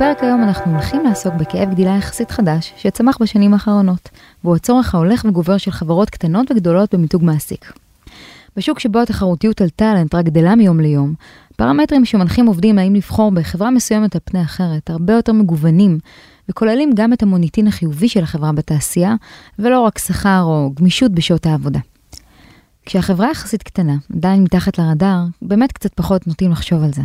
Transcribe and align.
בפרק 0.00 0.22
היום 0.22 0.42
אנחנו 0.42 0.72
הולכים 0.72 1.04
לעסוק 1.04 1.34
בכאב 1.34 1.70
גדילה 1.70 1.96
יחסית 1.96 2.30
חדש 2.30 2.72
שצמח 2.76 3.18
בשנים 3.20 3.52
האחרונות, 3.52 4.08
והוא 4.44 4.56
הצורך 4.56 4.94
ההולך 4.94 5.24
וגובר 5.24 5.56
של 5.56 5.70
חברות 5.70 6.10
קטנות 6.10 6.50
וגדולות 6.50 6.94
במיתוג 6.94 7.24
מעסיק. 7.24 7.72
בשוק 8.56 8.78
שבו 8.78 8.98
התחרותיות 8.98 9.60
על 9.60 9.68
טאלנט 9.68 10.14
רק 10.14 10.24
גדלה 10.24 10.54
מיום 10.54 10.80
ליום, 10.80 11.14
פרמטרים 11.56 12.04
שמנחים 12.04 12.46
עובדים 12.46 12.78
האם 12.78 12.94
לבחור 12.94 13.30
בחברה 13.30 13.70
מסוימת 13.70 14.14
על 14.14 14.20
פני 14.24 14.42
אחרת 14.42 14.90
הרבה 14.90 15.12
יותר 15.12 15.32
מגוונים, 15.32 15.98
וכוללים 16.48 16.90
גם 16.94 17.12
את 17.12 17.22
המוניטין 17.22 17.66
החיובי 17.66 18.08
של 18.08 18.22
החברה 18.22 18.52
בתעשייה, 18.52 19.14
ולא 19.58 19.80
רק 19.80 19.98
שכר 19.98 20.42
או 20.42 20.70
גמישות 20.74 21.12
בשעות 21.12 21.46
העבודה. 21.46 21.80
כשהחברה 22.86 23.30
יחסית 23.30 23.62
קטנה, 23.62 23.96
עדיין 24.16 24.42
מתחת 24.42 24.78
לרדאר, 24.78 25.24
באמת 25.42 25.72
קצת 25.72 25.94
פחות 25.94 26.26
נוטים 26.26 26.50
לחשוב 26.50 26.82
על 26.82 26.92
זה. 26.92 27.02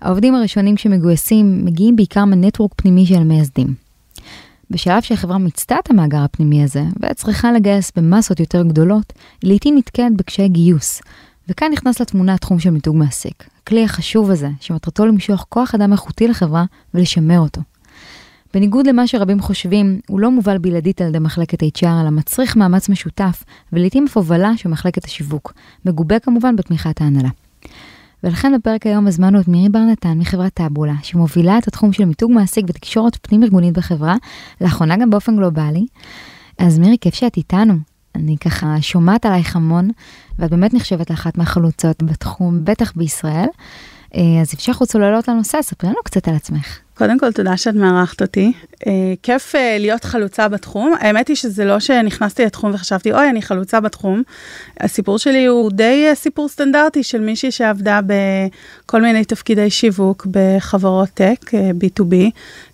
העובדים 0.00 0.34
הראשונים 0.34 0.76
שמגויסים 0.76 1.64
מגיעים 1.64 1.96
בעיקר 1.96 2.24
מנטוורק 2.24 2.72
פנימי 2.76 3.06
של 3.06 3.14
המייסדים. 3.14 3.74
בשלב 4.70 5.02
שהחברה 5.02 5.38
מיצתה 5.38 5.76
את 5.82 5.90
המאגר 5.90 6.18
הפנימי 6.18 6.62
הזה, 6.64 6.84
וצריכה 7.02 7.52
לגייס 7.52 7.92
במסות 7.96 8.40
יותר 8.40 8.62
גדולות, 8.62 9.12
היא 9.42 9.48
לעיתים 9.48 9.78
נתקעת 9.78 10.16
בקשיי 10.16 10.48
גיוס. 10.48 11.02
וכאן 11.48 11.72
נכנס 11.72 12.00
לתמונה 12.00 12.34
התחום 12.34 12.58
של 12.58 12.70
מיתוג 12.70 12.96
מעסיק. 12.96 13.44
הכלי 13.62 13.84
החשוב 13.84 14.30
הזה, 14.30 14.48
שמטרתו 14.60 15.06
למשוך 15.06 15.46
כוח 15.48 15.74
אדם 15.74 15.92
איכותי 15.92 16.28
לחברה 16.28 16.64
ולשמר 16.94 17.38
אותו. 17.38 17.60
בניגוד 18.54 18.86
למה 18.86 19.06
שרבים 19.06 19.40
חושבים, 19.40 20.00
הוא 20.08 20.20
לא 20.20 20.30
מובל 20.30 20.58
בלעדית 20.58 21.00
על 21.00 21.08
ידי 21.08 21.18
מחלקת 21.18 21.62
HR, 21.62 21.86
אלא 22.02 22.10
מצריך 22.10 22.56
מאמץ 22.56 22.88
משותף, 22.88 23.44
ולעיתים 23.72 24.04
אף 24.04 24.16
הובלה 24.16 24.56
של 24.56 24.68
מחלקת 24.68 25.04
השיווק, 25.04 25.52
מגובה 25.84 26.18
כמובן 26.18 26.56
בתמיכת 26.56 27.00
ההנהלה. 27.00 27.28
ולכן 28.24 28.52
בפרק 28.58 28.86
היום 28.86 29.06
הזמנו 29.06 29.40
את 29.40 29.48
מירי 29.48 29.68
בר 29.68 29.78
נתן 29.78 30.18
מחברת 30.18 30.54
טאבולה, 30.54 30.94
שמובילה 31.02 31.58
את 31.58 31.68
התחום 31.68 31.92
של 31.92 32.04
מיתוג 32.04 32.32
מעסיק 32.32 32.64
ותקשורת 32.68 33.18
פנים 33.22 33.42
ארגונית 33.42 33.74
בחברה, 33.74 34.16
לאחרונה 34.60 34.96
גם 34.96 35.10
באופן 35.10 35.36
גלובלי. 35.36 35.86
אז 36.58 36.78
מירי, 36.78 36.96
כיף 37.00 37.14
שאת 37.14 37.36
איתנו. 37.36 37.74
אני 38.14 38.36
ככה 38.36 38.76
שומעת 38.80 39.26
עלייך 39.26 39.56
המון, 39.56 39.90
ואת 40.38 40.50
באמת 40.50 40.74
נחשבת 40.74 41.10
לאחת 41.10 41.38
מהחלוצות 41.38 42.02
בתחום, 42.02 42.64
בטח 42.64 42.92
בישראל. 42.96 43.48
אה, 44.16 44.40
אז 44.40 44.54
אפשר 44.54 44.72
חוץ 44.72 44.92
צוללות 44.92 45.28
לנושא, 45.28 45.62
ספרי 45.62 45.90
לנו 45.90 45.98
קצת 46.04 46.28
על 46.28 46.34
עצמך. 46.34 46.78
קודם 46.94 47.18
כל, 47.18 47.32
תודה 47.32 47.56
שאת 47.56 47.74
מארחת 47.74 48.22
אותי. 48.22 48.52
אה, 48.86 48.92
כיף 49.22 49.54
אה, 49.54 49.76
להיות 49.78 50.04
חלוצה 50.04 50.48
בתחום. 50.48 50.94
האמת 51.00 51.28
היא 51.28 51.36
שזה 51.36 51.64
לא 51.64 51.80
שנכנסתי 51.80 52.44
לתחום 52.44 52.70
וחשבתי, 52.74 53.12
אוי, 53.12 53.30
אני 53.30 53.42
חלוצה 53.42 53.80
בתחום. 53.80 54.22
הסיפור 54.80 55.18
שלי 55.18 55.46
הוא 55.46 55.70
די 55.72 56.06
אה, 56.08 56.14
סיפור 56.14 56.48
סטנדרטי 56.48 57.02
של 57.02 57.20
מישהי 57.20 57.50
שעבדה 57.50 58.00
בכל 58.06 59.02
מיני 59.02 59.24
תפקידי 59.24 59.70
שיווק 59.70 60.26
בחברות 60.30 61.08
טק, 61.14 61.54
אה, 61.54 61.70
B2B. 61.70 62.14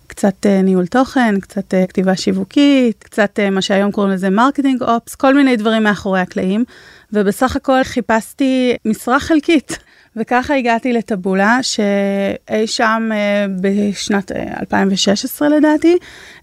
קצת 0.07 0.45
אה, 0.45 0.61
ניהול 0.61 0.87
תוכן, 0.87 1.39
קצת 1.39 1.73
אה, 1.73 1.87
כתיבה 1.87 2.15
שיווקית, 2.15 3.03
קצת 3.03 3.39
אה, 3.39 3.49
מה 3.49 3.61
שהיום 3.61 3.91
קוראים 3.91 4.13
לזה 4.13 4.29
marketing 4.29 4.83
ops, 4.83 5.15
כל 5.15 5.33
מיני 5.33 5.55
דברים 5.55 5.83
מאחורי 5.83 6.19
הקלעים. 6.19 6.63
ובסך 7.13 7.55
הכל 7.55 7.83
חיפשתי 7.83 8.75
משרה 8.85 9.19
חלקית. 9.19 9.77
וככה 10.17 10.55
הגעתי 10.55 10.93
לטבולה, 10.93 11.59
שאי 11.61 12.67
שם 12.67 13.09
אה, 13.11 13.45
בשנת 13.61 14.31
אה, 14.31 14.53
2016 14.59 15.49
לדעתי, 15.49 15.97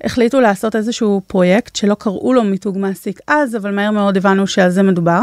החליטו 0.04 0.40
לעשות 0.40 0.76
איזשהו 0.76 1.20
פרויקט 1.26 1.76
שלא 1.76 1.94
קראו 1.94 2.32
לו 2.32 2.44
מיתוג 2.44 2.78
מעסיק 2.78 3.20
אז, 3.26 3.56
אבל 3.56 3.74
מהר 3.74 3.90
מאוד 3.90 4.16
הבנו 4.16 4.46
שעל 4.46 4.70
זה 4.70 4.82
מדובר. 4.82 5.20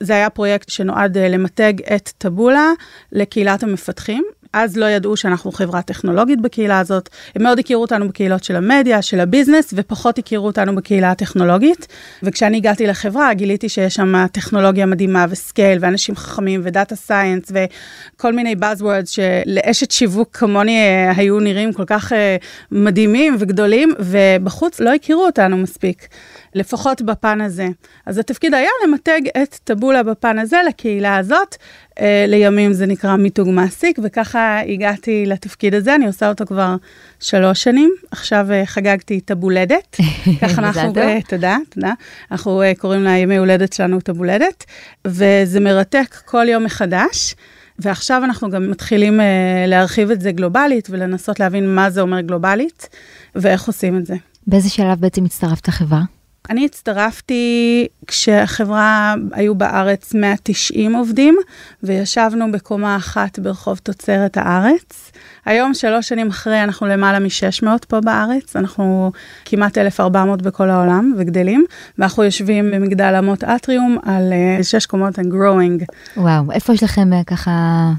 זה 0.00 0.12
היה 0.14 0.30
פרויקט 0.30 0.68
שנועד 0.68 1.16
אה, 1.16 1.28
למתג 1.28 1.72
את 1.96 2.10
טבולה 2.18 2.72
לקהילת 3.12 3.62
המפתחים. 3.62 4.24
אז 4.52 4.76
לא 4.76 4.86
ידעו 4.86 5.16
שאנחנו 5.16 5.52
חברה 5.52 5.82
טכנולוגית 5.82 6.40
בקהילה 6.40 6.78
הזאת, 6.78 7.08
הם 7.36 7.42
מאוד 7.42 7.58
הכירו 7.58 7.82
אותנו 7.82 8.08
בקהילות 8.08 8.44
של 8.44 8.56
המדיה, 8.56 9.02
של 9.02 9.20
ה 9.20 9.25
business, 9.25 9.74
ופחות 9.76 10.18
הכירו 10.18 10.46
אותנו 10.46 10.74
בקהילה 10.76 11.10
הטכנולוגית. 11.10 11.86
וכשאני 12.22 12.56
הגעתי 12.56 12.86
לחברה, 12.86 13.34
גיליתי 13.34 13.68
שיש 13.68 13.94
שם 13.94 14.26
טכנולוגיה 14.32 14.86
מדהימה 14.86 15.26
ו 15.30 15.37
scale, 15.37 15.78
ואנשים 15.80 16.16
חכמים, 16.16 16.60
ו 16.64 16.70
data 16.70 16.96
science, 16.96 17.52
וכל 17.52 18.32
מיני 18.32 18.54
Buzzwords 18.60 19.06
שלאשת 19.06 19.90
שיווק 19.90 20.36
כמוני 20.36 20.78
אה, 20.78 21.12
היו 21.16 21.40
נראים 21.40 21.72
כל 21.72 21.84
כך 21.86 22.12
אה, 22.12 22.36
מדהימים 22.72 23.36
וגדולים, 23.38 23.94
ובחוץ 23.98 24.80
לא 24.80 24.94
הכירו 24.94 25.26
אותנו 25.26 25.56
מספיק. 25.56 26.08
לפחות 26.54 27.02
בפן 27.02 27.40
הזה. 27.40 27.68
אז 28.06 28.18
התפקיד 28.18 28.54
היה 28.54 28.68
למתג 28.84 29.20
את 29.42 29.58
טבולה 29.64 30.02
בפן 30.02 30.38
הזה 30.38 30.56
לקהילה 30.68 31.16
הזאת. 31.16 31.56
Uh, 31.90 32.00
לימים 32.28 32.72
זה 32.72 32.86
נקרא 32.86 33.16
מיתוג 33.16 33.48
מעסיק, 33.50 33.98
וככה 34.02 34.60
הגעתי 34.60 35.26
לתפקיד 35.26 35.74
הזה, 35.74 35.94
אני 35.94 36.06
עושה 36.06 36.28
אותו 36.28 36.46
כבר 36.46 36.76
שלוש 37.20 37.62
שנים. 37.62 37.90
עכשיו 38.10 38.46
uh, 38.48 38.66
חגגתי 38.66 39.20
טבולדת. 39.20 39.96
ככה 40.40 40.62
אנחנו, 40.62 40.90
uh, 40.90 41.28
תודה, 41.28 41.56
תודה. 41.70 41.92
אנחנו 42.30 42.62
uh, 42.62 42.78
קוראים 42.78 43.02
לה 43.02 43.10
ימי 43.10 43.36
הולדת 43.36 43.72
שלנו 43.72 44.00
טבולדת, 44.00 44.64
וזה 45.04 45.60
מרתק 45.60 46.16
כל 46.24 46.48
יום 46.48 46.64
מחדש. 46.64 47.34
ועכשיו 47.78 48.24
אנחנו 48.24 48.50
גם 48.50 48.70
מתחילים 48.70 49.20
uh, 49.20 49.22
להרחיב 49.66 50.10
את 50.10 50.20
זה 50.20 50.32
גלובלית 50.32 50.88
ולנסות 50.90 51.40
להבין 51.40 51.74
מה 51.74 51.90
זה 51.90 52.00
אומר 52.00 52.20
גלובלית 52.20 52.88
ואיך 53.34 53.66
עושים 53.66 53.98
את 53.98 54.06
זה. 54.06 54.14
באיזה 54.46 54.70
שלב 54.70 55.00
בעצם 55.00 55.24
הצטרפת 55.24 55.68
לחברה? 55.68 56.17
אני 56.50 56.64
הצטרפתי 56.64 57.86
כשהחברה 58.06 59.14
היו 59.32 59.54
בארץ 59.54 60.14
190 60.14 60.94
עובדים, 60.94 61.36
וישבנו 61.82 62.52
בקומה 62.52 62.96
אחת 62.96 63.38
ברחוב 63.38 63.78
תוצרת 63.78 64.36
הארץ. 64.36 65.12
היום, 65.46 65.74
שלוש 65.74 66.08
שנים 66.08 66.28
אחרי, 66.28 66.62
אנחנו 66.62 66.86
למעלה 66.86 67.18
מ-600 67.18 67.66
פה 67.88 68.00
בארץ, 68.00 68.56
אנחנו 68.56 69.12
כמעט 69.44 69.78
1,400 69.78 70.42
בכל 70.42 70.70
העולם 70.70 71.14
וגדלים, 71.18 71.64
ואנחנו 71.98 72.24
יושבים 72.24 72.70
במגדל 72.70 73.14
אמות 73.18 73.44
אטריום 73.44 73.98
על 74.02 74.32
uh, 74.32 74.62
שש 74.62 74.86
קומות 74.86 75.18
and 75.18 75.32
growing. 75.32 75.84
וואו, 76.16 76.52
איפה 76.52 76.72
יש 76.72 76.82
לכם 76.82 77.10
uh, 77.12 77.24
ככה 77.24 77.50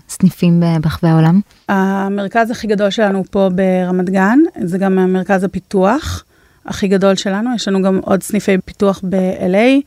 סניפים 0.10 0.64
uh, 0.64 0.80
ברחבי 0.80 1.08
העולם? 1.08 1.42
המרכז 1.70 2.52
הכי 2.52 2.68
גדול 2.68 2.90
שלנו 2.90 3.24
פה 3.32 3.50
ברמת 3.56 4.10
גן, 4.10 4.40
זה 4.64 4.78
גם 4.78 5.14
מרכז 5.14 5.44
הפיתוח. 5.44 6.24
הכי 6.66 6.88
גדול 6.88 7.16
שלנו, 7.16 7.56
יש 7.56 7.68
לנו 7.68 7.82
גם 7.82 8.00
עוד 8.04 8.24
סניפי 8.24 8.58
פיתוח 8.66 9.02
ב-LA, 9.10 9.82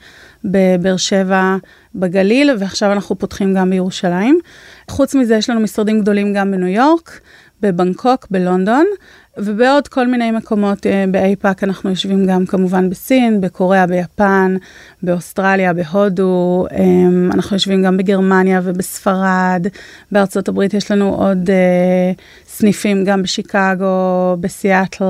בבאר 0.45 0.97
שבע, 0.97 1.57
בגליל, 1.95 2.51
ועכשיו 2.59 2.93
אנחנו 2.93 3.19
פותחים 3.19 3.55
גם 3.55 3.71
בירושלים. 3.71 4.39
חוץ 4.91 5.15
מזה, 5.15 5.35
יש 5.35 5.51
לנו 5.51 5.61
משרדים 5.61 6.01
גדולים 6.01 6.35
גם 6.35 6.51
בניו 6.51 6.69
יורק, 6.69 7.21
בבנקוק, 7.63 8.27
בלונדון, 8.31 8.87
ובעוד 9.37 9.89
כל 9.89 10.07
מיני 10.07 10.31
מקומות 10.31 10.87
אה, 10.87 11.05
באיפא"ק 11.11 11.65
אנחנו 11.65 11.91
יושבים 11.91 12.27
גם 12.27 12.47
כמובן 12.47 12.91
בסין, 12.91 13.41
בקוריאה, 13.41 13.87
ביפן, 13.87 14.57
באוסטרליה, 15.03 15.73
בהודו, 15.73 16.67
אה, 16.73 16.79
אנחנו 17.35 17.57
יושבים 17.57 17.83
גם 17.83 17.97
בגרמניה 17.97 18.61
ובספרד, 18.65 19.67
בארצות 20.13 20.49
הברית 20.49 20.75
יש 20.75 20.91
לנו 20.91 21.15
עוד 21.15 21.51
אה, 21.51 22.13
סניפים 22.47 23.05
גם 23.05 23.23
בשיקגו, 23.23 24.37
בסיאטל, 24.41 25.05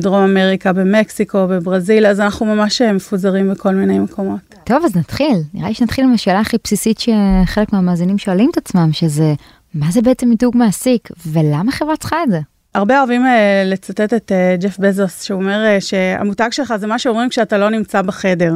דרום 0.00 0.22
אמריקה, 0.22 0.72
במקסיקו, 0.72 1.46
בברזיל, 1.46 2.06
אז 2.06 2.20
אנחנו 2.20 2.46
ממש 2.46 2.82
מפוזרים 2.82 3.50
בכל 3.50 3.74
מיני 3.74 3.98
מקומות. 3.98 4.40
טוב, 4.64 4.84
אז 4.84 4.96
נתחיל. 4.96 5.36
נראה 5.54 5.68
לי 5.68 5.74
שנתחיל 5.74 6.04
עם 6.04 6.14
השאלה 6.14 6.40
הכי 6.40 6.56
בסיסית 6.64 6.98
שחלק 6.98 7.72
מהמאזינים 7.72 8.18
שואלים 8.18 8.50
את 8.50 8.56
עצמם, 8.56 8.88
שזה 8.92 9.34
מה 9.74 9.86
זה 9.90 10.02
בעצם 10.02 10.28
מיתוג 10.28 10.56
מעסיק, 10.56 11.08
ולמה 11.26 11.72
חברה 11.72 11.96
צריכה 11.96 12.16
את 12.22 12.30
זה? 12.30 12.40
הרבה 12.76 12.98
אוהבים 12.98 13.26
uh, 13.26 13.28
לצטט 13.64 14.14
את 14.14 14.32
uh, 14.32 14.62
ג'ף 14.62 14.78
בזוס, 14.78 15.22
שהוא 15.22 15.40
אומר 15.40 15.64
uh, 15.78 15.80
שהמותג 15.80 16.48
שלך 16.52 16.74
זה 16.76 16.86
מה 16.86 16.98
שאומרים 16.98 17.28
כשאתה 17.28 17.58
לא 17.58 17.70
נמצא 17.70 18.02
בחדר. 18.02 18.52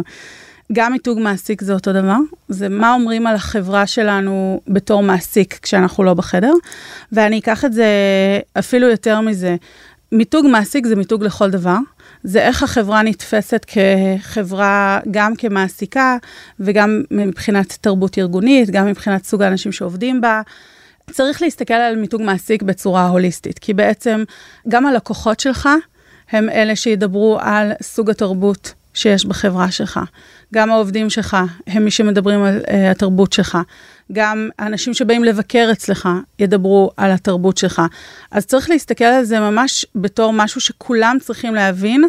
גם 0.72 0.92
מיתוג 0.92 1.18
מעסיק 1.18 1.62
זה 1.62 1.72
אותו 1.72 1.92
דבר, 1.92 2.16
זה 2.48 2.68
מה 2.68 2.94
אומרים 2.94 3.26
על 3.26 3.34
החברה 3.34 3.86
שלנו 3.86 4.60
בתור 4.68 5.02
מעסיק 5.02 5.58
כשאנחנו 5.62 6.04
לא 6.04 6.14
בחדר, 6.14 6.52
ואני 7.12 7.38
אקח 7.38 7.64
את 7.64 7.72
זה 7.72 7.86
אפילו 8.58 8.88
יותר 8.88 9.20
מזה. 9.20 9.56
מיתוג 10.12 10.46
מעסיק 10.46 10.86
זה 10.86 10.96
מיתוג 10.96 11.24
לכל 11.24 11.50
דבר, 11.50 11.76
זה 12.24 12.40
איך 12.42 12.62
החברה 12.62 13.02
נתפסת 13.02 13.66
כחברה, 13.66 15.00
גם 15.10 15.36
כמעסיקה 15.36 16.16
וגם 16.60 17.02
מבחינת 17.10 17.78
תרבות 17.80 18.18
ארגונית, 18.18 18.70
גם 18.70 18.86
מבחינת 18.86 19.24
סוג 19.24 19.42
האנשים 19.42 19.72
שעובדים 19.72 20.20
בה. 20.20 20.42
צריך 21.10 21.42
להסתכל 21.42 21.74
על 21.74 21.96
מיתוג 21.96 22.22
מעסיק 22.22 22.62
בצורה 22.62 23.06
הוליסטית, 23.06 23.58
כי 23.58 23.74
בעצם 23.74 24.24
גם 24.68 24.86
הלקוחות 24.86 25.40
שלך 25.40 25.68
הם 26.30 26.48
אלה 26.48 26.76
שידברו 26.76 27.38
על 27.40 27.72
סוג 27.82 28.10
התרבות 28.10 28.74
שיש 28.94 29.26
בחברה 29.26 29.70
שלך. 29.70 30.00
גם 30.54 30.70
העובדים 30.70 31.10
שלך 31.10 31.36
הם 31.66 31.84
מי 31.84 31.90
שמדברים 31.90 32.42
על 32.42 32.58
uh, 32.58 32.70
התרבות 32.90 33.32
שלך. 33.32 33.58
גם 34.12 34.48
האנשים 34.58 34.94
שבאים 34.94 35.24
לבקר 35.24 35.68
אצלך 35.72 36.08
ידברו 36.38 36.90
על 36.96 37.10
התרבות 37.10 37.56
שלך. 37.56 37.82
אז 38.30 38.46
צריך 38.46 38.70
להסתכל 38.70 39.04
על 39.04 39.24
זה 39.24 39.40
ממש 39.40 39.86
בתור 39.94 40.32
משהו 40.32 40.60
שכולם 40.60 41.16
צריכים 41.20 41.54
להבין 41.54 42.04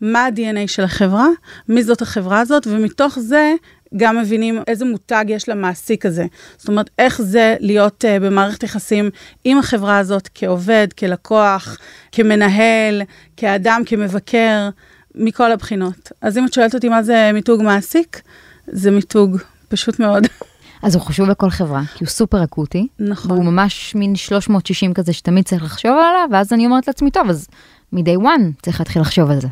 מה 0.00 0.24
ה-DNA 0.24 0.66
של 0.66 0.84
החברה, 0.84 1.26
מי 1.68 1.82
זאת 1.82 2.02
החברה 2.02 2.40
הזאת, 2.40 2.66
ומתוך 2.66 3.18
זה 3.18 3.52
גם 3.96 4.18
מבינים 4.18 4.62
איזה 4.66 4.84
מותג 4.84 5.24
יש 5.28 5.48
למעסיק 5.48 6.06
הזה. 6.06 6.26
זאת 6.58 6.68
אומרת, 6.68 6.90
איך 6.98 7.22
זה 7.22 7.56
להיות 7.60 8.04
uh, 8.04 8.22
במערכת 8.22 8.62
יחסים 8.62 9.10
עם 9.44 9.58
החברה 9.58 9.98
הזאת 9.98 10.28
כעובד, 10.34 10.88
כלקוח, 10.98 11.78
כמנהל, 12.12 13.02
כאדם, 13.36 13.82
כמבקר, 13.86 14.68
מכל 15.14 15.52
הבחינות. 15.52 16.12
אז 16.20 16.38
אם 16.38 16.46
את 16.46 16.52
שואלת 16.52 16.74
אותי 16.74 16.88
מה 16.88 17.02
זה 17.02 17.30
מיתוג 17.34 17.62
מעסיק, 17.62 18.22
זה 18.66 18.90
מיתוג 18.90 19.36
פשוט 19.68 20.00
מאוד. 20.00 20.26
אז 20.82 20.94
הוא 20.94 21.02
חשוב 21.02 21.30
בכל 21.30 21.50
חברה, 21.50 21.82
כי 21.94 22.04
הוא 22.04 22.10
סופר 22.10 22.44
אקוטי. 22.44 22.86
נכון. 22.98 23.30
והוא 23.30 23.44
ממש 23.44 23.94
מין 23.94 24.16
360 24.16 24.94
כזה 24.94 25.12
שתמיד 25.12 25.44
צריך 25.44 25.64
לחשוב 25.64 25.90
עליו, 25.90 26.28
ואז 26.32 26.52
אני 26.52 26.66
אומרת 26.66 26.86
לעצמי, 26.86 27.10
טוב, 27.10 27.30
אז 27.30 27.48
מ-day 27.92 28.22
one 28.22 28.62
צריך 28.62 28.80
להתחיל 28.80 29.02
לחשוב 29.02 29.30
על 29.30 29.40
זה. 29.40 29.48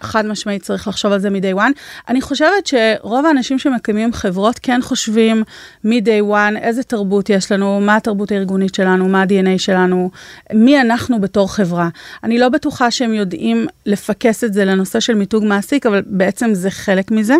חד 0.00 0.26
משמעית 0.26 0.62
צריך 0.62 0.88
לחשוב 0.88 1.12
על 1.12 1.18
זה 1.18 1.30
מ-day 1.30 1.56
one. 1.56 1.72
אני 2.08 2.20
חושבת 2.20 2.66
שרוב 2.66 3.26
האנשים 3.26 3.58
שמקיימים 3.58 4.12
חברות 4.12 4.58
כן 4.62 4.80
חושבים 4.82 5.42
מ-day 5.84 6.22
one 6.32 6.58
איזה 6.60 6.82
תרבות 6.82 7.30
יש 7.30 7.52
לנו, 7.52 7.80
מה 7.80 7.96
התרבות 7.96 8.32
הארגונית 8.32 8.74
שלנו, 8.74 9.08
מה 9.08 9.22
ה-DNA 9.22 9.58
שלנו, 9.58 10.10
מי 10.54 10.80
אנחנו 10.80 11.20
בתור 11.20 11.54
חברה. 11.54 11.88
אני 12.24 12.38
לא 12.38 12.48
בטוחה 12.48 12.90
שהם 12.90 13.14
יודעים 13.14 13.66
לפקס 13.86 14.44
את 14.44 14.52
זה 14.52 14.64
לנושא 14.64 15.00
של 15.00 15.14
מיתוג 15.14 15.44
מעסיק, 15.44 15.86
אבל 15.86 16.02
בעצם 16.06 16.54
זה 16.54 16.70
חלק 16.70 17.10
מזה. 17.10 17.36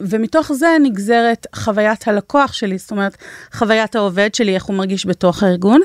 ומתוך 0.00 0.52
זה 0.52 0.76
נגזרת 0.82 1.46
חוויית 1.54 2.08
הלקוח 2.08 2.52
שלי, 2.52 2.78
זאת 2.78 2.90
אומרת, 2.90 3.16
חוויית 3.52 3.96
העובד 3.96 4.34
שלי, 4.34 4.54
איך 4.54 4.64
הוא 4.64 4.76
מרגיש 4.76 5.06
בתוך 5.06 5.42
הארגון, 5.42 5.80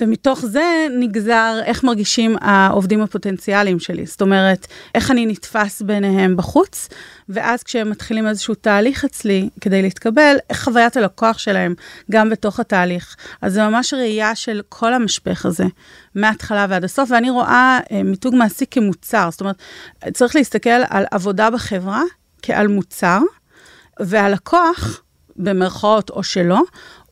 ומתוך 0.00 0.46
זה 0.46 0.86
נגזר 0.98 1.60
איך 1.64 1.84
מרגישים 1.84 2.36
העובדים 2.40 3.00
הפוטנציאליים 3.00 3.80
שלי. 3.80 4.06
זאת 4.06 4.22
אומרת, 4.22 4.66
איך 4.94 5.10
אני 5.10 5.26
נתפס 5.26 5.82
ביניהם 5.82 6.36
בחוץ, 6.36 6.88
ואז 7.28 7.62
כשהם 7.62 7.90
מתחילים 7.90 8.28
איזשהו 8.28 8.54
תהליך 8.54 9.04
אצלי 9.04 9.48
כדי 9.60 9.82
להתקבל, 9.82 10.36
איך 10.50 10.64
חוויית 10.64 10.96
הלקוח 10.96 11.38
שלהם 11.38 11.74
גם 12.10 12.30
בתוך 12.30 12.60
התהליך. 12.60 13.16
אז 13.42 13.52
זה 13.52 13.68
ממש 13.68 13.94
ראייה 13.94 14.34
של 14.34 14.62
כל 14.68 14.94
המשפך 14.94 15.46
הזה, 15.46 15.64
מההתחלה 16.14 16.66
ועד 16.68 16.84
הסוף, 16.84 17.10
ואני 17.10 17.30
רואה 17.30 17.80
אה, 17.92 18.02
מיתוג 18.02 18.34
מעסיק 18.34 18.74
כמוצר. 18.74 19.28
זאת 19.30 19.40
אומרת, 19.40 19.56
צריך 20.12 20.36
להסתכל 20.36 20.70
על 20.70 21.04
עבודה 21.10 21.50
בחברה 21.50 22.02
כעל 22.42 22.68
מוצר. 22.68 23.20
והלקוח, 24.00 25.02
במרכאות 25.36 26.10
או 26.10 26.22
שלא, 26.22 26.60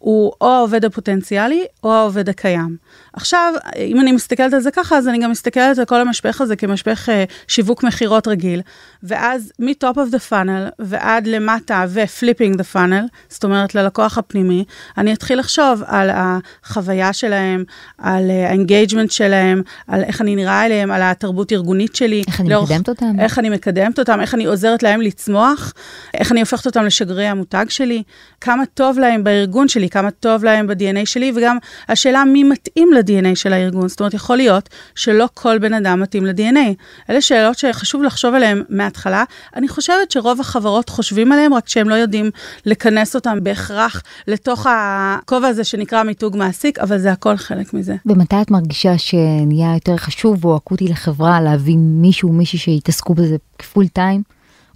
הוא 0.00 0.32
או 0.40 0.48
העובד 0.48 0.84
הפוטנציאלי 0.84 1.64
או 1.84 1.92
העובד 1.92 2.28
הקיים. 2.28 2.76
עכשיו, 3.12 3.54
אם 3.76 4.00
אני 4.00 4.12
מסתכלת 4.12 4.54
על 4.54 4.60
זה 4.60 4.70
ככה, 4.70 4.98
אז 4.98 5.08
אני 5.08 5.18
גם 5.18 5.30
מסתכלת 5.30 5.78
על 5.78 5.84
כל 5.84 6.00
המשפך 6.00 6.40
הזה 6.40 6.56
כמשפך 6.56 7.08
אה, 7.08 7.24
שיווק 7.48 7.82
מכירות 7.82 8.28
רגיל, 8.28 8.60
ואז 9.02 9.52
מ-top 9.58 9.94
of 9.94 10.14
the 10.14 10.30
funnel 10.30 10.72
ועד 10.78 11.26
למטה 11.26 11.84
ו-flipping 11.88 12.54
the 12.54 12.74
funnel, 12.74 13.06
זאת 13.28 13.44
אומרת 13.44 13.74
ללקוח 13.74 14.18
הפנימי, 14.18 14.64
אני 14.98 15.12
אתחיל 15.12 15.38
לחשוב 15.38 15.82
על 15.86 16.10
החוויה 16.12 17.12
שלהם, 17.12 17.64
על 17.98 18.30
ה-engagement 18.30 19.10
שלהם, 19.10 19.62
על 19.86 20.02
איך 20.02 20.20
אני 20.20 20.36
נראה 20.36 20.66
אליהם, 20.66 20.90
על 20.90 21.02
התרבות 21.02 21.52
הארגונית 21.52 21.96
שלי. 21.96 22.22
איך 22.26 22.40
אני 22.40 22.48
לאורך, 22.48 22.70
מקדמת 22.70 22.88
אותם? 22.88 23.20
איך 23.20 23.38
אני 23.38 23.50
מקדמת 23.50 23.98
אותם, 23.98 24.20
איך 24.20 24.34
אני 24.34 24.44
עוזרת 24.44 24.82
להם 24.82 25.00
לצמוח, 25.00 25.72
איך 26.14 26.32
אני 26.32 26.40
הופכת 26.40 26.66
אותם 26.66 26.84
לשגרי 26.84 27.26
המותג 27.26 27.66
שלי, 27.68 28.02
כמה 28.40 28.66
טוב 28.74 28.98
להם 28.98 29.24
בארגון 29.24 29.68
שלי, 29.68 29.89
כמה 29.90 30.10
טוב 30.10 30.44
להם 30.44 30.66
ב-DNA 30.66 31.06
שלי, 31.06 31.32
וגם 31.36 31.58
השאלה 31.88 32.24
מי 32.24 32.44
מתאים 32.44 32.92
ל-DNA 32.92 33.34
של 33.34 33.52
הארגון. 33.52 33.88
זאת 33.88 34.00
אומרת, 34.00 34.14
יכול 34.14 34.36
להיות 34.36 34.68
שלא 34.94 35.28
כל 35.34 35.58
בן 35.58 35.74
אדם 35.74 36.00
מתאים 36.00 36.26
ל-DNA. 36.26 36.74
אלה 37.10 37.20
שאלות 37.20 37.58
שחשוב 37.58 38.02
לחשוב 38.02 38.34
עליהן 38.34 38.62
מההתחלה. 38.68 39.24
אני 39.56 39.68
חושבת 39.68 40.10
שרוב 40.10 40.40
החברות 40.40 40.88
חושבים 40.88 41.32
עליהן, 41.32 41.52
רק 41.52 41.68
שהם 41.68 41.88
לא 41.88 41.94
יודעים 41.94 42.30
לכנס 42.66 43.14
אותם 43.14 43.38
בהכרח 43.42 44.02
לתוך 44.28 44.66
הכובע 44.70 45.48
הזה 45.48 45.64
שנקרא 45.64 46.02
מיתוג 46.02 46.36
מעסיק, 46.36 46.78
אבל 46.78 46.98
זה 46.98 47.12
הכל 47.12 47.36
חלק 47.36 47.74
מזה. 47.74 47.96
ומתי 48.06 48.36
את 48.42 48.50
מרגישה 48.50 48.98
שנהיה 48.98 49.74
יותר 49.74 49.96
חשוב 49.96 50.44
או 50.44 50.56
אקוטי 50.56 50.88
לחברה 50.88 51.40
להביא 51.40 51.76
מישהו 51.78 52.28
או 52.28 52.34
מישהי 52.34 52.58
שיתעסקו 52.58 53.14
בזה 53.14 53.36
כפול 53.58 53.88
טיים? 53.88 54.22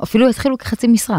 אפילו 0.02 0.30
יתחילו 0.30 0.58
כחצי 0.58 0.86
משרה. 0.86 1.18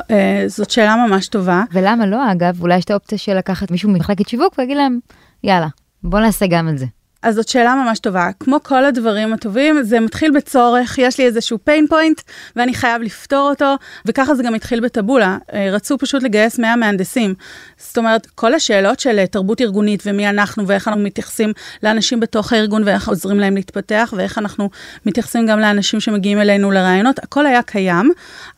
Uh, 0.00 0.12
זאת 0.46 0.70
שאלה 0.70 0.96
ממש 1.08 1.28
טובה. 1.28 1.64
ולמה 1.72 2.06
לא, 2.06 2.32
אגב? 2.32 2.60
אולי 2.62 2.76
יש 2.76 2.84
את 2.84 2.90
האופציה 2.90 3.18
של 3.18 3.34
לקחת 3.34 3.70
מישהו 3.70 3.90
ממחלקת 3.90 4.28
שיווק 4.28 4.54
ולהגיד 4.58 4.76
להם, 4.76 4.98
יאללה, 5.44 5.68
בוא 6.02 6.20
נעשה 6.20 6.46
גם 6.46 6.68
את 6.68 6.78
זה. 6.78 6.86
אז 7.22 7.34
זאת 7.34 7.48
שאלה 7.48 7.74
ממש 7.74 7.98
טובה. 7.98 8.30
כמו 8.40 8.56
כל 8.62 8.84
הדברים 8.84 9.32
הטובים, 9.32 9.82
זה 9.82 10.00
מתחיל 10.00 10.30
בצורך, 10.30 10.98
יש 10.98 11.18
לי 11.18 11.26
איזשהו 11.26 11.58
pain 11.68 11.92
point 11.92 12.22
ואני 12.56 12.74
חייב 12.74 13.02
לפתור 13.02 13.50
אותו, 13.50 13.74
וככה 14.06 14.34
זה 14.34 14.42
גם 14.42 14.54
התחיל 14.54 14.80
בטבולה. 14.80 15.38
אה, 15.52 15.68
רצו 15.72 15.98
פשוט 15.98 16.22
לגייס 16.22 16.58
100 16.58 16.76
מהנדסים. 16.76 17.34
זאת 17.78 17.98
אומרת, 17.98 18.26
כל 18.26 18.54
השאלות 18.54 19.00
של 19.00 19.18
אה, 19.18 19.26
תרבות 19.26 19.60
ארגונית 19.60 20.02
ומי 20.06 20.28
אנחנו 20.28 20.66
ואיך 20.66 20.88
אנחנו 20.88 21.02
מתייחסים 21.02 21.52
לאנשים 21.82 22.20
בתוך 22.20 22.52
הארגון 22.52 22.82
ואיך 22.86 23.08
עוזרים 23.08 23.40
להם 23.40 23.54
להתפתח 23.54 24.14
ואיך 24.16 24.38
אנחנו 24.38 24.70
מתייחסים 25.06 25.46
גם 25.46 25.60
לאנשים 25.60 26.00
שמגיעים 26.00 26.40
אלינו 26.40 26.70
לרעיונות, 26.70 27.18
הכל 27.18 27.46
היה 27.46 27.62
קיים, 27.62 28.10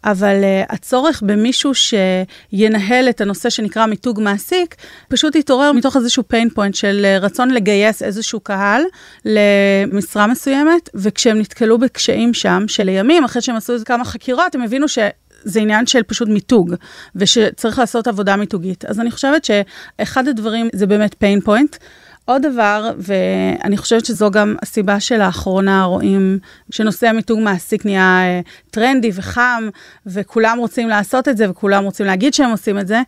אבל 0.04 0.34
uh, 0.42 0.72
הצורך 0.74 1.22
במישהו 1.26 1.72
שינהל 1.74 3.08
את 3.08 3.20
הנושא 3.20 3.50
שנקרא 3.50 3.86
מיתוג 3.86 4.20
מעסיק, 4.20 4.74
פשוט 5.08 5.36
התעורר 5.36 5.72
מתוך 5.72 5.96
איזשהו 5.96 6.22
pain 6.32 6.58
point 6.58 6.72
של 6.72 7.06
רצון 7.20 7.50
לגייס 7.50 8.02
איזשהו 8.02 8.40
קהל 8.52 8.82
למשרה 9.24 10.26
מסוימת, 10.26 10.88
וכשהם 10.94 11.38
נתקלו 11.38 11.78
בקשיים 11.78 12.34
שם, 12.34 12.64
שלימים, 12.68 13.24
אחרי 13.24 13.42
שהם 13.42 13.56
עשו 13.56 13.72
איזה 13.72 13.84
כמה 13.84 14.04
חקירות, 14.04 14.54
הם 14.54 14.62
הבינו 14.62 14.88
ש... 14.88 14.98
זה 15.44 15.60
עניין 15.60 15.86
של 15.86 16.02
פשוט 16.02 16.28
מיתוג, 16.28 16.74
ושצריך 17.16 17.78
לעשות 17.78 18.08
עבודה 18.08 18.36
מיתוגית. 18.36 18.84
אז 18.84 19.00
אני 19.00 19.10
חושבת 19.10 19.44
שאחד 19.44 20.28
הדברים 20.28 20.68
זה 20.72 20.86
באמת 20.86 21.14
pain 21.14 21.46
point. 21.46 21.76
עוד 22.24 22.42
דבר, 22.42 22.90
ואני 22.98 23.76
חושבת 23.76 24.04
שזו 24.04 24.30
גם 24.30 24.56
הסיבה 24.62 25.00
שלאחרונה 25.00 25.84
רואים 25.84 26.38
שנושא 26.70 27.08
המיתוג 27.08 27.40
מעסיק 27.40 27.84
נהיה 27.84 28.20
אה, 28.22 28.40
טרנדי 28.70 29.10
וחם, 29.14 29.68
וכולם 30.06 30.58
רוצים 30.58 30.88
לעשות 30.88 31.28
את 31.28 31.36
זה, 31.36 31.50
וכולם 31.50 31.84
רוצים 31.84 32.06
להגיד 32.06 32.34
שהם 32.34 32.50
עושים 32.50 32.78
את 32.78 32.88
זה. 32.88 33.00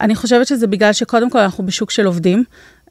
אני 0.00 0.14
חושבת 0.14 0.46
שזה 0.46 0.66
בגלל 0.66 0.92
שקודם 0.92 1.30
כל 1.30 1.38
אנחנו 1.38 1.66
בשוק 1.66 1.90
של 1.90 2.06
עובדים. 2.06 2.44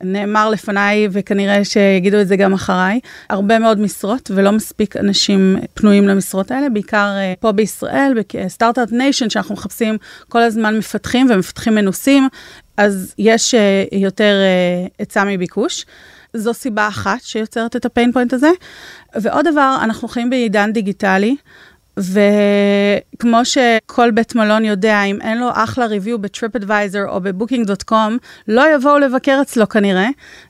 נאמר 0.03 0.49
לפניי, 0.49 1.07
וכנראה 1.11 1.65
שיגידו 1.65 2.21
את 2.21 2.27
זה 2.27 2.35
גם 2.35 2.53
אחריי, 2.53 2.99
הרבה 3.29 3.59
מאוד 3.59 3.79
משרות 3.79 4.31
ולא 4.35 4.51
מספיק 4.51 4.97
אנשים 4.97 5.57
פנויים 5.73 6.07
למשרות 6.07 6.51
האלה, 6.51 6.69
בעיקר 6.69 7.07
uh, 7.15 7.39
פה 7.39 7.51
בישראל, 7.51 8.13
ב 8.15 8.24
start-up 8.24 8.91
nation, 8.91 9.29
שאנחנו 9.29 9.55
מחפשים 9.55 9.97
כל 10.29 10.41
הזמן 10.41 10.77
מפתחים 10.77 11.27
ומפתחים 11.29 11.75
מנוסים, 11.75 12.27
אז 12.81 13.13
יש 13.17 13.55
uh, 13.55 13.95
יותר 13.95 14.35
uh, 14.87 14.91
היצע 14.99 15.23
מביקוש. 15.23 15.85
זו 16.33 16.53
סיבה 16.53 16.87
אחת 16.87 17.21
שיוצרת 17.21 17.75
את 17.75 17.85
הפיין 17.85 18.11
פוינט 18.11 18.33
הזה. 18.33 18.49
ועוד 19.15 19.47
דבר, 19.47 19.77
אנחנו 19.83 20.07
חיים 20.07 20.29
בעידן 20.29 20.73
דיגיטלי. 20.73 21.35
וכמו 21.97 23.45
שכל 23.45 24.11
בית 24.11 24.35
מלון 24.35 24.65
יודע, 24.65 25.03
אם 25.03 25.21
אין 25.21 25.37
לו 25.37 25.49
אחלה 25.53 25.85
ריוויו 25.85 26.21
ב-TripAdvisor 26.21 27.07
או 27.07 27.21
ב-Booking.com, 27.21 28.11
לא 28.47 28.75
יבואו 28.75 28.99
לבקר 28.99 29.39
אצלו 29.41 29.69
כנראה. 29.69 30.07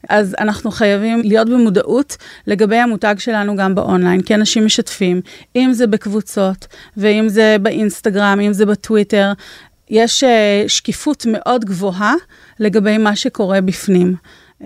אז 0.09 0.35
אנחנו 0.39 0.71
חייבים 0.71 1.21
להיות 1.21 1.49
במודעות 1.49 2.17
לגבי 2.47 2.75
המותג 2.75 3.15
שלנו 3.17 3.55
גם 3.55 3.75
באונליין, 3.75 4.21
כי 4.21 4.35
אנשים 4.35 4.65
משתפים, 4.65 5.21
אם 5.55 5.73
זה 5.73 5.87
בקבוצות, 5.87 6.67
ואם 6.97 7.29
זה 7.29 7.55
באינסטגרם, 7.61 8.39
אם 8.39 8.53
זה 8.53 8.65
בטוויטר. 8.65 9.33
יש 9.91 10.23
uh, 10.23 10.27
שקיפות 10.67 11.25
מאוד 11.27 11.65
גבוהה 11.65 12.13
לגבי 12.59 12.97
מה 12.97 13.15
שקורה 13.15 13.61
בפנים. 13.61 14.15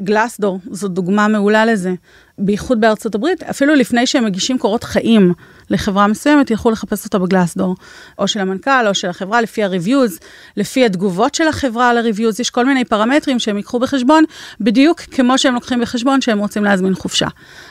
גלסדור, 0.03 0.59
זו 0.71 0.87
דוגמה 0.87 1.27
מעולה 1.27 1.65
לזה. 1.65 1.93
בייחוד 2.37 2.81
בארצות 2.81 3.15
הברית, 3.15 3.43
אפילו 3.43 3.75
לפני 3.75 4.07
שהם 4.07 4.25
מגישים 4.25 4.57
קורות 4.57 4.83
חיים 4.83 5.33
לחברה 5.69 6.07
מסוימת, 6.07 6.51
ילכו 6.51 6.71
לחפש 6.71 7.05
אותה 7.05 7.19
בגלסדור, 7.19 7.75
או 8.19 8.27
של 8.27 8.39
המנכ"ל, 8.39 8.87
או 8.87 8.93
של 8.93 9.09
החברה, 9.09 9.41
לפי 9.41 9.63
ה-reviews, 9.63 10.23
לפי 10.57 10.85
התגובות 10.85 11.35
של 11.35 11.47
החברה 11.47 11.89
על 11.89 11.97
ה-reviews, 11.97 12.35
יש 12.39 12.49
כל 12.49 12.65
מיני 12.65 12.85
פרמטרים 12.85 13.39
שהם 13.39 13.57
ייקחו 13.57 13.79
בחשבון, 13.79 14.23
בדיוק 14.61 14.99
כמו 15.01 15.37
שהם 15.37 15.53
לוקחים 15.53 15.81
בחשבון 15.81 16.21
שהם 16.21 16.39
רוצים 16.39 16.63
להזמין 16.63 16.95
חופשה. 16.95 17.27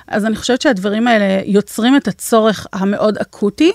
אז 0.09 0.25
אני 0.27 0.37
חושבת 0.37 0.61
שהדברים 0.61 1.09
האלה 1.09 1.43
יוצרים 1.47 1.97
את 1.97 2.09
הצורך 2.09 2.67
המאוד 2.73 3.19
אקוטי, 3.19 3.73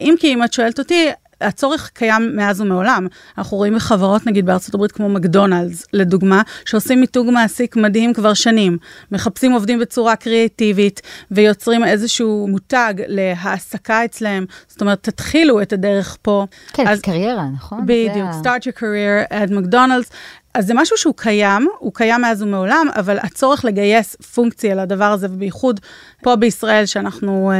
אם 0.00 0.14
כי 0.20 0.34
אם 0.34 0.44
את 0.44 0.52
שואלת 0.52 0.78
אותי, 0.78 1.08
הצורך 1.40 1.90
קיים 1.94 2.36
מאז 2.36 2.60
ומעולם. 2.60 3.06
אנחנו 3.38 3.56
רואים 3.56 3.74
בחברות, 3.74 4.26
נגיד 4.26 4.46
בארצות 4.46 4.74
הברית, 4.74 4.92
כמו 4.92 5.08
מקדונלדס, 5.08 5.86
לדוגמה, 5.92 6.42
שעושים 6.64 7.00
מיתוג 7.00 7.30
מעסיק 7.30 7.76
מדהים 7.76 8.12
כבר 8.12 8.34
שנים. 8.34 8.78
מחפשים 9.12 9.52
עובדים 9.52 9.78
בצורה 9.78 10.16
קריאטיבית, 10.16 11.00
ויוצרים 11.30 11.84
איזשהו 11.84 12.46
מותג 12.50 12.94
להעסקה 13.06 14.04
אצלם. 14.04 14.44
זאת 14.68 14.80
אומרת, 14.80 15.02
תתחילו 15.02 15.62
את 15.62 15.72
הדרך 15.72 16.16
פה. 16.22 16.46
כן, 16.72 16.88
אז, 16.88 17.00
קריירה, 17.00 17.44
נכון? 17.54 17.82
בדיוק, 17.86 18.30
start 18.42 18.62
your 18.62 18.78
career 18.78 19.32
at 19.32 19.50
McDonald's. 19.50 20.12
אז 20.58 20.66
זה 20.66 20.74
משהו 20.74 20.96
שהוא 20.96 21.14
קיים, 21.16 21.68
הוא 21.78 21.92
קיים 21.94 22.20
מאז 22.20 22.42
ומעולם, 22.42 22.86
אבל 22.96 23.18
הצורך 23.18 23.64
לגייס 23.64 24.14
פונקציה 24.14 24.74
לדבר 24.74 25.04
הזה, 25.04 25.26
ובייחוד 25.30 25.80
פה 26.22 26.36
בישראל, 26.36 26.86
שאנחנו 26.86 27.50
אה, 27.50 27.56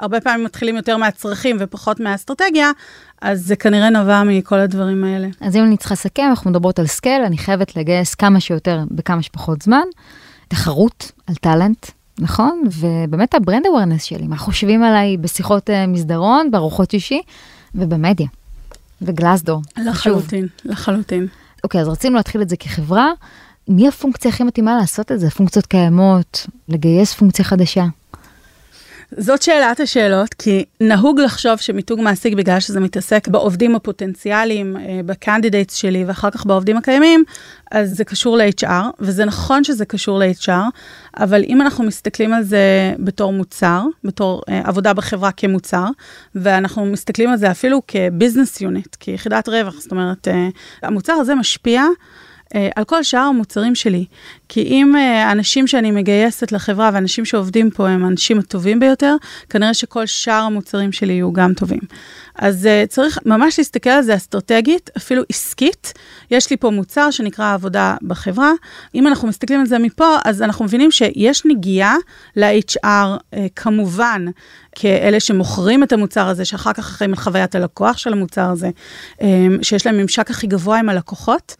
הרבה 0.00 0.20
פעמים 0.20 0.44
מתחילים 0.44 0.76
יותר 0.76 0.96
מהצרכים 0.96 1.56
ופחות 1.60 2.00
מהאסטרטגיה, 2.00 2.70
אז 3.20 3.46
זה 3.46 3.56
כנראה 3.56 3.90
נבע 3.90 4.22
מכל 4.22 4.58
הדברים 4.58 5.04
האלה. 5.04 5.28
אז 5.40 5.56
אם 5.56 5.64
אני 5.64 5.76
צריכה 5.76 5.94
לסכם, 5.94 6.22
אנחנו 6.30 6.50
מדברות 6.50 6.78
על 6.78 6.86
scale, 6.86 7.22
אני 7.22 7.38
חייבת 7.38 7.76
לגייס 7.76 8.14
כמה 8.14 8.40
שיותר 8.40 8.80
בכמה 8.90 9.22
שפחות 9.22 9.62
זמן, 9.62 9.84
תחרות 10.48 11.12
על 11.26 11.34
talent. 11.34 11.86
נכון? 12.18 12.62
ובאמת 12.80 13.34
ה 13.34 13.39
brand 13.39 13.66
awareness 13.66 14.02
שלי, 14.02 14.26
מה 14.26 14.36
חושבים 14.36 14.82
עליי 14.82 15.16
בשיחות 15.16 15.70
uh, 15.70 15.72
מסדרון, 15.88 16.50
בארוחות 16.50 16.90
שישי 16.90 17.20
ובמדיה. 17.74 18.26
ו 19.02 19.08
Glassdoor. 19.08 19.62
לחלוטין, 19.76 20.46
חשוב. 20.46 20.72
לחלוטין. 20.72 21.26
אוקיי, 21.64 21.80
אז 21.80 21.88
רצינו 21.88 22.16
להתחיל 22.16 22.42
את 22.42 22.48
זה 22.48 22.56
כחברה. 22.56 23.10
מי 23.68 23.88
הפונקציה 23.88 24.28
הכי 24.28 24.44
מתאימה 24.44 24.76
לעשות 24.76 25.12
את 25.12 25.20
זה? 25.20 25.30
פונקציות 25.30 25.66
קיימות, 25.66 26.46
לגייס 26.68 27.14
פונקציה 27.14 27.44
חדשה. 27.44 27.84
זאת 29.18 29.42
שאלת 29.42 29.80
השאלות, 29.80 30.34
כי 30.34 30.64
נהוג 30.80 31.20
לחשוב 31.20 31.56
שמיתוג 31.56 32.00
מעסיק, 32.00 32.34
בגלל 32.34 32.60
שזה 32.60 32.80
מתעסק 32.80 33.28
בעובדים 33.28 33.74
הפוטנציאליים, 33.74 34.76
אה, 34.76 35.00
ב 35.06 35.12
candidates 35.12 35.74
שלי 35.74 36.04
ואחר 36.04 36.30
כך 36.30 36.46
בעובדים 36.46 36.76
הקיימים, 36.76 37.24
אז 37.70 37.96
זה 37.96 38.04
קשור 38.04 38.36
ל-HR, 38.36 38.84
וזה 39.00 39.24
נכון 39.24 39.64
שזה 39.64 39.84
קשור 39.84 40.18
ל-HR, 40.18 40.50
אבל 41.16 41.42
אם 41.48 41.60
אנחנו 41.60 41.84
מסתכלים 41.84 42.32
על 42.32 42.42
זה 42.42 42.94
בתור 42.98 43.32
מוצר, 43.32 43.82
בתור 44.04 44.42
uh, 44.48 44.52
עבודה 44.68 44.92
בחברה 44.92 45.32
כמוצר, 45.32 45.86
ואנחנו 46.34 46.86
מסתכלים 46.86 47.30
על 47.30 47.36
זה 47.36 47.50
אפילו 47.50 47.82
כ 47.88 48.02
business 48.02 48.60
unit, 48.60 48.96
כיחידת 49.00 49.48
רווח, 49.48 49.80
זאת 49.80 49.90
אומרת, 49.90 50.28
uh, 50.28 50.30
המוצר 50.82 51.12
הזה 51.12 51.34
משפיע 51.34 51.84
על 52.76 52.84
כל 52.84 53.02
שאר 53.02 53.20
המוצרים 53.20 53.74
שלי. 53.74 54.04
כי 54.48 54.62
אם 54.62 54.96
אה, 54.96 55.28
האנשים 55.28 55.66
שאני 55.66 55.90
מגייסת 55.90 56.52
לחברה 56.52 56.90
ואנשים 56.94 57.24
שעובדים 57.24 57.70
פה 57.70 57.88
הם 57.88 58.04
האנשים 58.04 58.38
הטובים 58.38 58.80
ביותר, 58.80 59.16
כנראה 59.50 59.74
שכל 59.74 60.06
שאר 60.06 60.42
המוצרים 60.42 60.92
שלי 60.92 61.12
יהיו 61.12 61.32
גם 61.32 61.54
טובים. 61.54 61.80
אז 62.36 62.68
uh, 62.68 62.86
צריך 62.88 63.18
ממש 63.26 63.58
להסתכל 63.58 63.90
על 63.90 64.02
זה 64.02 64.14
אסטרטגית, 64.14 64.90
אפילו 64.96 65.22
עסקית. 65.28 65.92
יש 66.30 66.50
לי 66.50 66.56
פה 66.56 66.70
מוצר 66.70 67.10
שנקרא 67.10 67.54
עבודה 67.54 67.96
בחברה. 68.02 68.52
אם 68.94 69.06
אנחנו 69.06 69.28
מסתכלים 69.28 69.60
על 69.60 69.66
זה 69.66 69.78
מפה, 69.78 70.16
אז 70.24 70.42
אנחנו 70.42 70.64
מבינים 70.64 70.90
שיש 70.90 71.42
נגיעה 71.46 71.96
ל-HR, 72.36 72.86
uh, 72.86 73.38
כמובן, 73.56 74.24
כאלה 74.72 75.20
שמוכרים 75.20 75.82
את 75.82 75.92
המוצר 75.92 76.28
הזה, 76.28 76.44
שאחר 76.44 76.72
כך 76.72 76.78
אחראים 76.78 77.10
על 77.10 77.16
חוויית 77.16 77.54
הלקוח 77.54 77.96
של 77.96 78.12
המוצר 78.12 78.50
הזה, 78.50 78.70
um, 79.18 79.22
שיש 79.62 79.86
להם 79.86 79.96
ממשק 79.96 80.30
הכי 80.30 80.46
גבוה 80.46 80.78
עם 80.78 80.88
הלקוחות. 80.88 81.56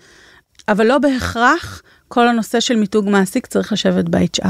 אבל 0.68 0.86
לא 0.86 0.98
בהכרח 0.98 1.82
כל 2.08 2.28
הנושא 2.28 2.60
של 2.60 2.76
מיתוג 2.76 3.08
מעסיק 3.08 3.46
צריך 3.46 3.72
לשבת 3.72 4.04
ב-HR, 4.08 4.48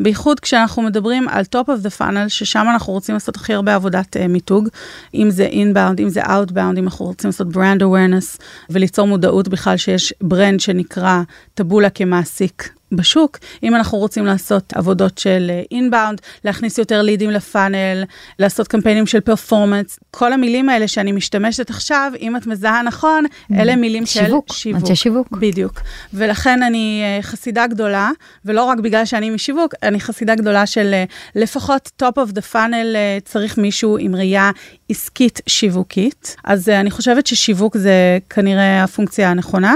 בייחוד 0.00 0.40
כשאנחנו 0.40 0.82
מדברים 0.82 1.28
על 1.28 1.44
top 1.56 1.68
of 1.68 1.86
the 1.86 2.00
funnel, 2.00 2.28
ששם 2.28 2.66
אנחנו 2.72 2.92
רוצים 2.92 3.14
לעשות 3.14 3.36
הכי 3.36 3.54
הרבה 3.54 3.74
עבודת 3.74 4.16
uh, 4.16 4.28
מיתוג, 4.28 4.68
אם 5.14 5.30
זה 5.30 5.48
inbound, 5.52 6.00
אם 6.00 6.08
זה 6.08 6.22
outbound, 6.22 6.78
אם 6.78 6.84
אנחנו 6.84 7.06
רוצים 7.06 7.28
לעשות 7.28 7.46
brand 7.46 7.80
awareness 7.80 8.42
וליצור 8.70 9.06
מודעות 9.06 9.48
בכלל 9.48 9.76
שיש 9.76 10.14
ברנד 10.20 10.60
שנקרא 10.60 11.22
טבולה 11.54 11.90
כמעסיק 11.90 12.70
בשוק, 12.92 13.38
אם 13.62 13.74
אנחנו 13.74 13.98
רוצים 13.98 14.26
לעשות 14.26 14.72
עבודות 14.76 15.18
של 15.18 15.50
אינבאונד, 15.70 16.20
אה, 16.24 16.28
להכניס 16.44 16.78
יותר 16.78 17.02
לידים 17.02 17.30
לפאנל, 17.30 18.04
לעשות 18.38 18.68
קמפיינים 18.68 19.06
של 19.06 19.20
פרפורמנס, 19.20 19.98
כל 20.10 20.32
המילים 20.32 20.68
האלה 20.68 20.88
שאני 20.88 21.12
משתמשת 21.12 21.70
עכשיו, 21.70 22.12
אם 22.20 22.36
את 22.36 22.46
מזהה 22.46 22.82
נכון, 22.82 23.24
אלה 23.54 23.76
מילים 23.76 24.06
שיווק, 24.06 24.52
של 24.52 24.54
שיווק. 24.54 24.82
אנשי 24.82 24.96
שיווק. 24.96 25.28
בדיוק. 25.30 25.80
ולכן 26.14 26.62
אני 26.62 27.02
אה, 27.04 27.22
חסידה 27.22 27.66
גדולה, 27.66 28.10
ולא 28.44 28.64
רק 28.64 28.78
בגלל 28.78 29.04
שאני 29.04 29.30
משיווק, 29.30 29.74
אני 29.82 30.00
חסידה 30.00 30.34
גדולה 30.34 30.66
של 30.66 30.90
אה, 30.94 31.04
לפחות 31.34 31.90
top 32.02 32.14
of 32.26 32.32
the 32.32 32.54
funnel 32.54 32.96
צריך 33.24 33.58
מישהו 33.58 33.98
עם 33.98 34.16
ראייה 34.16 34.50
עסקית 34.88 35.40
שיווקית. 35.46 36.36
אז 36.44 36.68
אני 36.68 36.90
חושבת 36.90 37.26
ששיווק 37.26 37.76
זה 37.76 38.18
כנראה 38.30 38.84
הפונקציה 38.84 39.30
הנכונה. 39.30 39.74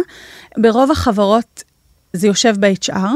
ברוב 0.59 0.91
החברות 0.91 1.63
זה 2.13 2.27
יושב 2.27 2.55
ב-HR, 2.61 3.11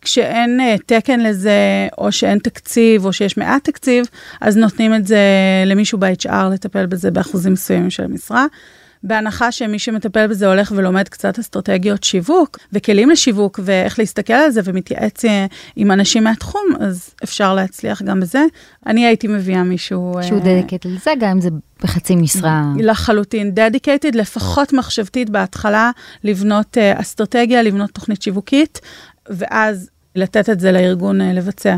כשאין 0.00 0.60
uh, 0.60 0.82
תקן 0.86 1.20
לזה, 1.20 1.88
או 1.98 2.12
שאין 2.12 2.38
תקציב, 2.38 3.04
או 3.04 3.12
שיש 3.12 3.36
מעט 3.36 3.64
תקציב, 3.64 4.06
אז 4.40 4.56
נותנים 4.56 4.94
את 4.94 5.06
זה 5.06 5.18
למישהו 5.66 5.98
ב-HR 5.98 6.48
לטפל 6.52 6.86
בזה 6.86 7.10
באחוזים 7.10 7.52
מסוימים 7.52 7.90
של 7.90 8.04
המשרה. 8.04 8.46
בהנחה 9.02 9.52
שמי 9.52 9.78
שמטפל 9.78 10.26
בזה 10.26 10.46
הולך 10.46 10.72
ולומד 10.76 11.08
קצת 11.08 11.38
אסטרטגיות 11.38 12.04
שיווק 12.04 12.58
וכלים 12.72 13.10
לשיווק 13.10 13.60
ואיך 13.62 13.98
להסתכל 13.98 14.32
על 14.32 14.50
זה 14.50 14.60
ומתייעץ 14.64 15.24
אה, 15.24 15.46
עם 15.76 15.90
אנשים 15.90 16.24
מהתחום, 16.24 16.66
אז 16.80 17.10
אפשר 17.24 17.54
להצליח 17.54 18.02
גם 18.02 18.20
בזה. 18.20 18.44
אני 18.86 19.06
הייתי 19.06 19.28
מביאה 19.28 19.62
מישהו... 19.62 20.18
אה, 20.18 20.22
שהוא 20.22 20.40
דדיקטד 20.40 20.88
לזה, 20.88 21.10
גם 21.20 21.30
אם 21.30 21.40
זה 21.40 21.48
בחצי 21.82 22.16
משרה. 22.16 22.64
לחלוטין, 22.76 23.50
דדיקטד, 23.54 24.14
לפחות 24.14 24.72
מחשבתית 24.72 25.30
בהתחלה, 25.30 25.90
לבנות 26.24 26.78
אה, 26.78 27.00
אסטרטגיה, 27.00 27.62
לבנות 27.62 27.90
תוכנית 27.90 28.22
שיווקית, 28.22 28.80
ואז 29.28 29.90
לתת 30.14 30.50
את 30.50 30.60
זה 30.60 30.72
לארגון 30.72 31.20
לבצע. 31.20 31.76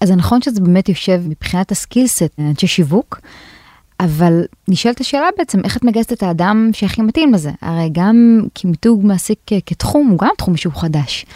אז 0.00 0.08
זה 0.08 0.14
נכון 0.14 0.42
שזה 0.42 0.60
באמת 0.60 0.88
יושב 0.88 1.20
מבחינת 1.28 1.72
הסקילסט, 1.72 2.22
אנשי 2.38 2.66
שיווק. 2.66 3.20
אבל 4.00 4.42
נשאלת 4.68 5.00
השאלה 5.00 5.26
בעצם, 5.38 5.60
איך 5.64 5.76
את 5.76 5.84
מגייסת 5.84 6.12
את 6.12 6.22
האדם 6.22 6.70
שהכי 6.72 7.02
מתאים 7.02 7.34
לזה? 7.34 7.50
הרי 7.62 7.88
גם 7.92 8.40
כמיתוג 8.54 9.06
מעסיק 9.06 9.38
כתחום, 9.66 10.08
הוא 10.08 10.18
גם 10.18 10.30
תחום 10.38 10.56
שהוא 10.56 10.72
חדש. 10.74 11.26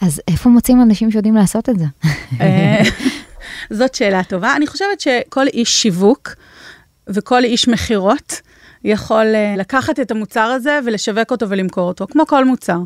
אז 0.00 0.20
איפה 0.28 0.48
מוצאים 0.48 0.82
אנשים 0.82 1.10
שיודעים 1.10 1.34
לעשות 1.34 1.68
את 1.68 1.78
זה? 1.78 1.84
אה, 2.40 2.82
זאת 3.70 3.94
שאלה 3.94 4.24
טובה. 4.24 4.56
אני 4.56 4.66
חושבת 4.66 5.00
שכל 5.00 5.46
איש 5.46 5.82
שיווק 5.82 6.34
וכל 7.06 7.44
איש 7.44 7.68
מכירות 7.68 8.40
יכול 8.84 9.26
אה, 9.34 9.54
לקחת 9.56 10.00
את 10.00 10.10
המוצר 10.10 10.40
הזה 10.40 10.78
ולשווק 10.86 11.30
אותו 11.30 11.48
ולמכור 11.48 11.88
אותו, 11.88 12.06
כמו 12.06 12.26
כל 12.26 12.44
מוצר. 12.44 12.78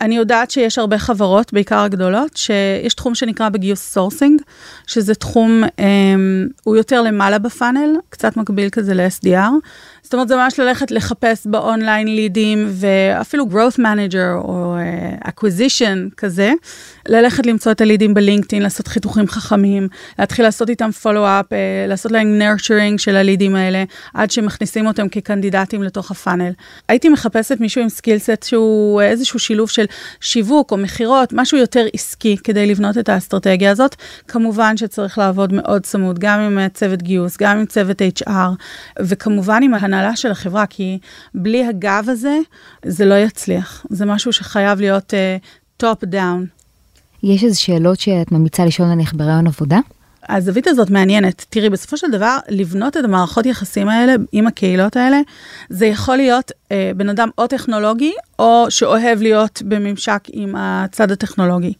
אני 0.00 0.16
יודעת 0.16 0.50
שיש 0.50 0.78
הרבה 0.78 0.98
חברות, 0.98 1.52
בעיקר 1.52 1.78
הגדולות, 1.78 2.36
שיש 2.36 2.94
תחום 2.94 3.14
שנקרא 3.14 3.48
בגיוס 3.48 3.92
sourcing, 3.92 4.42
שזה 4.86 5.14
תחום, 5.14 5.64
um, 5.64 6.52
הוא 6.64 6.76
יותר 6.76 7.02
למעלה 7.02 7.38
ב 7.38 7.45
funnel, 7.45 7.96
קצת 8.08 8.36
מקביל 8.36 8.70
כזה 8.70 8.94
ל-SDR. 8.94 9.50
זאת 10.14 10.16
אומרת, 10.16 10.28
זה 10.28 10.36
ממש 10.36 10.60
ללכת 10.60 10.90
לחפש 10.90 11.46
באונליין 11.46 12.08
לידים, 12.08 12.66
ואפילו 12.70 13.44
growth 13.50 13.78
manager 13.78 14.34
או 14.34 14.76
uh, 15.22 15.28
acquisition 15.28 16.14
כזה, 16.16 16.52
ללכת 17.08 17.46
למצוא 17.46 17.72
את 17.72 17.80
הלידים 17.80 18.14
ב 18.14 18.19
LinkedIn, 18.19 18.62
לעשות 18.62 18.88
חיתוכים 18.88 19.28
חכמים, 19.28 19.88
להתחיל 20.18 20.44
לעשות 20.44 20.70
איתם 20.70 20.90
follow-up, 21.02 21.46
uh, 21.48 21.88
לעשות 21.88 22.12
להם 22.12 22.40
nurturing 22.42 22.98
של 22.98 23.16
הלידים 23.16 23.56
האלה, 23.56 23.84
עד 24.14 24.30
שמכניסים 24.30 24.86
אותם 24.86 25.08
כקנדידטים 25.08 25.82
לתוך 25.82 26.10
ה 26.10 26.15
funnel. 26.15 26.52
הייתי 26.88 27.08
מחפשת 27.08 27.60
מישהו 27.60 27.82
עם 27.82 27.88
skill 27.88 28.22
set 28.22 28.42
שהוא 28.42 29.02
איזשהו 29.02 29.38
שילוב 29.38 29.70
של 29.70 29.84
שיווק 30.20 30.72
או 30.72 30.76
מכירות, 30.76 31.32
משהו 31.32 31.58
יותר 31.58 31.86
עסקי 31.94 32.36
כדי 32.44 32.66
לבנות 32.66 32.98
את 32.98 33.08
האסטרטגיה 33.08 33.70
הזאת. 33.70 33.94
כמובן 34.28 34.76
שצריך 34.76 35.18
לעבוד 35.18 35.52
מאוד 35.52 35.82
צמוד, 35.82 36.18
גם 36.18 36.40
עם 36.40 36.68
צוות 36.68 37.02
גיוס, 37.02 37.36
גם 37.40 37.58
עם 37.58 37.66
צוות 37.66 38.02
HR, 38.02 38.30
וכמובן 39.00 39.62
עם 39.62 39.74
ההנהלה 40.04 40.16
של 40.16 40.30
החברה, 40.30 40.66
כי 40.66 40.98
בלי 41.34 41.66
הגב 41.66 42.06
הזה, 42.08 42.38
זה 42.84 43.04
לא 43.04 43.14
יצליח. 43.14 43.86
זה 43.90 44.04
משהו 44.04 44.32
שחייב 44.32 44.80
להיות 44.80 45.14
top 45.76 46.04
uh, 46.04 46.06
down. 46.06 46.46
יש 47.22 47.44
איזה 47.44 47.56
שאלות 47.56 48.00
שאת 48.00 48.32
ממליצה 48.32 48.64
לשאול 48.64 48.88
נניח 48.88 49.12
בראיון 49.12 49.46
עבודה? 49.46 49.78
הזווית 50.28 50.66
הזאת 50.66 50.90
מעניינת. 50.90 51.46
תראי, 51.50 51.70
בסופו 51.70 51.96
של 51.96 52.10
דבר, 52.10 52.36
לבנות 52.48 52.96
את 52.96 53.04
המערכות 53.04 53.46
יחסים 53.46 53.88
האלה 53.88 54.14
עם 54.32 54.46
הקהילות 54.46 54.96
האלה, 54.96 55.20
זה 55.70 55.86
יכול 55.86 56.16
להיות 56.16 56.52
אה, 56.72 56.90
בן 56.96 57.08
אדם 57.08 57.28
או 57.38 57.46
טכנולוגי, 57.46 58.12
או 58.38 58.66
שאוהב 58.68 59.22
להיות 59.22 59.62
בממשק 59.64 60.20
עם 60.32 60.54
הצד 60.58 61.10
הטכנולוגי. 61.10 61.72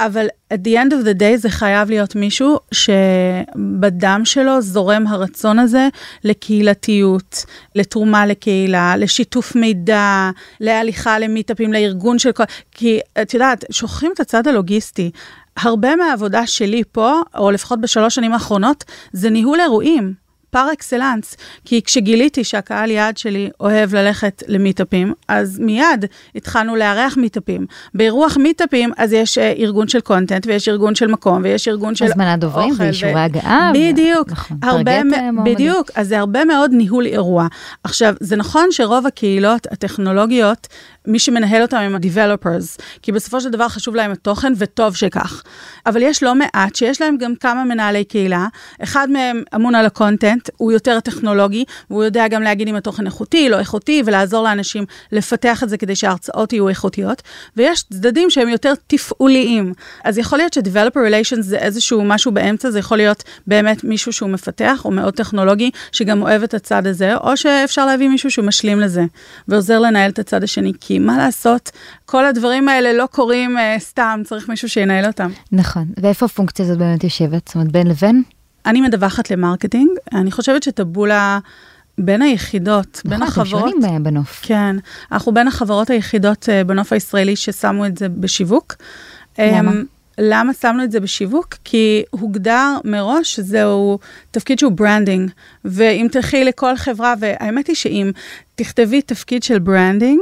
אבל 0.00 0.26
at 0.54 0.56
the 0.56 0.70
end 0.70 0.92
of 0.92 1.04
the 1.04 1.18
day 1.18 1.36
זה 1.36 1.50
חייב 1.50 1.90
להיות 1.90 2.16
מישהו 2.16 2.58
שבדם 2.72 4.20
שלו 4.24 4.60
זורם 4.60 5.06
הרצון 5.06 5.58
הזה 5.58 5.88
לקהילתיות, 6.24 7.44
לתרומה 7.74 8.26
לקהילה, 8.26 8.96
לשיתוף 8.96 9.56
מידע, 9.56 10.30
להליכה 10.60 11.18
למיטאפים, 11.18 11.72
לארגון 11.72 12.18
של 12.18 12.32
כל... 12.32 12.44
כי 12.72 13.00
את 13.22 13.34
יודעת, 13.34 13.64
שוכחים 13.70 14.12
את 14.14 14.20
הצד 14.20 14.46
הלוגיסטי. 14.46 15.10
הרבה 15.56 15.96
מהעבודה 15.96 16.46
שלי 16.46 16.82
פה, 16.92 17.20
או 17.38 17.50
לפחות 17.50 17.80
בשלוש 17.80 18.14
שנים 18.14 18.32
האחרונות, 18.32 18.84
זה 19.12 19.30
ניהול 19.30 19.60
אירועים. 19.60 20.21
פר 20.52 20.66
אקסלנס, 20.72 21.36
כי 21.64 21.82
כשגיליתי 21.82 22.44
שהקהל 22.44 22.90
יעד 22.90 23.16
שלי 23.16 23.50
אוהב 23.60 23.94
ללכת 23.94 24.42
למיטאפים, 24.48 25.12
אז 25.28 25.58
מיד 25.58 26.04
התחלנו 26.34 26.76
לארח 26.76 27.16
מיטאפים. 27.16 27.66
באירוח 27.94 28.36
מיטאפים, 28.36 28.92
אז 28.96 29.12
יש 29.12 29.38
אה, 29.38 29.52
ארגון 29.58 29.88
של 29.88 30.00
קונטנט, 30.00 30.46
ויש 30.46 30.68
ארגון 30.68 30.94
של 30.94 31.06
מקום, 31.06 31.40
ויש 31.44 31.68
ארגון 31.68 31.94
של 31.94 32.04
הזמנת 32.04 32.38
דוברים 32.40 32.70
אוכל, 32.70 32.82
ואישורי 32.82 33.14
ו- 33.14 33.18
הגעה. 33.18 33.70
בדיוק, 33.74 34.30
נכון, 34.30 34.56
הרבה, 34.62 35.04
מ- 35.04 35.14
אה. 35.14 35.30
בדיוק, 35.44 35.90
אז 35.94 36.08
זה 36.08 36.18
הרבה 36.18 36.44
מאוד 36.44 36.70
ניהול 36.74 37.06
אירוע. 37.06 37.46
עכשיו, 37.84 38.14
זה 38.20 38.36
נכון 38.36 38.66
שרוב 38.70 39.06
הקהילות 39.06 39.66
הטכנולוגיות, 39.70 40.66
מי 41.06 41.18
שמנהל 41.18 41.62
אותם 41.62 41.76
הם 41.76 41.94
ה-Developers, 41.94 42.82
כי 43.02 43.12
בסופו 43.12 43.40
של 43.40 43.50
דבר 43.50 43.68
חשוב 43.68 43.94
להם 43.94 44.12
התוכן, 44.12 44.52
וטוב 44.56 44.96
שכך. 44.96 45.42
אבל 45.86 46.02
יש 46.02 46.22
לא 46.22 46.34
מעט 46.34 46.74
שיש 46.74 47.00
להם 47.00 47.16
גם 47.16 47.34
כמה 47.36 47.64
מנהלי 47.64 48.04
קהילה, 48.04 48.46
אחד 48.82 49.10
מהם 49.10 49.42
אמון 49.54 49.74
על 49.74 49.86
הקונטנט, 49.86 50.48
הוא 50.56 50.72
יותר 50.72 51.00
טכנולוגי, 51.00 51.64
והוא 51.90 52.04
יודע 52.04 52.28
גם 52.28 52.42
להגיד 52.42 52.68
אם 52.68 52.74
התוכן 52.74 53.06
איכותי, 53.06 53.48
לא 53.48 53.58
איכותי, 53.58 54.02
ולעזור 54.06 54.44
לאנשים 54.44 54.84
לפתח 55.12 55.62
את 55.62 55.68
זה 55.68 55.78
כדי 55.78 55.96
שההרצאות 55.96 56.52
יהיו 56.52 56.68
איכותיות, 56.68 57.22
ויש 57.56 57.82
צדדים 57.82 58.30
שהם 58.30 58.48
יותר 58.48 58.72
תפעוליים. 58.86 59.72
אז 60.04 60.18
יכול 60.18 60.38
להיות 60.38 60.52
ש-Developer 60.52 60.96
Relations 60.96 61.42
זה 61.42 61.58
איזשהו 61.58 62.04
משהו 62.04 62.32
באמצע, 62.32 62.70
זה 62.70 62.78
יכול 62.78 62.96
להיות 62.96 63.22
באמת 63.46 63.84
מישהו 63.84 64.12
שהוא 64.12 64.30
מפתח, 64.30 64.82
או 64.84 64.90
מאוד 64.90 65.14
טכנולוגי, 65.14 65.70
שגם 65.92 66.22
אוהב 66.22 66.42
את 66.42 66.54
הצד 66.54 66.86
הזה, 66.86 67.16
או 67.16 67.36
שאפשר 67.36 67.86
להביא 67.86 68.08
מישהו 68.08 68.30
שהוא 68.30 68.44
משלים 68.44 68.80
לזה, 68.80 69.04
ועוזר 69.48 69.80
לנהל 69.80 70.10
את 70.10 70.18
הצד 70.18 70.44
השני, 70.44 70.72
כי 70.80 70.91
מה 70.98 71.18
לעשות, 71.18 71.70
כל 72.06 72.26
הדברים 72.26 72.68
האלה 72.68 72.92
לא 72.92 73.06
קורים 73.06 73.56
uh, 73.58 73.60
סתם, 73.78 74.20
צריך 74.24 74.48
מישהו 74.48 74.68
שינהל 74.68 75.06
אותם. 75.06 75.30
נכון, 75.52 75.84
ואיפה 75.96 76.26
הפונקציה 76.26 76.64
הזאת 76.64 76.78
באמת 76.78 77.04
יושבת? 77.04 77.48
זאת 77.48 77.54
אומרת, 77.54 77.72
בין 77.72 77.86
לבין? 77.86 78.22
אני 78.66 78.80
מדווחת 78.80 79.30
ל 79.30 79.35
marketing, 79.35 79.90
אני 80.12 80.30
חושבת 80.30 80.62
שטבולה 80.62 81.38
בין 81.98 82.22
היחידות, 82.22 83.02
בין 83.04 83.22
נכון, 83.22 83.32
אתם 83.32 83.40
החברות, 83.40 83.74
שונים 83.82 84.02
בנוף. 84.04 84.40
כן, 84.42 84.76
אנחנו 85.12 85.34
בין 85.34 85.48
החברות 85.48 85.90
היחידות 85.90 86.48
אה, 86.48 86.64
בנוף 86.64 86.92
הישראלי 86.92 87.36
ששמו 87.36 87.86
את 87.86 87.98
זה 87.98 88.08
בשיווק. 88.08 88.74
למה? 89.38 89.70
אמ, 89.70 89.84
למה 90.18 90.52
שמנו 90.52 90.84
את 90.84 90.92
זה 90.92 91.00
בשיווק? 91.00 91.54
כי 91.64 92.02
הוגדר 92.10 92.76
מראש 92.84 93.34
שזהו 93.34 93.98
תפקיד 94.30 94.58
שהוא 94.58 94.72
branding, 94.72 95.30
ואם 95.64 96.06
תלכי 96.12 96.44
לכל 96.44 96.76
חברה, 96.76 97.14
והאמת 97.20 97.66
היא 97.66 97.76
שאם 97.76 98.10
תכתבי 98.54 99.02
תפקיד 99.02 99.42
של 99.42 99.58
branding, 99.58 100.20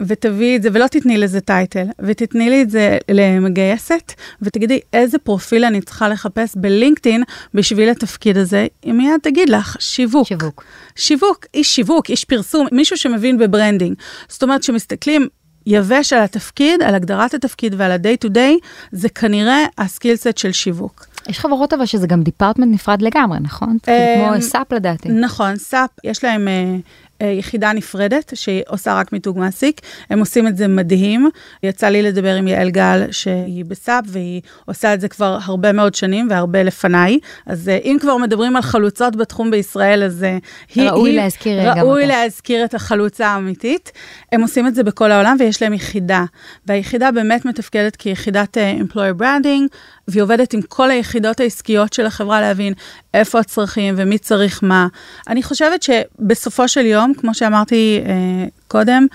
ותביאי 0.00 0.56
את 0.56 0.62
זה, 0.62 0.68
ולא 0.72 0.86
תתני 0.86 1.18
לזה 1.18 1.40
title, 1.40 1.86
ותתני 1.98 2.50
לי 2.50 2.62
את 2.62 2.70
זה 2.70 2.98
למגייסת, 3.10 4.12
ותגידי 4.42 4.80
איזה 4.92 5.18
פרופיל 5.18 5.64
אני 5.64 5.80
צריכה 5.80 6.08
לחפש 6.08 6.52
בלינקדאין 6.56 7.22
בשביל 7.54 7.88
התפקיד 7.88 8.36
הזה, 8.36 8.66
היא 8.82 8.92
מיד 8.92 9.20
תגיד 9.22 9.48
לך, 9.48 9.76
שיווק. 9.80 10.28
שיווק. 10.28 10.64
שיווק, 10.96 11.46
איש 11.54 11.74
שיווק, 11.74 12.10
איש 12.10 12.24
פרסום, 12.24 12.66
מישהו 12.72 12.96
שמבין 12.96 13.38
ב 13.38 13.44
branding. 13.44 13.96
זאת 14.28 14.42
אומרת, 14.42 14.60
כשמסתכלים 14.60 15.28
יבש 15.66 16.12
על 16.12 16.22
התפקיד, 16.22 16.82
על 16.82 16.94
הגדרת 16.94 17.34
התפקיד 17.34 17.74
ועל 17.76 17.92
ה-day 17.92 18.26
to 18.26 18.30
day, 18.30 18.66
זה 18.92 19.08
כנראה 19.08 19.66
ה 19.78 19.85
skillset 19.85 20.38
של 20.38 20.52
שיווק. 20.52 21.06
יש 21.28 21.38
חברות 21.38 21.72
אבל 21.72 21.86
שזה 21.86 22.06
גם 22.06 22.22
department 22.22 22.74
נפרד 22.74 23.02
לגמרי, 23.02 23.38
נכון? 23.40 23.76
אמ, 23.88 24.30
כמו 24.32 24.42
SAP 24.42 24.72
לדעתי. 24.72 25.08
נכון, 25.08 25.56
SAP, 25.56 25.90
יש 26.04 26.24
להם 26.24 26.48
אה, 26.48 26.52
אה, 26.52 26.76
יחידה 27.22 27.72
נפרדת 27.72 28.32
שעושה 28.34 28.94
רק 28.94 29.12
מיתוג 29.12 29.38
מעסיק, 29.38 29.80
הם 30.10 30.18
עושים 30.18 30.46
את 30.48 30.56
זה 30.56 30.68
מדהים. 30.68 31.28
יצא 31.62 31.88
לי 31.88 32.02
לדבר 32.02 32.34
עם 32.34 32.48
יעל 32.48 32.70
גל 32.70 33.06
שהיא 33.10 33.64
בסאפ 33.64 34.04
והיא 34.08 34.40
עושה 34.64 34.94
את 34.94 35.00
זה 35.00 35.08
כבר 35.08 35.38
הרבה 35.44 35.72
מאוד 35.72 35.94
שנים 35.94 36.26
והרבה 36.30 36.62
לפניי. 36.62 37.18
אז 37.46 37.68
אה, 37.68 37.76
אם 37.84 37.96
כבר 38.00 38.16
מדברים 38.16 38.56
על 38.56 38.62
חלוצות 38.62 39.16
בתחום 39.16 39.50
בישראל, 39.50 40.02
אז 40.02 40.22
אה, 40.24 40.38
היא... 40.74 40.90
ראוי 40.90 41.10
היא- 41.10 41.16
להזכיר, 41.16 41.58
אה, 41.58 41.64
גם 41.74 41.78
ראוי 41.78 42.04
אותה. 42.04 42.14
להזכיר 42.22 42.64
את 42.64 42.74
החלוצה 42.74 43.26
האמיתית. 43.26 43.92
הם 44.32 44.40
עושים 44.42 44.66
את 44.66 44.74
זה 44.74 44.82
בכל 44.82 45.12
העולם 45.12 45.36
ויש 45.38 45.62
להם 45.62 45.72
יחידה. 45.72 46.24
והיחידה 46.66 47.10
באמת 47.10 47.44
מתפקדת 47.44 47.96
כיחידת 47.96 48.58
אה, 48.58 48.74
employer 48.80 49.20
branding, 49.20 49.74
והיא 50.08 50.22
עובדת 50.22 50.52
עם 50.52 50.62
כל 50.62 50.90
היחידות 50.90 51.40
העסקיות 51.40 51.92
של 51.92 52.06
החברה 52.06 52.40
להבין 52.40 52.74
איפה 53.14 53.38
הצרכים 53.38 53.94
ומי 53.98 54.18
צריך 54.18 54.60
מה. 54.62 54.86
אני 55.28 55.42
חושבת 55.42 55.82
שבסופו 55.82 56.68
של 56.68 56.86
יום, 56.86 57.12
כמו 57.14 57.34
שאמרתי 57.34 58.00
אה, 58.06 58.46
קודם, 58.68 59.06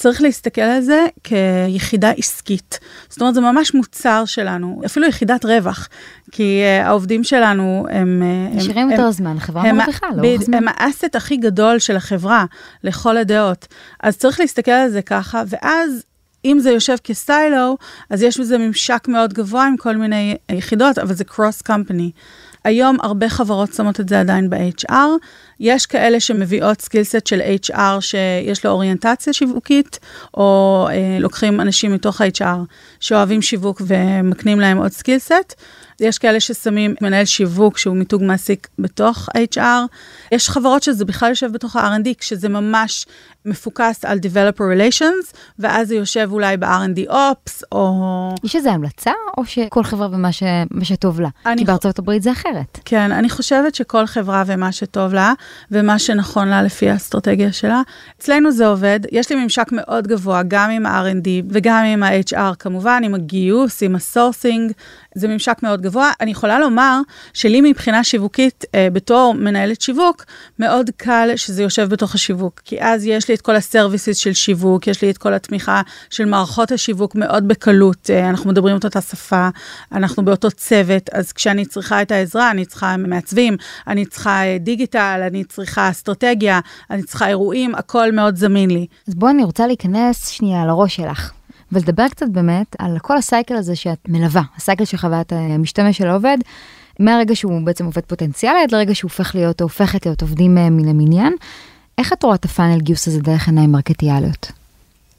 צריך 0.00 0.22
להסתכל 0.22 0.60
על 0.60 0.80
זה 0.80 1.06
כיחידה 1.24 2.10
עסקית. 2.10 2.78
זאת 3.08 3.20
אומרת, 3.20 3.34
זה 3.34 3.40
ממש 3.40 3.74
מוצר 3.74 4.24
שלנו, 4.24 4.80
אפילו 4.86 5.06
יחידת 5.06 5.44
רווח, 5.44 5.88
כי 6.32 6.62
uh, 6.62 6.86
העובדים 6.86 7.24
שלנו 7.24 7.86
הם... 7.90 8.22
אה, 8.22 8.56
נשארים 8.56 8.78
הם- 8.78 8.90
יותר 8.90 9.10
זמן, 9.10 9.36
החברה 9.36 9.72
מרוויחה 9.72 10.06
בדיוק, 10.18 10.42
זמן. 10.42 10.54
הם 10.54 10.64
האסט 10.68 11.16
הכי 11.16 11.36
גדול 11.36 11.78
של 11.78 11.96
החברה, 11.96 12.44
לכל 12.84 13.16
הדעות. 13.16 13.66
אז 14.02 14.16
צריך 14.16 14.40
להסתכל 14.40 14.70
על 14.70 14.88
זה 14.88 15.02
ככה, 15.02 15.42
ואז... 15.46 16.04
אם 16.44 16.58
זה 16.60 16.70
יושב 16.70 16.96
כסיילו, 17.04 17.76
אז 18.10 18.22
יש 18.22 18.40
בזה 18.40 18.58
ממשק 18.58 19.08
מאוד 19.08 19.32
גבוה 19.32 19.66
עם 19.66 19.76
כל 19.76 19.96
מיני 19.96 20.36
יחידות, 20.52 20.98
אבל 20.98 21.14
זה 21.14 21.24
קרוס 21.24 21.62
קמפני. 21.62 22.10
היום 22.64 22.96
הרבה 23.02 23.28
חברות 23.28 23.72
שמות 23.74 24.00
את 24.00 24.08
זה 24.08 24.20
עדיין 24.20 24.50
ב-HR. 24.50 24.94
יש 25.60 25.86
כאלה 25.86 26.20
שמביאות 26.20 26.80
skillset 26.80 27.26
של 27.26 27.40
HR 27.40 28.00
שיש 28.00 28.64
לו 28.64 28.70
אוריינטציה 28.70 29.32
שיווקית, 29.32 29.98
או 30.34 30.86
אה, 30.90 31.18
לוקחים 31.20 31.60
אנשים 31.60 31.94
מתוך 31.94 32.20
ה-HR 32.20 32.58
שאוהבים 33.00 33.42
שיווק 33.42 33.82
ומקנים 33.86 34.60
להם 34.60 34.78
עוד 34.78 34.92
skillset. 34.92 35.54
יש 36.00 36.18
כאלה 36.18 36.40
ששמים 36.40 36.94
מנהל 37.00 37.24
שיווק 37.24 37.78
שהוא 37.78 37.96
מיתוג 37.96 38.22
מעסיק 38.22 38.68
בתוך 38.78 39.28
HR. 39.54 39.60
יש 40.32 40.50
חברות 40.50 40.82
שזה 40.82 41.04
בכלל 41.04 41.28
יושב 41.28 41.52
בתוך 41.52 41.76
ה-R&D, 41.76 42.08
כשזה 42.18 42.48
ממש 42.48 43.06
מפוקס 43.44 44.04
על 44.04 44.18
Developer 44.18 44.60
Relations, 44.60 45.36
ואז 45.58 45.88
זה 45.88 45.94
יושב 45.94 46.28
אולי 46.32 46.56
ב-R&D 46.56 47.10
Ops, 47.10 47.62
או... 47.72 48.34
יש 48.44 48.56
איזו 48.56 48.70
המלצה, 48.70 49.10
או 49.38 49.44
שכל 49.44 49.84
חברה 49.84 50.08
ומה 50.12 50.32
ש... 50.32 50.42
שטוב 50.82 51.20
לה? 51.20 51.28
אני 51.46 51.58
כי 51.58 51.64
בארצות 51.64 51.98
הברית 51.98 52.22
זה 52.22 52.32
אחרת. 52.32 52.78
כן, 52.84 53.12
אני 53.12 53.30
חושבת 53.30 53.74
שכל 53.74 54.06
חברה 54.06 54.42
ומה 54.46 54.72
שטוב 54.72 55.14
לה, 55.14 55.32
ומה 55.70 55.98
שנכון 55.98 56.48
לה 56.48 56.62
לפי 56.62 56.90
האסטרטגיה 56.90 57.52
שלה. 57.52 57.82
אצלנו 58.18 58.52
זה 58.52 58.66
עובד, 58.66 59.00
יש 59.12 59.30
לי 59.30 59.42
ממשק 59.42 59.66
מאוד 59.72 60.06
גבוה, 60.06 60.42
גם 60.48 60.70
עם 60.70 60.86
ה-R&D 60.86 61.28
וגם 61.50 61.84
עם 61.84 62.02
ה-HR 62.02 62.54
כמובן, 62.58 63.02
עם 63.04 63.14
הגיוס, 63.14 63.82
עם 63.82 63.94
ה 63.94 64.02
sourcing, 64.02 64.72
זה 65.14 65.28
ממשק 65.28 65.56
מאוד 65.62 65.82
גבוה. 65.82 66.10
אני 66.20 66.30
יכולה 66.30 66.58
לומר 66.58 67.00
שלי 67.32 67.60
מבחינה 67.60 68.04
שיווקית, 68.04 68.64
אה, 68.74 68.88
בתור 68.92 69.34
מנהלת 69.34 69.80
שיווק, 69.80 70.24
מאוד 70.58 70.90
קל 70.96 71.30
שזה 71.36 71.62
יושב 71.62 71.88
בתוך 71.88 72.14
השיווק, 72.14 72.60
כי 72.64 72.82
אז 72.82 73.06
יש 73.06 73.29
לי 73.30 73.34
את 73.34 73.40
כל 73.40 73.56
ה 73.56 73.63
services 73.63 74.16
של 74.16 74.32
שיווק, 74.32 74.86
יש 74.86 75.02
לי 75.02 75.10
את 75.10 75.18
כל 75.18 75.34
התמיכה 75.34 75.82
של 76.10 76.24
מערכות 76.24 76.72
השיווק 76.72 77.14
מאוד 77.14 77.48
בקלות, 77.48 78.10
אה, 78.10 78.28
אנחנו 78.28 78.50
מדברים 78.50 78.76
את 78.76 78.84
אותה 78.84 79.00
שפה, 79.00 79.48
אנחנו 79.92 80.24
באותו 80.24 80.50
צוות, 80.50 81.10
אז 81.12 81.32
כשאני 81.32 81.66
צריכה 81.66 82.02
את 82.02 82.10
העזרה, 82.10 82.50
אני 82.50 82.64
צריכה 82.64 82.96
מעצבים, 82.96 83.56
אני 83.86 84.06
צריכה 84.06 84.42
אה, 84.44 84.56
דיגיטל, 84.60 85.20
אני 85.26 85.44
צריכה 85.44 85.90
אסטרטגיה, 85.90 86.60
אני 86.90 87.02
צריכה 87.02 87.28
אירועים, 87.28 87.74
הכל 87.74 88.12
מאוד 88.12 88.36
זמין 88.36 88.70
לי. 88.70 88.86
אז 89.08 89.14
בואי 89.14 89.32
אני 89.32 89.44
רוצה 89.44 89.66
להיכנס 89.66 90.28
שנייה 90.28 90.66
לראש 90.66 90.96
שלך, 90.96 91.32
ולדבר 91.72 92.08
קצת 92.08 92.28
באמת 92.28 92.76
על 92.78 92.98
כל 92.98 93.16
הסייקל 93.16 93.54
הזה 93.54 93.76
שאת 93.76 94.08
מלווה, 94.08 94.42
הסייקל 94.56 94.84
של 94.84 94.96
חוויית 94.96 95.32
המשתמש 95.32 95.98
של 95.98 96.06
העובד, 96.06 96.38
מהרגע 97.00 97.36
שהוא 97.36 97.60
בעצם 97.64 97.84
עובד 97.84 98.04
פוטנציאלי 98.06 98.62
עד 98.62 98.72
לרגע 98.72 98.94
שהוא 98.94 99.08
הופך 99.08 99.34
להיות 99.34 99.60
או 99.60 99.64
הופכת 99.64 100.06
להיות 100.06 100.22
עובדים 100.22 100.58
אה, 100.58 100.70
מן 100.70 100.88
המניין. 100.88 101.32
איך 102.00 102.12
את 102.12 102.22
רואה 102.22 102.34
את 102.34 102.44
הפאנל 102.44 102.80
גיוס 102.80 103.08
הזה 103.08 103.20
דרך 103.20 103.46
עיניים 103.48 103.72
מרקטיאליות? 103.72 104.52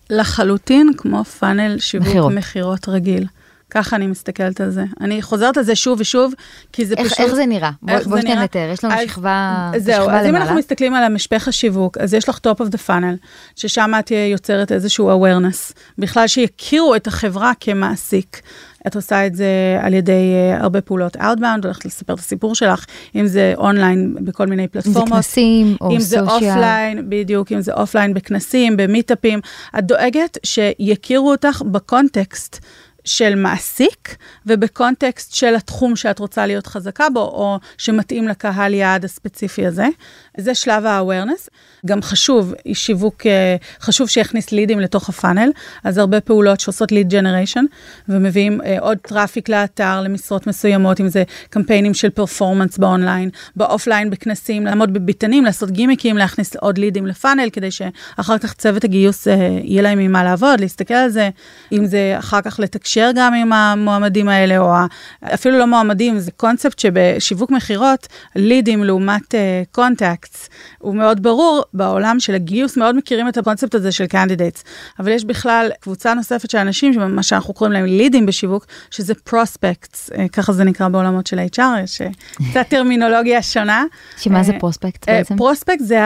לחלוטין 0.10 0.92
כמו 0.98 1.24
פאנל 1.24 1.80
שיווק 1.80 2.32
מכירות. 2.32 2.88
רגיל. 2.90 3.28
ככה 3.70 3.96
אני 3.96 4.08
מסתכלת 4.08 4.62
על 4.62 4.70
זה. 4.70 4.84
אני 5.02 5.22
חוזרת 5.22 5.58
על 5.58 5.64
זה 5.64 5.76
שוב 5.76 6.00
ושוב, 6.02 6.34
כי 6.74 6.86
זה 6.86 6.96
איך, 6.98 7.08
פשוט... 7.08 7.20
איך 7.20 7.34
זה 7.36 7.46
נראה? 7.46 7.72
בוא, 7.82 7.94
איך 7.94 8.08
בוא 8.08 8.16
זה 8.16 8.22
שנייה? 8.22 8.44
נתאר, 8.44 8.70
יש 8.74 8.84
לנו 8.84 8.94
אז- 8.94 9.00
שכבה, 9.10 9.72
זהו, 9.78 10.04
שכבה 10.04 10.20
אז 10.20 10.26
אם 10.26 10.30
למעלה. 10.30 10.44
אנחנו 10.44 10.60
מסתכלים 10.60 10.94
על 10.94 11.04
המשפך 11.04 11.48
השיווק, 11.48 11.98
אז 11.98 12.14
יש 12.14 12.30
לך 12.30 12.38
top 12.48 12.62
of 12.62 12.68
the 12.72 12.88
funnel, 12.88 13.26
ששם 13.56 13.92
את 14.00 14.12
יוצרת 14.32 14.72
איזשהו 14.72 15.10
awareness, 15.12 15.74
בכלל 15.98 16.28
שיכירו 16.28 16.96
את 16.96 17.08
החברה 17.08 17.52
כמעסיק. 17.60 18.42
את 18.88 18.96
עושה 18.96 19.28
את 19.28 19.36
זה 19.36 19.80
על 19.82 19.94
ידי 19.94 20.34
uh, 20.60 20.64
הרבה 20.64 20.82
פעולות 20.82 21.16
outbound, 21.16 21.64
הולכת 21.64 21.86
לספר 21.86 22.14
את 22.14 22.20
הסיפור 22.20 22.56
שלך, 22.56 22.86
אם 23.16 23.28
זה 23.28 23.54
אונליין 23.58 24.16
בכל 24.20 24.48
מיני 24.48 24.64
אם 24.64 24.68
זה 24.74 24.82
פלטפורמות. 24.82 25.14
כנסים 25.14 25.76
או 25.82 25.92
אם 25.92 26.00
זה 26.00 26.18
social. 26.20 26.50
offline, 26.50 27.10
בדיוק, 27.10 27.52
אם 27.52 27.62
זה 27.62 27.74
offline 27.74 28.14
בכנסים, 28.14 28.78
במיטאפים, 28.78 29.40
את 29.80 29.86
דואגת 29.86 30.38
שיכירו 30.44 31.32
אותך 31.32 31.62
ב 31.66 31.78
context 31.78 32.66
של 33.06 33.36
מעסיק 33.36 34.16
וב 34.46 34.65
context 34.65 35.34
של 35.36 35.56
התחום 35.56 35.96
שאת 35.96 36.20
רוצה 36.20 36.46
להיות 36.46 36.68
חזקה 36.68 37.10
בו, 37.10 37.20
או 37.20 37.60
שמתאים 37.78 38.28
לקהל 38.28 38.74
יעד 38.74 39.06
הספציפי 39.06 39.66
הזה. 39.66 39.88
זה 40.38 40.56
שלב 40.56 40.86
ה-awareness. 40.86 41.50
גם 41.86 42.02
חשוב, 42.02 42.54
שיווק, 42.74 43.26
אה, 43.26 43.56
חשוב 43.82 44.10
שיכניס 44.10 44.52
לידים 44.52 44.80
לתוך 44.80 45.10
ה 45.10 45.15
funnel, 45.15 45.50
אז 45.84 45.98
הרבה 45.98 46.22
פעולות 46.22 46.60
שעושות 46.60 46.92
lead 46.92 47.10
generation, 47.10 47.66
ומביאים 48.10 48.62
אה, 48.62 48.78
עוד 48.80 48.98
traffic 48.98 49.50
לאתר, 49.50 50.02
למשרות 50.02 50.48
מסוימות, 50.48 51.00
אם 51.00 51.08
זה 51.08 51.24
קמפיינים 51.50 51.94
של 51.94 52.10
performance 52.10 52.78
ב 52.78 52.84
online, 52.84 53.30
ב 53.56 53.62
offline, 53.62 54.10
בכנסים, 54.10 54.66
לעמוד 54.66 54.94
בביתנים, 54.94 55.46
לעשות 55.46 55.72
גימיקים, 55.72 56.18
להכניס 56.18 56.56
עוד 56.56 56.78
לידים 56.78 57.08
ל 57.08 57.13
funnel, 57.13 57.50
כדי 57.54 57.72
שאחר 57.72 58.38
כך 58.38 58.54
צוות 58.54 58.84
הגיוס 58.84 59.28
אה, 59.28 59.60
יהיה 59.64 59.82
להם 59.82 60.00
ממה 60.00 60.24
לעבוד, 60.24 60.60
להסתכל 60.60 60.94
על 60.94 61.10
זה, 61.10 61.30
אם 61.72 61.86
זה 61.86 62.16
אחר 62.20 62.42
כך 62.42 62.60
לתקשר 62.92 63.12
גם 63.16 63.34
עם 63.34 63.54
המועמדים 63.54 64.30
האלה, 64.30 64.58
או 64.58 64.74
אפילו 65.34 65.60
לא 65.60 65.68
מועמדים, 65.68 66.20
זה 66.20 66.32
קונספט 66.32 66.80
שבשיווק 66.80 67.52
מכירות, 67.52 68.08
לידים 68.36 68.84
לעומת 68.84 69.36
contacts, 69.72 70.46
uh, 70.46 70.50
הוא 70.80 70.96
מאוד 70.96 71.24
ברור, 71.24 71.64
בעולם 71.74 72.20
של 72.20 72.36
הגיוס 72.36 72.78
מאוד 72.78 72.96
מכירים 72.96 73.28
את 73.28 73.38
הקונספט 73.38 73.76
הזה 73.76 73.92
של 73.92 74.06
candidates, 74.06 74.64
אבל 75.00 75.12
יש 75.12 75.26
בכלל 75.26 75.72
קבוצה 75.80 76.14
נוספת 76.14 76.50
של 76.50 76.58
אנשים, 76.58 76.94
מה 77.16 77.24
שאנחנו 77.24 77.54
קוראים 77.54 77.74
להם 77.74 77.86
לידים 77.86 78.26
בשיווק, 78.26 78.66
שזה 78.92 79.14
prospects, 79.16 80.10
uh, 80.10 80.30
ככה 80.32 80.54
זה 80.54 80.64
נקרא 80.64 80.88
בעולמות 80.88 81.28
של 81.28 81.40
HR, 81.40 81.62
יש 81.84 82.02
uh, 82.02 82.50
קצת 82.52 82.66
טרמינולוגיה 82.70 83.42
שונה. 83.42 83.84
שמה 84.18 84.44
זה 84.44 84.54
prospect 84.60 85.10
בעצם? 85.10 85.38
prospect 85.38 85.84
זה 85.84 86.00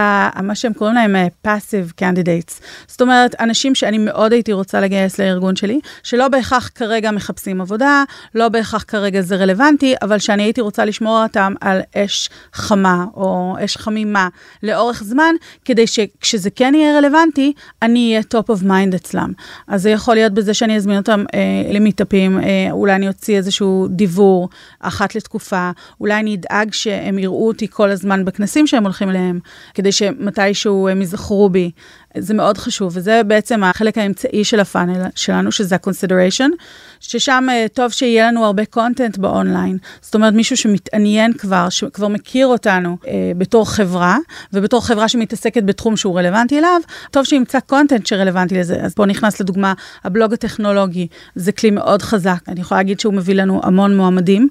מה 0.43 0.55
שהם 0.55 0.73
קוראים 0.73 0.95
להם 0.95 1.15
passive 1.41 1.93
candidates. 1.95 2.61
זאת 2.87 3.01
אומרת, 3.01 3.35
אנשים 3.39 3.75
שאני 3.75 3.97
מאוד 3.97 4.33
הייתי 4.33 4.53
רוצה 4.53 4.81
לגייס 4.81 5.19
לארגון 5.19 5.55
שלי, 5.55 5.79
שלא 6.03 6.27
בהכרח 6.27 6.69
כרגע 6.75 7.11
מחפשים 7.11 7.61
עבודה, 7.61 8.03
לא 8.35 8.49
בהכרח 8.49 8.85
כרגע 8.87 9.21
זה 9.21 9.35
רלוונטי, 9.35 9.95
אבל 10.01 10.19
שאני 10.19 10.43
הייתי 10.43 10.61
רוצה 10.61 10.85
לשמור 10.85 11.23
אותם 11.23 11.53
על 11.61 11.81
אש 11.95 12.29
חמה 12.53 13.05
או 13.13 13.55
אש 13.65 13.77
חמימה 13.77 14.27
לאורך 14.63 15.03
זמן, 15.03 15.35
כדי 15.65 15.87
שכשזה 15.87 16.49
כן 16.49 16.73
יהיה 16.75 16.97
רלוונטי, 16.97 17.53
אני 17.81 18.09
אהיה 18.09 18.21
top 18.21 18.55
of 18.55 18.63
mind 18.63 18.95
אצלם. 18.95 19.31
אז 19.67 19.81
זה 19.81 19.89
יכול 19.89 20.15
להיות 20.15 20.33
בזה 20.33 20.53
שאני 20.53 20.75
אזמין 20.75 20.97
אותם 20.97 21.23
אה, 21.33 21.73
למיטאפים, 21.73 22.39
אה, 22.39 22.67
אולי 22.71 22.95
אני 22.95 23.07
אוציא 23.07 23.37
איזשהו 23.37 23.87
דיבור 23.89 24.49
אחת 24.79 25.15
לתקופה, 25.15 25.71
אולי 26.01 26.19
אני 26.19 26.35
אדאג 26.35 26.73
שהם 26.73 27.19
יראו 27.19 27.47
אותי 27.47 27.67
כל 27.69 27.89
הזמן 27.89 28.25
בכנסים 28.25 28.67
שהם 28.67 28.83
הולכים 28.83 29.09
אליהם, 29.09 29.39
כדי 29.73 29.91
שמתישהו 29.91 30.87
הם 30.87 31.01
יזכרו 31.01 31.49
בי. 31.49 31.71
זה 32.17 32.33
מאוד 32.33 32.57
חשוב, 32.57 32.91
וזה 32.95 33.21
בעצם 33.27 33.63
החלק 33.63 33.97
האמצעי 33.97 34.43
של 34.43 34.59
הפאנל 34.59 35.05
שלנו, 35.15 35.51
שזה 35.51 35.75
ה-consideration, 35.75 36.49
ששם 36.99 37.47
אה, 37.51 37.65
טוב 37.73 37.91
שיהיה 37.91 38.27
לנו 38.27 38.45
הרבה 38.45 38.65
קונטנט 38.65 39.17
באונליין. 39.17 39.77
זאת 40.01 40.15
אומרת, 40.15 40.33
מישהו 40.33 40.57
שמתעניין 40.57 41.33
כבר, 41.33 41.69
שכבר 41.69 42.07
מכיר 42.07 42.47
אותנו 42.47 42.97
אה, 43.07 43.31
בתור 43.37 43.69
חברה, 43.69 44.17
ובתור 44.53 44.87
חברה 44.87 45.07
שמתעסקת 45.07 45.63
בתחום 45.63 45.97
שהוא 45.97 46.19
רלוונטי 46.19 46.59
אליו, 46.59 46.81
טוב 47.11 47.25
שימצא 47.25 47.59
content 47.59 48.05
שרלוונטי 48.05 48.59
לזה. 48.59 48.75
אז 48.75 48.93
פה 48.93 49.05
נכנס 49.05 49.41
לדוגמה 49.41 49.73
הבלוג 50.03 50.33
הטכנולוגי, 50.33 51.07
זה 51.35 51.51
כלי 51.51 51.71
מאוד 51.71 52.01
חזק. 52.01 52.39
אני 52.47 52.61
יכולה 52.61 52.79
להגיד 52.79 52.99
שהוא 52.99 53.13
מביא 53.13 53.35
לנו 53.35 53.61
המון 53.63 53.97
מועמדים. 53.97 54.47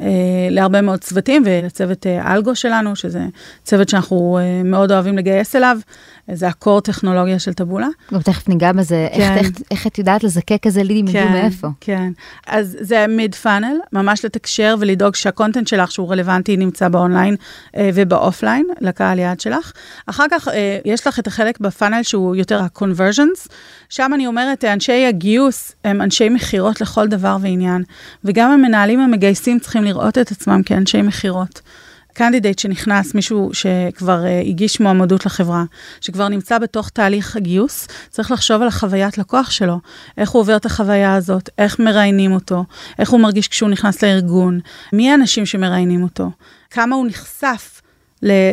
אה, 0.00 0.06
להרבה 0.50 0.80
מאוד 0.80 1.00
צוותים 1.00 1.42
ולצוות 1.46 2.06
אה, 2.06 2.34
algo 2.34 2.54
שלנו, 2.54 2.96
שזה 2.96 3.26
צוות 3.64 3.88
שאנחנו 3.88 4.38
אה, 4.40 4.62
מאוד 4.64 4.92
אוהבים 4.92 5.18
לגייס 5.18 5.56
אליו. 5.56 5.78
זה 6.32 6.48
ה 6.48 6.54
core 6.54 6.80
טכנולוגיה 6.80 7.38
של 7.38 7.52
טבולה. 7.52 7.86
גם 8.14 8.20
תכף 8.20 8.48
ניגע 8.48 8.72
בזה, 8.72 9.08
כן. 9.14 9.20
איך, 9.20 9.38
איך, 9.38 9.62
איך 9.70 9.86
את 9.86 9.98
יודעת 9.98 10.24
לזקק 10.24 10.66
איזה 10.66 10.82
לידים 10.82 11.06
כן, 11.06 11.18
יגיעו 11.18 11.42
מאיפה. 11.42 11.68
כן, 11.80 12.12
אז 12.46 12.76
זה 12.80 13.06
mid 13.08 13.34
funnel, 13.34 13.76
ממש 13.92 14.24
לתקשר 14.24 14.76
ולדאוג 14.80 15.14
שה 15.14 15.30
content 15.30 15.68
שלך 15.68 15.92
שהוא 15.92 16.12
רלוונטי 16.12 16.56
נמצא 16.56 16.88
באונליין 16.88 17.36
וב 17.76 17.94
offline, 17.94 18.66
לקהל 18.80 19.18
יעד 19.18 19.40
שלך. 19.40 19.72
אחר 20.06 20.24
כך 20.30 20.48
יש 20.84 21.06
לך 21.06 21.18
את 21.18 21.26
החלק 21.26 21.60
ב 21.60 21.66
funnel 21.66 22.02
שהוא 22.02 22.36
יותר 22.36 22.62
ה-conversions, 22.62 23.48
שם 23.88 24.10
אני 24.14 24.26
אומרת, 24.26 24.64
אנשי 24.64 25.06
הגיוס 25.06 25.74
הם 25.84 26.02
אנשי 26.02 26.28
מכירות 26.28 26.80
לכל 26.80 27.08
דבר 27.08 27.36
ועניין, 27.40 27.82
וגם 28.24 28.50
המנהלים 28.50 29.00
המגייסים 29.00 29.58
צריכים 29.58 29.84
לראות 29.86 30.18
את 30.18 30.30
עצמם 30.30 30.62
כאנשי 30.62 31.02
מכירות. 31.02 31.60
candidate 32.16 32.58
שנכנס, 32.58 33.14
מישהו 33.14 33.50
שכבר 33.52 34.22
uh, 34.24 34.48
הגיש 34.48 34.80
מועמדות 34.80 35.26
לחברה, 35.26 35.64
שכבר 36.00 36.28
נמצא 36.28 36.58
בתוך 36.58 36.88
תהליך 36.88 37.36
הגיוס, 37.36 37.88
צריך 38.10 38.30
לחשוב 38.30 38.62
על 38.62 38.68
החוויית 38.68 39.18
לקוח 39.18 39.50
שלו, 39.50 39.80
איך 40.18 40.30
הוא 40.30 40.40
עובר 40.40 40.56
את 40.56 40.66
החוויה 40.66 41.14
הזאת, 41.14 41.50
איך 41.58 41.78
מראיינים 41.78 42.32
אותו, 42.32 42.64
איך 42.98 43.10
הוא 43.10 43.20
מרגיש 43.20 43.48
כשהוא 43.48 43.70
נכנס 43.70 44.04
לארגון, 44.04 44.60
מי 44.92 45.10
האנשים 45.10 45.46
שמראיינים 45.46 46.02
אותו, 46.02 46.30
כמה 46.70 46.96
הוא 46.96 47.06
נחשף 47.06 47.75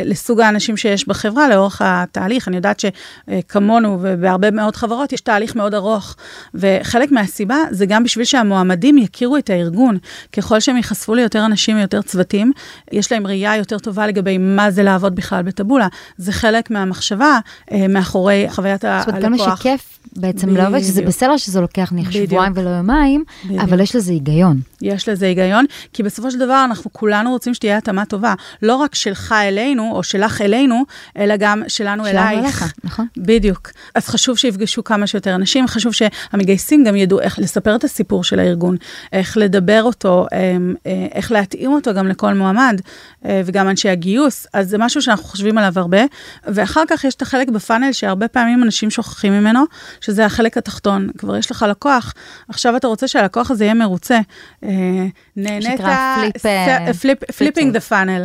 לסוג 0.04 0.40
האנשים 0.40 0.76
שיש 0.76 1.08
בחברה 1.08 1.48
לאורך 1.48 1.82
התהליך. 1.84 2.48
אני 2.48 2.56
יודעת 2.56 2.80
שכמונו 2.80 3.98
ובהרבה 4.02 4.50
מאוד 4.50 4.76
חברות 4.76 5.12
יש 5.12 5.20
תהליך 5.20 5.56
מאוד 5.56 5.74
ארוך, 5.74 6.16
וחלק 6.54 7.12
מהסיבה 7.12 7.56
זה 7.70 7.86
גם 7.86 8.04
בשביל 8.04 8.24
שהמועמדים 8.24 8.98
יכירו 8.98 9.36
את 9.36 9.50
הארגון. 9.50 9.98
ככל 10.32 10.60
שהם 10.60 10.76
ייחשפו 10.76 11.14
ליותר 11.14 11.44
אנשים 11.46 11.76
ויותר 11.76 12.02
צוותים, 12.02 12.52
יש 12.92 13.12
להם 13.12 13.26
ראייה 13.26 13.56
יותר 13.56 13.78
טובה 13.78 14.06
לגבי 14.06 14.38
מה 14.38 14.70
זה 14.70 14.82
לעבוד 14.82 15.14
בכלל 15.14 15.42
בטבולה. 15.42 15.88
זה 16.16 16.32
חלק 16.32 16.70
מהמחשבה 16.70 17.38
אה, 17.72 17.88
מאחורי 17.88 18.46
חוויית 18.48 18.84
הלקוח. 18.84 19.14
זאת 19.14 19.24
אומרת, 19.24 19.40
כמה 19.40 19.56
שכיף 19.56 19.98
בעצם 20.16 20.56
לעובד, 20.56 20.80
שזה 20.80 21.02
בסדר 21.02 21.36
שזה 21.36 21.60
לוקח 21.60 21.92
נניח 21.92 22.10
שבועיים 22.10 22.52
ולא 22.56 22.70
יומיים. 22.70 23.24
אבל 23.58 23.80
יש 23.80 23.96
לזה 23.96 24.12
היגיון. 24.12 24.60
יש 24.82 25.08
לזה 25.08 25.26
היגיון, 25.26 25.64
כי 25.92 26.02
בסופו 26.02 26.30
של 26.30 26.38
דבר 26.38 26.64
אנחנו 26.64 26.92
כולנו 26.92 27.30
רוצים 27.30 27.54
שתהיה 27.54 27.78
התאמה 27.78 28.04
טובה. 28.04 28.34
לא 28.62 28.76
רק 28.76 28.94
שלך 28.94 29.34
אלינו, 29.42 29.63
או 29.92 30.02
שלך 30.02 30.40
אלינו, 30.40 30.84
אלא 31.18 31.36
גם 31.36 31.62
שלנו, 31.68 32.04
שלנו 32.04 32.06
אלייך. 32.06 32.44
אליך, 32.44 32.72
נכון. 32.84 33.06
בדיוק. 33.16 33.70
אז 33.94 34.08
חשוב 34.08 34.38
שיפגשו 34.38 34.84
כמה 34.84 35.06
שיותר 35.06 35.34
אנשים, 35.34 35.66
חשוב 35.66 35.92
שהמגייסים 35.92 36.84
גם 36.84 36.96
ידעו 36.96 37.20
איך 37.20 37.38
לספר 37.38 37.76
את 37.76 37.84
הסיפור 37.84 38.24
של 38.24 38.38
הארגון, 38.38 38.76
איך 39.12 39.36
לדבר 39.36 39.82
אותו, 39.82 40.26
אמ, 40.32 40.74
אה, 40.86 41.06
איך 41.12 41.32
להתאים 41.32 41.72
אותו 41.72 41.94
גם 41.94 42.08
לכל 42.08 42.34
מועמד, 42.34 42.80
אה, 43.24 43.42
וגם 43.44 43.68
אנשי 43.68 43.88
הגיוס. 43.88 44.46
אז 44.52 44.68
זה 44.68 44.78
משהו 44.78 45.02
שאנחנו 45.02 45.24
חושבים 45.24 45.58
עליו 45.58 45.72
הרבה. 45.76 46.02
ואחר 46.46 46.82
כך 46.88 47.04
יש 47.04 47.14
את 47.14 47.22
החלק 47.22 47.48
בפאנל 47.48 47.92
שהרבה 47.92 48.28
פעמים 48.28 48.62
אנשים 48.62 48.90
שוכחים 48.90 49.32
ממנו, 49.32 49.64
שזה 50.00 50.26
החלק 50.26 50.58
התחתון. 50.58 51.08
כבר 51.18 51.36
יש 51.36 51.50
לך 51.50 51.66
לקוח, 51.70 52.14
עכשיו 52.48 52.76
אתה 52.76 52.86
רוצה 52.86 53.08
שהלקוח 53.08 53.50
הזה 53.50 53.64
יהיה 53.64 53.74
מרוצה. 53.74 54.18
אה, 54.64 54.68
נהנית... 55.36 55.80
flipping 57.36 57.72
the 57.72 57.80
funnel. 57.80 58.24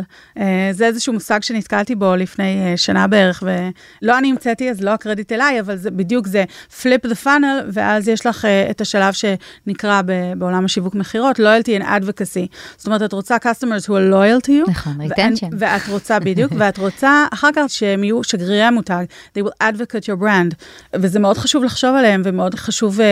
זה 0.72 0.86
איזשהו 0.86 1.12
מושג 1.20 1.42
שנתקלתי 1.42 1.94
בו 1.94 2.16
לפני 2.16 2.72
שנה 2.76 3.06
בערך, 3.06 3.42
ולא 4.02 4.18
אני 4.18 4.30
המצאתי, 4.30 4.70
אז 4.70 4.80
לא 4.80 4.90
הקרדיט 4.90 5.32
אליי, 5.32 5.60
אבל 5.60 5.76
זה 5.76 5.90
בדיוק 5.90 6.26
זה, 6.26 6.44
flip 6.82 7.06
the 7.06 7.14
funnel, 7.14 7.68
ואז 7.72 8.08
יש 8.08 8.26
לך 8.26 8.44
את 8.70 8.80
השלב 8.80 9.12
שנקרא 9.12 10.02
בעולם 10.38 10.64
השיווק 10.64 10.94
מכירות, 10.94 11.38
loyalty 11.38 11.82
and 11.82 11.84
advocacy. 11.84 12.56
זאת 12.76 12.86
אומרת, 12.86 13.02
את 13.02 13.12
רוצה 13.12 13.36
customers 13.36 13.84
who 13.86 13.90
are 13.90 14.12
loyal 14.12 14.46
to 14.46 14.48
you. 14.48 14.70
נכון, 14.70 15.00
retention. 15.00 15.54
ואת 15.58 15.88
רוצה, 15.88 16.18
בדיוק, 16.26 16.52
ואת 16.58 16.78
רוצה 16.78 17.26
אחר 17.32 17.48
כך 17.56 17.64
שהם 17.68 18.04
יהיו 18.04 18.24
שגרירי 18.24 18.62
המותג, 18.62 19.04
they 19.38 19.42
will 19.42 19.62
advocate 19.62 20.04
your 20.04 20.22
brand, 20.22 20.54
וזה 20.96 21.18
מאוד 21.18 21.38
חשוב 21.38 21.64
לחשוב 21.64 21.96
עליהם, 21.96 22.22
ומאוד 22.24 22.54
חשוב 22.54 23.00
uh, 23.00 23.02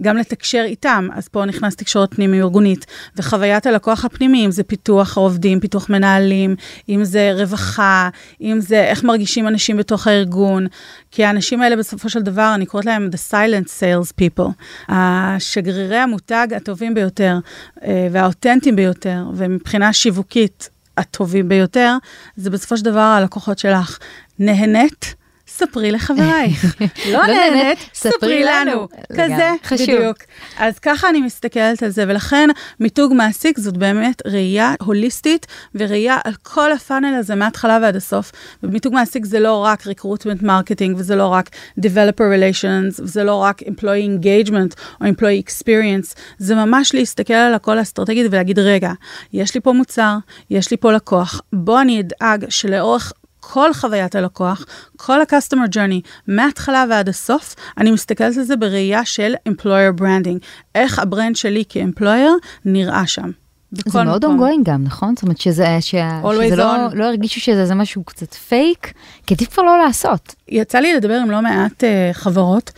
גם 0.00 0.16
לתקשר 0.16 0.62
איתם. 0.64 1.08
אז 1.14 1.28
פה 1.28 1.44
נכנס 1.44 1.76
תקשורת 1.76 2.14
פנימי-ארגונית, 2.14 2.86
וחוויית 3.16 3.66
הלקוח 3.66 4.04
הפנימי, 4.04 4.46
אם 4.46 4.50
זה 4.50 4.62
פיתוח 4.62 5.18
העובדים, 5.18 5.60
פיתוח 5.60 5.90
מנהלים, 5.90 6.56
אם 6.88 7.04
זה 7.04 7.32
רווחה, 7.42 8.08
אם 8.40 8.60
זה 8.60 8.84
איך 8.84 9.04
מרגישים 9.04 9.48
אנשים 9.48 9.76
בתוך 9.76 10.06
הארגון, 10.06 10.66
כי 11.10 11.24
האנשים 11.24 11.62
האלה 11.62 11.76
בסופו 11.76 12.08
של 12.08 12.22
דבר, 12.22 12.52
אני 12.54 12.66
קוראת 12.66 12.86
להם 12.86 13.10
the 13.12 13.32
silent 13.32 13.66
sales 13.66 14.12
people, 14.20 14.50
השגרירי 14.88 15.96
המותג 15.96 16.48
הטובים 16.56 16.94
ביותר, 16.94 17.38
uh, 17.76 17.82
והאותנטיים 18.10 18.76
ביותר, 18.76 19.24
ומבחינה 19.34 19.92
שיווקית, 19.92 20.70
הטובים 20.96 21.48
ביותר, 21.48 21.96
זה 22.36 22.50
בסופו 22.50 22.76
של 22.76 22.84
דבר 22.84 23.00
הלקוחות 23.00 23.58
שלך. 23.58 23.98
נהנית? 24.38 25.21
ספרי 25.56 25.90
לחברייך. 25.90 26.76
לא, 27.12 27.18
לא 27.18 27.26
נהנית, 27.26 27.78
ספרי 27.94 28.44
לנו. 28.44 28.88
כזה, 29.12 29.50
בדיוק. 29.72 30.16
אז 30.58 30.78
ככה 30.78 31.08
אני 31.08 31.20
מסתכלת 31.20 31.82
על 31.82 31.90
זה, 31.90 32.04
ולכן 32.08 32.48
מיתוג 32.80 33.12
מעסיק 33.14 33.58
זאת 33.58 33.76
באמת 33.76 34.22
ראייה 34.26 34.74
הוליסטית 34.80 35.46
וראייה 35.74 36.18
על 36.24 36.32
כל 36.42 36.72
הפאנל 36.72 37.14
הזה 37.14 37.34
מההתחלה 37.34 37.78
ועד 37.82 37.96
הסוף. 37.96 38.32
ומיתוג 38.62 38.94
מעסיק 38.94 39.24
זה 39.24 39.40
לא 39.40 39.56
רק 39.56 39.82
recruitment 39.86 40.42
marketing, 40.42 40.96
וזה 40.96 41.16
לא 41.16 41.26
רק 41.26 41.50
developer 41.80 42.24
relations, 42.36 43.02
וזה 43.02 43.24
לא 43.24 43.34
רק 43.34 43.62
employee 43.62 44.22
engagement 44.22 44.74
או 45.00 45.06
employee 45.06 45.48
experience, 45.48 46.14
זה 46.38 46.54
ממש 46.54 46.94
להסתכל 46.94 47.34
על 47.34 47.54
הכל 47.54 47.78
האסטרטגית 47.78 48.26
ולהגיד, 48.30 48.58
רגע, 48.58 48.92
יש 49.32 49.54
לי 49.54 49.60
פה 49.60 49.72
מוצר, 49.72 50.16
יש 50.50 50.70
לי 50.70 50.76
פה 50.76 50.92
לקוח, 50.92 51.40
בוא 51.52 51.80
אני 51.80 52.00
אדאג 52.00 52.44
שלאורך 52.48 53.12
כל 53.44 53.72
חוויית 53.72 54.14
הלקוח, 54.14 54.64
כל 54.96 55.20
ה-customer 55.20 55.74
journey, 55.74 56.08
מההתחלה 56.28 56.84
ועד 56.90 57.08
הסוף, 57.08 57.54
אני 57.78 57.90
מסתכלת 57.90 58.36
על 58.36 58.42
זה 58.42 58.56
בראייה 58.56 59.04
של 59.04 59.34
employer 59.48 60.00
branding, 60.00 60.38
איך 60.74 60.98
ה 60.98 61.04
brand 61.04 61.36
שלי 61.36 61.64
כ 61.68 61.81
employer 61.81 62.32
נראה 62.64 63.06
שם. 63.06 63.30
זה 63.72 64.04
מאוד 64.04 64.24
ongoing 64.24 64.62
גם, 64.62 64.84
נכון? 64.84 65.14
זאת 65.14 65.22
אומרת 65.22 65.40
שזה, 65.40 65.76
שה, 65.80 66.20
שזה 66.44 66.56
לא, 66.56 66.74
לא 66.94 67.04
הרגישו 67.04 67.40
שזה 67.40 67.74
משהו 67.74 68.04
קצת 68.04 68.34
פייק, 68.34 68.92
כי 69.26 69.34
עדיף 69.34 69.52
כבר 69.52 69.62
לא 69.62 69.78
לעשות. 69.86 70.34
יצא 70.48 70.78
לי 70.78 70.94
לדבר 70.94 71.14
עם 71.14 71.30
לא 71.30 71.42
מעט 71.42 71.84
uh, 71.84 71.86
חברות. 72.12 72.70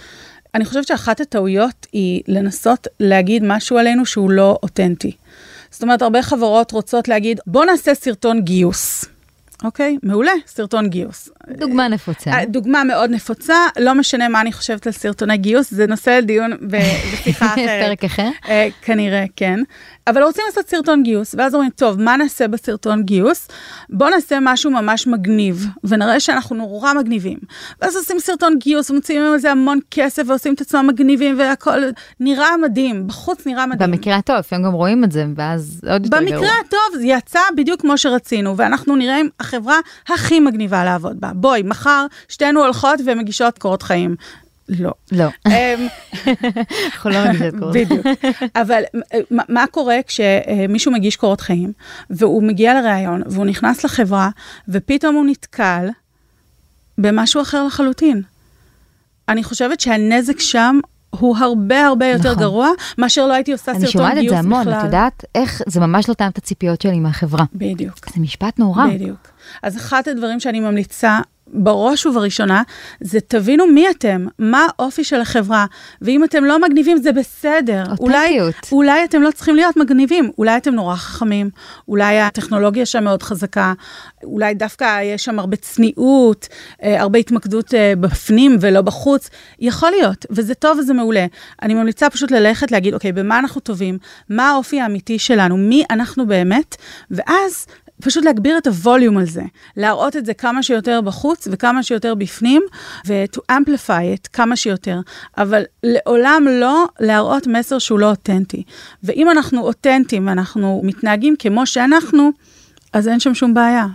אני 0.55 0.65
חושבת 0.65 0.87
שאחת 0.87 1.21
הטעויות 1.21 1.87
היא 1.93 2.23
לנסות 2.29 2.87
להגיד 3.01 3.43
משהו 3.47 3.79
עלינו 3.79 4.07
שהוא 4.07 4.31
לא 4.31 4.59
אותנטי. 4.63 5.13
זאת 5.71 5.83
אומרת, 5.83 6.03
הרבה 6.03 6.23
חברות 6.23 6.73
רוצות 6.73 7.09
להגיד, 7.09 7.41
בוא 7.47 7.65
נעשה 7.65 7.95
סרטון 7.95 8.41
גיוס. 8.41 9.05
אוקיי? 9.65 9.99
מעולה, 10.03 10.33
סרטון 10.47 10.89
גיוס. 10.89 11.29
דוגמה 11.59 11.89
נפוצה. 11.89 12.31
אה, 12.31 12.45
דוגמה 12.47 12.85
מאוד 12.85 13.11
נפוצה, 13.11 13.55
לא 13.79 13.95
משנה 13.95 14.29
מה 14.29 14.41
אני 14.41 14.53
חושבת 14.53 14.87
על 14.87 14.93
סרטוני 14.93 15.37
גיוס, 15.37 15.71
זה 15.71 15.87
נושא 15.87 16.11
לדיון 16.11 16.53
בשיחה 16.63 17.47
אחרת. 17.55 17.87
פרק 17.87 18.05
אחר? 18.05 18.29
אה, 18.49 18.69
כנראה, 18.83 19.25
כן. 19.37 19.61
אבל 20.07 20.23
רוצים 20.23 20.45
לעשות 20.49 20.69
סרטון 20.69 21.03
גיוס, 21.03 21.35
ואז 21.39 21.55
אומרים, 21.55 21.71
טוב, 21.71 22.01
מה 22.01 22.17
נעשה 22.17 22.49
בסרטון 22.49 23.03
גיוס? 23.03 23.49
בואו 23.91 24.11
נעשה 24.11 24.39
משהו 24.43 24.71
ממש 24.71 25.07
מגניב, 25.07 25.67
ונראה 25.85 26.21
שאנחנו 26.21 26.57
נורא 26.57 26.93
מגניבים. 26.95 27.39
ואז 27.83 27.97
עושים 27.97 28.19
סרטון 28.19 28.57
גיוס, 28.59 28.91
ומוציאים 28.91 29.23
על 29.23 29.39
זה 29.39 29.51
המון 29.51 29.79
כסף, 29.91 30.23
ועושים 30.27 30.55
את 30.55 30.61
עצמם 30.61 30.87
מגניבים, 30.87 31.39
והכל 31.39 31.81
נראה 32.21 32.57
מדהים, 32.57 33.07
בחוץ 33.07 33.47
נראה 33.47 33.67
מדהים. 33.67 33.91
במקרה 33.91 34.17
הטוב, 34.17 34.37
לפעמים 34.37 34.65
גם 34.65 34.73
רואים 34.73 35.05
את 35.05 35.13
זה, 35.13 35.27
ואז 35.37 35.81
עוד 35.91 36.05
יותר 36.05 36.25
גרוע. 36.25 36.39
במקרה 36.39 36.53
הטוב, 36.67 37.01
זה 37.01 37.07
יצא 37.07 37.41
בדיוק 37.57 37.81
כמו 37.81 37.99
שרצינו, 37.99 38.57
ואנחנו 38.57 38.97
נראה 38.97 39.21
עם 39.21 39.29
החברה 39.45 39.79
הכי 40.09 40.41
מגניבה 40.41 40.85
לעבוד 40.85 41.21
בה. 41.21 41.31
בואי, 41.35 41.63
מחר 41.63 42.07
שתינו 42.29 42.65
הולכות 42.65 43.01
ומגישות 43.07 43.59
קורות 43.59 43.83
חיים. 43.83 44.17
לא. 44.69 44.93
לא. 45.13 45.27
אמ, 45.47 45.87
אנחנו 46.93 47.11
לא 47.11 47.29
מגישות 47.29 47.55
קורות 47.59 47.73
חיים. 47.73 47.89
בדיוק. 47.89 48.07
אבל 48.57 48.83
מה 49.31 49.65
קורה 49.71 49.97
כשמישהו 50.07 50.93
מגיש 50.93 51.17
קורות 51.17 51.41
חיים, 51.41 51.73
והוא 52.11 52.43
מגיע 52.43 52.81
לראיון, 52.81 53.23
והוא 53.27 53.47
נכנס 53.47 53.85
לחברה, 53.85 54.31
ופתאום 54.69 55.15
הוא 55.15 55.27
נתקל 55.27 55.89
במשהו 56.99 57.43
אחר 57.43 57.65
לחלוטין. 57.65 58.23
אני 59.29 59.45
חושבת 59.45 59.81
שהנזק 59.81 60.41
שם 60.41 60.79
הוא 61.21 61.37
הרבה 61.37 61.87
הרבה 61.87 62.07
יותר 62.07 62.31
נכון. 62.31 62.43
גרוע, 62.43 62.69
מאשר 62.99 63.27
לא 63.27 63.33
הייתי 63.33 63.53
עושה 63.53 63.65
סרטון 63.65 63.81
גיוס 63.81 63.95
בכלל. 63.95 64.07
אני 64.07 64.15
שומעת 64.15 64.25
את 64.25 64.31
זה 64.31 64.39
המון, 64.39 64.69
את 64.75 64.85
יודעת 64.85 65.25
איך 65.35 65.63
זה 65.67 65.81
ממש 65.81 66.09
לא 66.09 66.15
טעם 66.15 66.31
את 66.31 66.39
הציפיות 66.39 66.81
שלי 66.81 67.01
מהחברה. 67.01 67.45
בדיוק. 67.55 68.09
זה 68.15 68.21
משפט 68.21 68.59
נורא. 68.59 68.87
בדיוק. 68.87 69.29
אז 69.63 69.77
אחד 69.77 70.03
הדברים 70.11 70.41
שאני 70.41 70.61
ממליצה 70.61 71.19
בראש 71.47 72.07
ובראשונה, 72.07 72.63
זה 73.01 73.21
תבינו 73.21 73.67
מי 73.67 73.91
אתם, 73.91 74.27
מה 74.39 74.67
האופי 74.79 75.05
של 75.05 75.21
החברה, 75.21 75.67
ואם 76.03 76.25
אתם 76.25 76.45
לא 76.45 76.61
מגניבים 76.61 76.97
זה 76.97 77.13
בסדר. 77.13 77.81
אותנטיות. 77.81 78.01
אולי, 78.01 78.39
אולי 78.73 79.05
אתם 79.05 79.23
לא 79.23 79.31
צריכים 79.31 79.55
להיות 79.55 79.77
מגניבים, 79.77 80.31
אולי 80.39 80.57
אתם 80.57 80.75
נורא 80.75 80.97
חכמים, 80.97 81.51
אולי 81.89 82.21
הטכנולוגיה 82.21 82.87
שם 82.87 83.05
מאוד 83.05 83.23
חזקה, 83.23 83.73
אולי 84.25 84.55
דווקא 84.55 85.03
יש 85.03 85.25
שם 85.25 85.39
הרבה 85.39 85.57
צניעות, 85.57 86.49
אה, 86.83 87.01
הרבה 87.01 87.19
התמקדות 87.19 87.75
אה, 87.75 87.93
בפנים 88.01 88.57
ולא 88.61 88.81
בחוץ, 88.81 89.31
יכול 89.59 89.91
להיות, 89.91 90.27
וזה 90.31 90.55
טוב 90.55 90.79
וזה 90.79 90.95
מעולה. 90.95 91.27
אני 91.63 91.75
ממליצה 91.75 92.11
פשוט 92.11 92.31
ללכת 92.31 92.73
להגיד, 92.73 92.95
אוקיי, 92.95 93.13
במה 93.13 93.39
אנחנו 93.39 93.61
טובים, 93.61 93.99
מה 94.29 94.51
האופי 94.51 94.81
האמיתי 94.81 95.19
שלנו, 95.19 95.57
מי 95.57 95.85
אנחנו 95.91 96.27
באמת, 96.27 96.77
ואז 97.11 97.67
פשוט 98.03 98.25
להגביר 98.25 98.59
את 98.59 98.67
הווליום 98.67 99.19
על 99.19 99.27
זה, 99.27 99.43
להראות 99.77 100.17
את 100.17 100.27
זה 100.27 100.35
כמה 100.35 100.63
שיותר 100.63 101.01
בחוץ 101.01 101.49
וכמה 101.51 101.83
שיותר 101.83 102.15
בפנים, 102.15 102.63
ו-to 103.07 103.41
amplify 103.53 104.17
it 104.17 104.29
כמה 104.33 104.57
שיותר, 104.57 105.01
אבל 105.39 105.63
לעולם 105.83 106.47
לא 106.51 106.85
להראות 107.01 107.47
מסר 107.47 107.79
שהוא 107.79 107.99
לא 107.99 108.11
אותנטי. 108.11 108.63
ואם 109.03 109.31
אנחנו 109.31 109.61
אותנטיים 109.61 110.27
ואנחנו 110.27 110.81
מתנהגים 110.85 111.35
כמו 111.39 111.67
שאנחנו, 111.67 112.31
אז 112.95 113.09
אין 113.09 113.21
שם 113.21 113.35
שום 113.35 113.55
בעיה, 113.55 113.87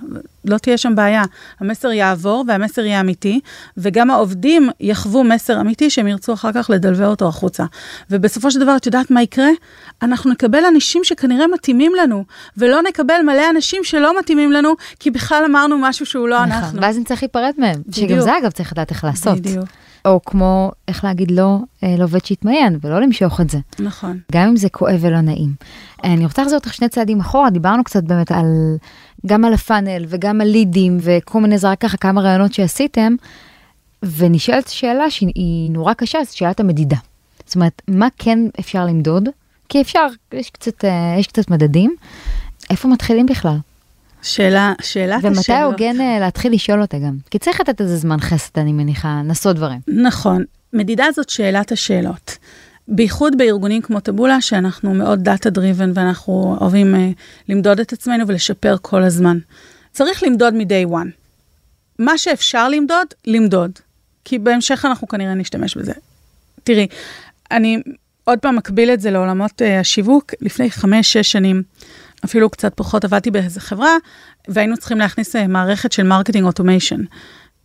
לא 0.45 0.57
תהיה 0.57 0.77
שם 0.77 0.95
בעיה. 0.95 1.23
המסר 1.59 1.91
יעבור 1.91 2.45
והמסר 2.47 2.81
יהיה 2.81 2.99
אמיתי, 2.99 3.39
וגם 3.77 4.11
העובדים 4.11 4.69
יחוו 4.79 5.23
מסר 5.23 5.61
אמיתי 5.61 5.89
שהם 5.89 6.07
ירצו 6.07 6.33
אחר 6.33 6.51
כך 6.53 6.69
לדלבר 6.69 7.07
אותו 7.07 7.27
החוצה. 7.27 7.65
ובסופו 8.09 8.51
של 8.51 8.59
דבר, 8.59 8.75
את 8.75 8.85
יודעת 8.85 9.11
מה 9.11 9.21
יקרה? 9.21 9.49
אנחנו 10.01 10.31
נקבל 10.31 10.65
אנשים 10.65 11.03
שכנראה 11.03 11.47
מתאימים 11.47 11.91
לנו, 12.01 12.23
ולא 12.57 12.81
נקבל 12.81 13.21
מלא 13.25 13.49
אנשים 13.49 13.83
שלא 13.83 14.19
מתאימים 14.19 14.51
לנו, 14.51 14.73
כי 14.99 15.11
בכלל 15.11 15.43
אמרנו 15.45 15.77
משהו 15.77 16.05
שהוא 16.05 16.27
לא 16.27 16.45
נכון, 16.45 16.51
אנחנו. 16.51 16.81
ואז 16.81 16.97
נצטרך 16.97 17.23
להיפרד 17.23 17.53
מהם, 17.57 17.81
בדיוק. 17.87 18.09
שגם 18.09 18.19
זה 18.19 18.37
אגב 18.37 18.51
צריך 18.51 18.73
לדעת 18.73 18.91
איך 18.91 19.03
לעשות. 19.03 19.37
בדיוק. 19.37 19.65
או 20.05 20.19
כמו, 20.25 20.71
איך 20.87 21.03
להגיד 21.03 21.31
לא 21.31 21.59
לעובד 21.83 22.13
לא 22.13 22.25
שיתמיין, 22.25 22.79
ולא 22.81 23.01
למשוך 23.01 23.41
את 23.41 23.49
זה. 23.49 23.57
נכון. 23.79 24.19
גם 24.31 24.47
אם 24.47 24.55
זה 24.55 24.69
כואב 24.69 24.97
ולא 24.99 25.21
נעים. 25.21 25.53
אני 26.03 26.25
רוצה 26.25 26.41
לחזור 26.41 26.57
אותך 26.57 26.73
שני 26.73 26.89
צעדים 26.89 27.19
אחורה, 27.19 27.49
דיברנו 27.49 27.83
קצת 27.83 28.03
באמת 28.03 28.31
על, 28.31 28.75
גם 29.25 29.45
על 29.45 29.53
הפאנל 29.53 30.05
וגם 30.07 30.41
על 30.41 30.47
לידים 30.47 30.97
וכל 31.01 31.41
מיני, 31.41 31.57
זה 31.57 31.69
רק 31.69 31.81
ככה 31.81 31.97
כמה 31.97 32.21
רעיונות 32.21 32.53
שעשיתם, 32.53 33.15
ונשאלת 34.03 34.67
שאלה 34.67 35.09
שהיא 35.09 35.71
נורא 35.71 35.93
קשה, 35.93 36.19
זאת 36.23 36.35
שאלת 36.35 36.59
המדידה. 36.59 36.97
זאת 37.45 37.55
אומרת, 37.55 37.81
מה 37.87 38.07
כן 38.17 38.39
אפשר 38.59 38.85
למדוד? 38.85 39.29
כי 39.69 39.81
אפשר, 39.81 40.07
יש 40.33 40.49
קצת, 40.49 40.85
אה, 40.85 41.15
יש 41.19 41.27
קצת 41.27 41.51
מדדים. 41.51 41.95
איפה 42.69 42.87
מתחילים 42.87 43.25
בכלל? 43.25 43.57
שאלה, 44.21 44.73
שאלת 44.81 45.17
השאלות. 45.17 45.37
ומתי 45.37 45.61
הוגן 45.61 46.01
אה, 46.01 46.19
להתחיל 46.19 46.53
לשאול 46.53 46.81
אותה 46.81 46.97
גם? 46.97 47.17
כי 47.31 47.39
צריך 47.39 47.61
לתת 47.61 47.81
איזה 47.81 47.97
זמן 47.97 48.19
חסד, 48.19 48.59
אני 48.59 48.73
מניחה, 48.73 49.21
לעשות 49.25 49.55
דברים. 49.55 49.79
נכון. 49.87 50.43
מדידה 50.73 51.05
זאת 51.15 51.29
שאלת 51.29 51.71
השאלות. 51.71 52.37
בייחוד 52.87 53.37
בארגונים 53.37 53.81
כמו 53.81 53.99
טבולה, 53.99 54.41
שאנחנו 54.41 54.93
מאוד 54.93 55.23
data 55.23 55.49
driven 55.49 55.91
ואנחנו 55.93 56.57
אוהבים 56.61 56.95
uh, 56.95 56.97
למדוד 57.49 57.79
את 57.79 57.93
עצמנו 57.93 58.27
ולשפר 58.27 58.75
כל 58.81 59.03
הזמן. 59.03 59.37
צריך 59.91 60.23
למדוד 60.23 60.53
מ-day 60.53 60.91
one. 60.91 61.09
מה 61.99 62.17
שאפשר 62.17 62.69
למדוד, 62.69 63.07
למדוד. 63.25 63.71
כי 64.25 64.39
בהמשך 64.39 64.85
אנחנו 64.85 65.07
כנראה 65.07 65.33
נשתמש 65.33 65.77
בזה. 65.77 65.93
תראי, 66.63 66.87
אני 67.51 67.81
עוד 68.23 68.39
פעם 68.39 68.55
מקביל 68.55 68.89
את 68.89 69.01
זה 69.01 69.11
לעולמות 69.11 69.61
uh, 69.61 69.79
השיווק. 69.79 70.33
לפני 70.41 70.71
חמש-שש 70.71 71.31
שנים, 71.31 71.63
אפילו 72.25 72.49
קצת 72.49 72.73
פחות, 72.75 73.03
עבדתי 73.03 73.31
באיזה 73.31 73.59
חברה, 73.59 73.95
והיינו 74.47 74.77
צריכים 74.77 74.97
להכניס 74.97 75.35
uh, 75.35 75.39
מערכת 75.47 75.91
של 75.91 76.03
marketing 76.03 76.45
automation. 76.45 77.01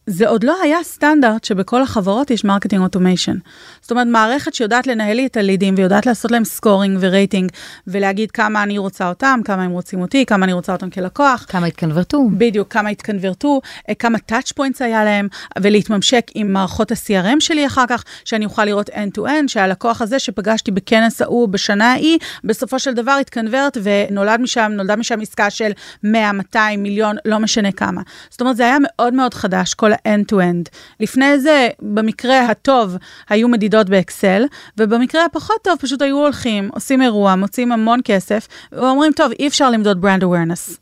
זה 0.06 0.28
עוד 0.28 0.44
לא 0.44 0.56
היה 0.62 0.82
סטנדרט 0.82 1.44
שבכל 1.44 1.82
החברות 1.82 2.30
יש 2.30 2.44
marketing 2.44 2.82
automation. 2.82 3.36
זאת 3.80 3.90
אומרת, 3.90 4.06
מערכת 4.06 4.54
שיודעת 4.54 4.86
לנהל 4.86 5.16
לי 5.16 5.26
את 5.26 5.36
הלידים 5.36 5.74
ויודעת 5.76 6.06
לעשות 6.06 6.30
להם 6.30 6.44
scoring 6.44 6.98
ו 7.00 7.07
rating, 7.07 7.52
ולהגיד 7.86 8.30
כמה 8.30 8.62
אני 8.62 8.78
רוצה 8.78 9.08
אותם, 9.08 9.40
כמה 9.44 9.62
הם 9.62 9.70
רוצים 9.70 10.00
אותי, 10.00 10.26
כמה 10.26 10.44
אני 10.44 10.52
רוצה 10.52 10.72
אותם 10.72 10.90
כלקוח. 10.90 11.46
כמה 11.48 11.66
התקנברטו. 11.66 12.30
בדיוק, 12.38 12.72
כמה 12.72 12.88
התקנברטו, 12.88 13.60
אה, 13.88 13.94
כמה 13.94 14.18
touch 14.18 14.52
points 14.52 14.82
היה 14.82 15.04
להם, 15.04 15.28
ולהתממשק 15.58 16.30
עם 16.34 16.52
מערכות 16.52 16.92
ה-CRM 16.92 17.40
שלי 17.40 17.66
אחר 17.66 17.84
כך, 17.88 18.04
שאני 18.24 18.44
אוכל 18.44 18.64
לראות 18.64 18.90
end-to-end, 18.90 19.48
שהלקוח 19.48 20.02
הזה 20.02 20.18
שפגשתי 20.18 20.70
בכנס 20.70 21.22
ההוא 21.22 21.48
בשנה 21.48 21.92
ההיא, 21.92 22.18
בסופו 22.44 22.78
של 22.78 22.94
דבר 22.94 23.16
התקנברט 23.20 23.78
ונולד 23.82 24.40
משם, 24.40 24.72
נולדה 24.74 24.96
משם 24.96 25.20
עסקה 25.20 25.50
של 25.50 25.70
100, 26.02 26.32
200, 26.32 26.82
מיליון, 26.82 27.16
לא 27.24 27.38
משנה 27.38 27.72
כמה. 27.72 28.02
זאת 28.30 28.40
אומרת, 28.40 28.56
זה 28.56 28.62
היה 28.62 28.76
מאוד 28.80 29.14
מאוד 29.14 29.34
חדש, 29.34 29.74
כל 29.74 29.93
ה-end-to-end. 29.94 30.68
לפני 31.00 31.38
זה, 31.40 31.68
במקרה 31.82 32.40
הטוב, 32.46 32.96
היו 33.28 33.48
מדידות 33.48 33.88
באקסל, 33.88 34.44
ובמקרה 34.78 35.24
הפחות 35.24 35.56
טוב 35.62 35.78
פשוט 35.80 36.02
היו 36.02 36.16
הולכים, 36.16 36.70
עושים 36.72 37.02
אירוע, 37.02 37.34
מוצאים 37.34 37.72
המון 37.72 38.00
כסף, 38.04 38.48
ואומרים, 38.72 39.12
טוב, 39.12 39.32
אי 39.38 39.48
אפשר 39.48 39.70
למדוד 39.70 40.04
brand 40.04 40.22
awareness. 40.22 40.78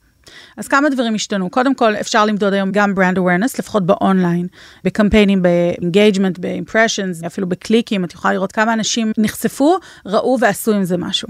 אז 0.57 0.69
כמה 0.69 0.89
דברים 0.91 1.15
השתנו. 1.15 1.51
קודם 1.51 1.75
כל, 1.75 1.97
אפשר 1.97 2.25
למדוד 2.25 2.53
היום 2.53 2.73
גם 2.73 2.95
brand 2.97 3.17
awareness, 3.17 3.57
לפחות 3.59 3.87
באונליין, 3.87 4.47
בקמפיינים, 4.85 5.43
ב-engagement, 5.43 6.41
ב-impressions, 6.41 7.27
אפילו 7.27 7.49
בקליקים, 7.49 8.05
את 8.05 8.13
יכולה 8.13 8.35
לראות 8.35 8.53
כמה 8.53 8.73
אנשים 8.73 9.13
נחשפו, 9.19 9.77
ראו 10.07 10.37
ועשו 10.41 10.73
עם 10.73 10.85
זה 10.85 10.97
משהו. 10.97 11.29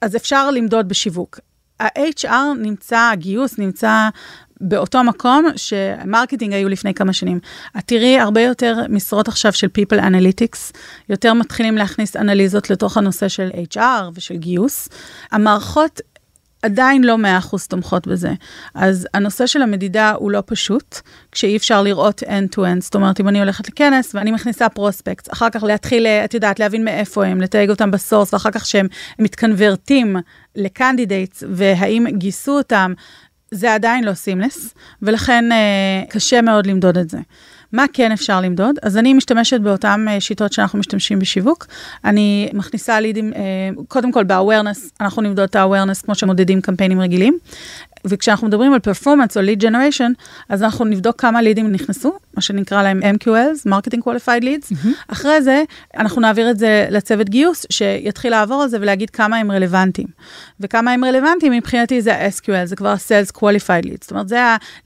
אז 0.00 0.16
אפשר 0.16 0.50
למדוד 0.50 0.88
בשיווק. 0.88 1.40
ה-HR 1.80 2.58
נמצא, 2.58 3.10
הגיוס 3.12 3.58
נמצא 3.58 4.08
באותו 4.68 5.04
מקום 5.04 5.46
ש 5.56 5.74
marketing 5.74 6.52
היו 6.52 6.68
לפני 6.68 6.94
כמה 6.94 7.12
שנים. 7.12 7.38
את 7.78 7.82
תראי 7.86 8.18
הרבה 8.20 8.40
יותר 8.40 8.76
משרות 8.88 9.28
עכשיו 9.28 9.52
של 9.52 9.66
People 9.66 10.00
Analytics, 10.00 10.72
יותר 11.08 11.34
מתחילים 11.34 11.76
להכניס 11.76 12.16
אנליזות 12.16 12.70
לתוך 12.70 12.96
הנושא 12.96 13.28
של 13.28 13.50
HR 13.74 14.10
ושל 14.14 14.36
גיוס. 14.36 14.88
המערכות 15.32 16.00
עדיין 16.64 17.04
לא 17.04 17.16
100% 17.52 17.56
תומכות 17.68 18.06
בזה. 18.06 18.32
אז 18.74 19.08
הנושא 19.14 19.46
של 19.46 19.62
המדידה 19.62 20.12
הוא 20.12 20.30
לא 20.30 20.42
פשוט, 20.46 21.00
כשאי 21.32 21.56
אפשר 21.56 21.82
לראות 21.82 22.22
end-to-end. 22.22 22.80
זאת 22.80 22.94
אומרת, 22.94 23.20
אם 23.20 23.28
אני 23.28 23.38
הולכת 23.38 23.68
לכנס 23.68 24.14
ואני 24.14 24.30
מכניסה 24.30 24.68
prospect, 24.68 25.32
אחר 25.32 25.50
כך 25.50 25.62
להתחיל, 25.62 26.06
את 26.06 26.34
יודעת, 26.34 26.60
להבין 26.60 26.84
מאיפה 26.84 27.26
הם, 27.26 27.40
לתייג 27.40 27.70
אותם 27.70 27.90
ב 27.90 27.95
source, 27.95 28.32
ואחר 28.34 28.50
כך 28.50 28.66
שהם 28.66 28.86
מתקנברטים 29.18 30.16
ל 30.56 30.63
candidates, 30.63 31.42
והאם 31.50 32.06
גייסו 32.10 32.58
אותם, 32.58 32.92
זה 33.54 33.74
עדיין 33.74 34.04
לא 34.04 34.14
seamless, 34.14 34.74
ולכן 35.02 35.52
אה, 35.52 36.02
קשה 36.10 36.42
מאוד 36.42 36.66
למדוד 36.66 36.98
את 36.98 37.10
זה. 37.10 37.18
מה 37.74 37.84
כן 37.92 38.12
אפשר 38.12 38.40
למדוד? 38.40 38.76
אז 38.82 38.96
אני 38.96 39.14
משתמשת 39.14 39.60
באותן 39.60 40.06
אה, 40.08 40.20
שיטות 40.20 40.52
שאנחנו 40.52 40.78
משתמשים 40.78 41.18
בשיווק. 41.18 41.66
אני 42.04 42.48
מכניסה 42.52 43.00
לידים, 43.00 43.32
אה, 43.32 43.40
קודם 43.88 44.12
כל 44.12 44.24
ב-awareness, 44.24 44.90
אנחנו 45.00 45.22
נמדוד 45.22 45.48
את 45.48 45.56
ה-awareness 45.56 46.04
כמו 46.04 46.14
שמודדים 46.14 46.60
קמפיינים 46.60 47.00
רגילים. 47.00 47.38
וכשאנחנו 48.04 48.46
מדברים 48.46 48.72
על 48.72 48.78
performance 48.78 49.36
או 49.36 49.42
lead 49.42 49.60
generation, 49.60 50.12
אז 50.48 50.62
אנחנו 50.62 50.84
נבדוק 50.84 51.20
כמה 51.20 51.42
לידים 51.42 51.72
נכנסו, 51.72 52.12
מה 52.36 52.42
שנקרא 52.42 52.82
להם 52.82 53.00
MQLs, 53.02 53.68
Marketing 53.68 54.00
Qualified 54.00 54.42
Leads. 54.42 54.72
Mm-hmm. 54.72 54.88
אחרי 55.08 55.42
זה, 55.42 55.62
אנחנו 55.96 56.20
נעביר 56.20 56.50
את 56.50 56.58
זה 56.58 56.86
לצוות 56.90 57.28
גיוס, 57.28 57.66
שיתחיל 57.70 58.30
לעבור 58.30 58.62
על 58.62 58.68
זה 58.68 58.78
ולהגיד 58.80 59.10
כמה 59.10 59.36
הם 59.36 59.52
רלוונטיים. 59.52 60.08
וכמה 60.60 60.92
הם 60.92 61.04
רלוונטיים, 61.04 61.52
מבחינתי 61.52 62.02
זה 62.02 62.14
ה-SQL, 62.14 62.64
זה 62.64 62.76
כבר 62.76 62.94
Sales 62.94 63.38
Qualified 63.38 63.86
Leads. 63.86 64.02
זאת 64.02 64.10
אומרת, 64.10 64.28
זה 64.28 64.38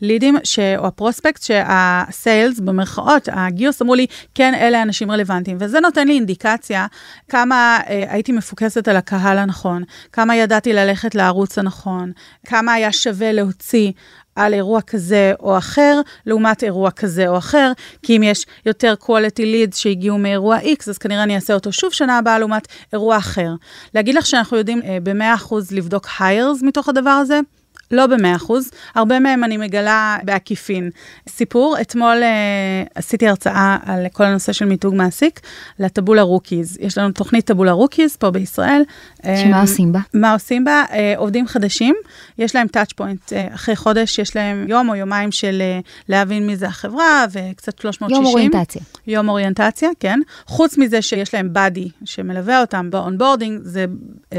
הלידים, 0.03 0.37
ש... 0.45 0.59
או 0.59 0.87
הפרוספקט, 0.87 1.43
שה-Sales, 1.43 2.61
במרכאות, 2.79 3.29
הגיוס 3.33 3.83
אמרו 3.83 3.95
לי, 3.95 4.07
כן, 4.35 4.55
אלה 4.55 4.83
אנשים 4.83 5.11
רלוונטיים. 5.11 5.57
וזה 5.61 5.81
נותן 5.81 6.09
לי 6.09 6.15
אינדיקציה 6.15 6.87
כמה 7.29 7.81
אה, 7.89 8.05
הייתי 8.09 8.33
מפוקסת 8.33 8.89
על 8.89 8.97
הקהל 8.97 9.39
הנכון, 9.39 9.83
כמה 10.13 10.37
ידעתי 10.37 10.73
ללכת 10.73 11.15
לערוץ 11.15 11.59
הנכון, 11.59 12.13
כמה 12.47 12.73
היה 12.73 12.93
שווה 12.93 13.33
להוציא 13.33 13.93
על 14.37 14.55
אירוע 14.55 14.81
כזה 14.81 15.33
או 15.41 15.59
אחר, 15.59 16.01
לעומת 16.27 16.63
אירוע 16.63 16.91
כזה 16.91 17.29
או 17.29 17.39
אחר, 17.39 17.73
כי 18.03 18.17
אם 18.17 18.23
יש 18.23 18.47
יותר 18.67 18.95
quality 19.03 19.43
leads 19.43 19.77
שהגיעו 19.77 20.19
מאירוע 20.19 20.59
X, 20.59 20.91
אז 20.91 20.99
כנראה 20.99 21.23
אני 21.23 21.35
אעשה 21.35 21.55
אותו 21.55 21.73
שוב 21.73 21.93
שנה 21.93 22.19
הבאה 22.19 22.39
לעומת 22.39 22.69
אירוע 22.93 23.17
אחר. 23.17 23.51
להגיד 23.95 24.15
לך 24.15 24.27
שאנחנו 24.27 24.57
יודעים 24.57 24.83
אה, 24.83 24.99
ב-100% 25.03 25.55
לבדוק 25.71 26.07
hires 26.07 26.63
מתוך 26.67 26.89
הדבר 26.89 27.11
הזה? 27.11 27.41
לא 27.91 28.07
במאה 28.07 28.37
אחוז, 28.37 28.71
הרבה 28.95 29.21
מהם 29.21 29.45
אני 29.45 29.57
מגלה 29.57 30.19
בעקיפין. 30.23 30.91
סיפור, 31.29 31.77
אתמול 31.81 32.23
אה, 32.23 32.83
עשיתי 32.95 33.29
הרצאה 33.29 33.77
על 33.87 34.07
כל 34.13 34.25
הנושא 34.25 34.53
של 34.53 34.65
מיתוג 34.65 34.95
מעסיק 34.95 35.41
לטבולה 35.79 36.23
rookies. 36.23 36.79
יש 36.81 36.99
לנו 36.99 37.13
תוכנית 37.13 37.47
טבולה 37.47 37.73
rookies 37.73 38.17
פה 38.17 38.31
בישראל. 38.31 38.83
שמה 39.25 39.57
אה, 39.57 39.61
עושים 39.61 39.93
בה? 39.93 40.01
מה 40.15 40.33
עושים 40.33 40.65
בה? 40.65 40.85
אה, 40.93 41.15
עובדים 41.17 41.47
חדשים, 41.47 41.95
יש 42.39 42.55
להם 42.55 42.67
touch 42.67 42.93
point, 42.93 43.33
אה, 43.33 43.55
אחרי 43.55 43.77
חודש 43.77 44.19
יש 44.19 44.37
להם 44.37 44.67
יום 44.69 44.89
או 44.89 44.95
יומיים 44.95 45.33
של 45.33 45.59
אה, 45.61 45.81
להבין 46.09 46.47
מי 46.47 46.57
זה 46.57 46.67
החברה 46.67 47.25
וקצת 47.33 47.79
360. 47.79 48.25
יום 48.25 48.27
אוריינטציה. 48.27 48.83
יום 49.07 49.29
אוריינטציה, 49.29 49.89
כן. 50.01 50.21
חוץ 50.47 50.79
מזה 50.79 51.03
שיש 51.03 51.35
להם 51.35 51.53
buddy 51.53 51.89
שמלווה 52.05 52.61
אותם 52.61 52.91
ב 52.91 52.97
onboarding, 52.97 53.61
זה 53.63 53.87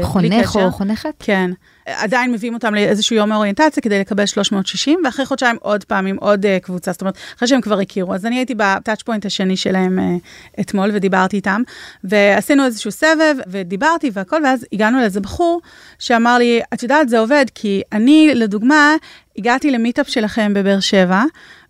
חונך 0.02 0.56
או 0.56 0.72
חונכת? 0.72 1.14
כן. 1.18 1.50
עדיין 1.86 2.32
מביאים 2.32 2.54
אותם 2.54 2.74
לאיזשהו 2.74 3.16
יום 3.16 3.32
אוריינטציה 3.32 3.82
כדי 3.82 4.00
לקבל 4.00 4.26
360, 4.26 5.00
ואחרי 5.04 5.26
חודשיים 5.26 5.56
עוד 5.60 5.84
פעם 5.84 6.06
עם 6.06 6.16
עוד 6.16 6.46
uh, 6.46 6.48
קבוצה, 6.62 6.92
זאת 6.92 7.00
אומרת, 7.00 7.16
אחרי 7.36 7.48
שהם 7.48 7.60
כבר 7.60 7.78
הכירו. 7.78 8.14
אז 8.14 8.26
אני 8.26 8.36
הייתי 8.36 8.54
ב 8.56 8.64
touch 8.64 9.02
point 9.02 9.26
השני 9.26 9.56
שלהם 9.56 9.98
uh, 9.98 10.60
אתמול 10.60 10.90
ודיברתי 10.92 11.36
איתם, 11.36 11.62
ועשינו 12.04 12.64
איזשהו 12.64 12.90
סבב, 12.90 13.34
ודיברתי 13.46 14.10
והכל, 14.12 14.42
ואז 14.44 14.66
הגענו 14.72 15.00
לאיזה 15.00 15.20
בחור 15.20 15.60
שאמר 15.98 16.38
לי, 16.38 16.60
את 16.74 16.82
יודעת, 16.82 17.08
זה 17.08 17.18
עובד, 17.18 17.44
כי 17.54 17.82
אני, 17.92 18.30
לדוגמה, 18.34 18.96
הגעתי 19.38 19.70
ל 19.70 19.75
meetup 19.75 20.08
שלכם 20.08 20.54
בבאר 20.54 20.80
שבע, 20.80 21.22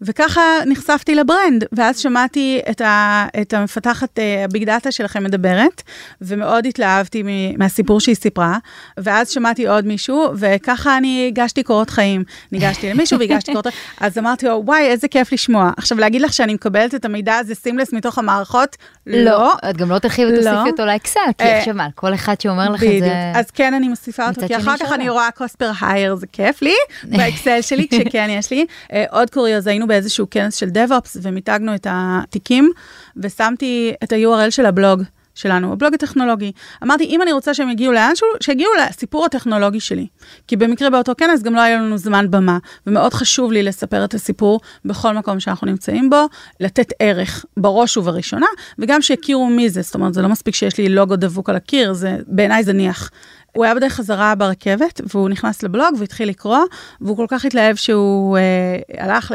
וככה 0.03 0.41
נחשפתי 0.67 1.15
ל 1.15 1.22
brand, 1.22 1.65
ואז 1.73 1.99
שמעתי 1.99 2.61
את, 2.71 2.81
ה, 2.81 3.27
את 3.41 3.55
המפתחת 3.55 4.19
ה 4.45 4.49
big 4.49 4.63
uh, 4.63 4.67
data 4.67 4.93
שלכם 4.93 5.25
מדברת, 5.25 5.83
ומאוד 6.21 6.67
התלהבתי 6.67 7.23
מהסיפור 7.59 8.01
שהיא 8.01 8.15
סיפרה, 8.15 8.59
ואז 8.99 9.31
שמעתי 9.31 9.69
עוד 9.69 9.87
מישהו, 9.87 10.27
וככה 10.37 10.97
אני 10.97 11.27
הגשתי 11.29 11.63
קורות 11.63 11.91
חיים. 11.91 12.25
ניגשתי 12.53 12.91
למישהו 12.91 13.19
והגשתי 13.19 13.53
קורות 13.53 13.67
חיים, 13.67 13.77
אז 14.01 14.19
אמרתי 14.19 14.47
לו, 14.47 14.63
וואי, 14.65 14.87
איזה 14.87 15.09
כיף 15.09 15.33
לשמוע. 15.33 15.71
עכשיו, 15.77 15.99
להגיד 15.99 16.23
לך 16.23 16.33
שאני 16.33 16.55
מקבלת 16.55 16.95
את 16.95 17.05
המידע 17.05 17.37
הזה 17.37 17.55
seamless 17.55 17.93
מתוך 17.93 18.19
המערכות? 18.19 18.77
לא. 19.07 19.21
לא. 19.31 19.55
את 19.71 19.77
גם 19.77 19.91
לא 19.91 19.99
תלכי 19.99 20.27
ותוסיפי 20.27 20.55
לא. 20.55 20.67
אותו 20.67 20.87
לאקסל, 20.87 21.21
כי 21.39 21.45
uh, 21.45 21.47
עכשיו 21.47 21.75
מה, 21.75 21.89
כל 21.95 22.15
אחד 22.15 22.41
שאומר 22.41 22.69
לך 22.69 22.83
את 22.83 23.01
זה... 23.01 23.33
אז 23.35 23.51
כן, 23.51 23.75
אני 23.75 23.89
מוסיפה 23.89 24.29
אותו, 24.29 24.41
כי 24.47 24.57
אחר 24.57 24.77
כך 24.77 24.93
אני 24.93 25.09
רואה 25.09 25.31
cost 25.31 25.54
per 25.54 25.71
hire, 25.81 26.15
זה 26.15 26.27
כיף 26.27 26.63
לי, 26.63 26.75
באקסל 27.17 27.50
שלי, 27.61 27.89
כשכן 27.89 28.27
יש 28.31 28.51
לי. 28.51 28.67
Uh, 28.83 28.95
עוד 29.11 29.31
קוריוז, 29.31 29.67
היינו 29.67 29.87
באיזשהו 29.87 30.27
כנס 30.31 30.55
של 30.55 30.67
DevOps 30.67 31.19
ומיתגנו 31.23 31.75
את 31.75 31.87
התיקים, 31.91 32.71
ושמתי 33.17 33.93
את 34.05 34.13
ה-URL 34.13 34.51
של 34.51 34.67
הבלוג. 34.67 35.03
שלנו, 35.35 35.73
הבלוג 35.73 35.95
הטכנולוגי. 35.95 36.53
אמרתי, 36.83 37.05
אם 37.05 37.23
אני 37.23 37.33
רוצה 37.33 37.55
שהם 37.55 37.71
יגיעו 37.71 37.93
לאנשהו, 37.93 38.27
שיגיעו 38.41 38.71
לסיפור 38.81 39.25
הטכנולוגי 39.25 39.81
שלי. 39.81 40.07
כי 40.47 40.57
במקרה 40.57 40.91
באותו 40.91 41.13
כנס 41.19 41.43
גם 41.43 41.55
לא 41.55 41.61
היה 41.61 41.77
לנו 41.77 41.99
זמן 41.99 42.31
במה, 42.31 42.59
ומאוד 42.87 43.15
חשוב 43.15 43.53
לי 43.53 43.63
לספר 43.63 44.05
את 44.05 44.15
הסיפור 44.15 44.61
בכל 44.85 45.15
מקום 45.15 45.41
שאנחנו 45.41 45.67
נמצאים 45.67 46.11
בו, 46.11 46.27
לתת 46.61 46.93
ערך 46.99 47.45
בראש 47.57 47.97
ובראשונה, 47.97 48.47
וגם 48.79 49.03
שיכירו 49.03 49.47
מי 49.47 49.71
זה, 49.71 49.83
זאת 49.83 49.95
אומרת, 49.95 50.15
זה 50.15 50.23
לא 50.23 50.29
מספיק 50.29 50.55
שיש 50.55 50.79
לי 50.79 50.89
לוגו 50.89 51.17
דבוק 51.17 51.51
על 51.51 51.57
הקיר, 51.57 51.93
זה, 51.93 52.17
בעיניי 52.27 52.65
זניח. 52.65 53.11
הוא 53.53 53.65
היה 53.65 53.75
בדרך 53.75 53.93
חזרה 53.93 54.35
ברכבת, 54.35 55.01
והוא 55.15 55.29
נכנס 55.29 55.63
לבלוג 55.63 55.95
והתחיל 55.99 56.29
לקרוא, 56.29 56.59
והוא 57.01 57.17
כל 57.17 57.27
כך 57.29 57.45
התלהב 57.45 57.77
שהוא 57.77 58.39
אה, 58.39 58.77
הלך 58.99 59.31
ל, 59.31 59.35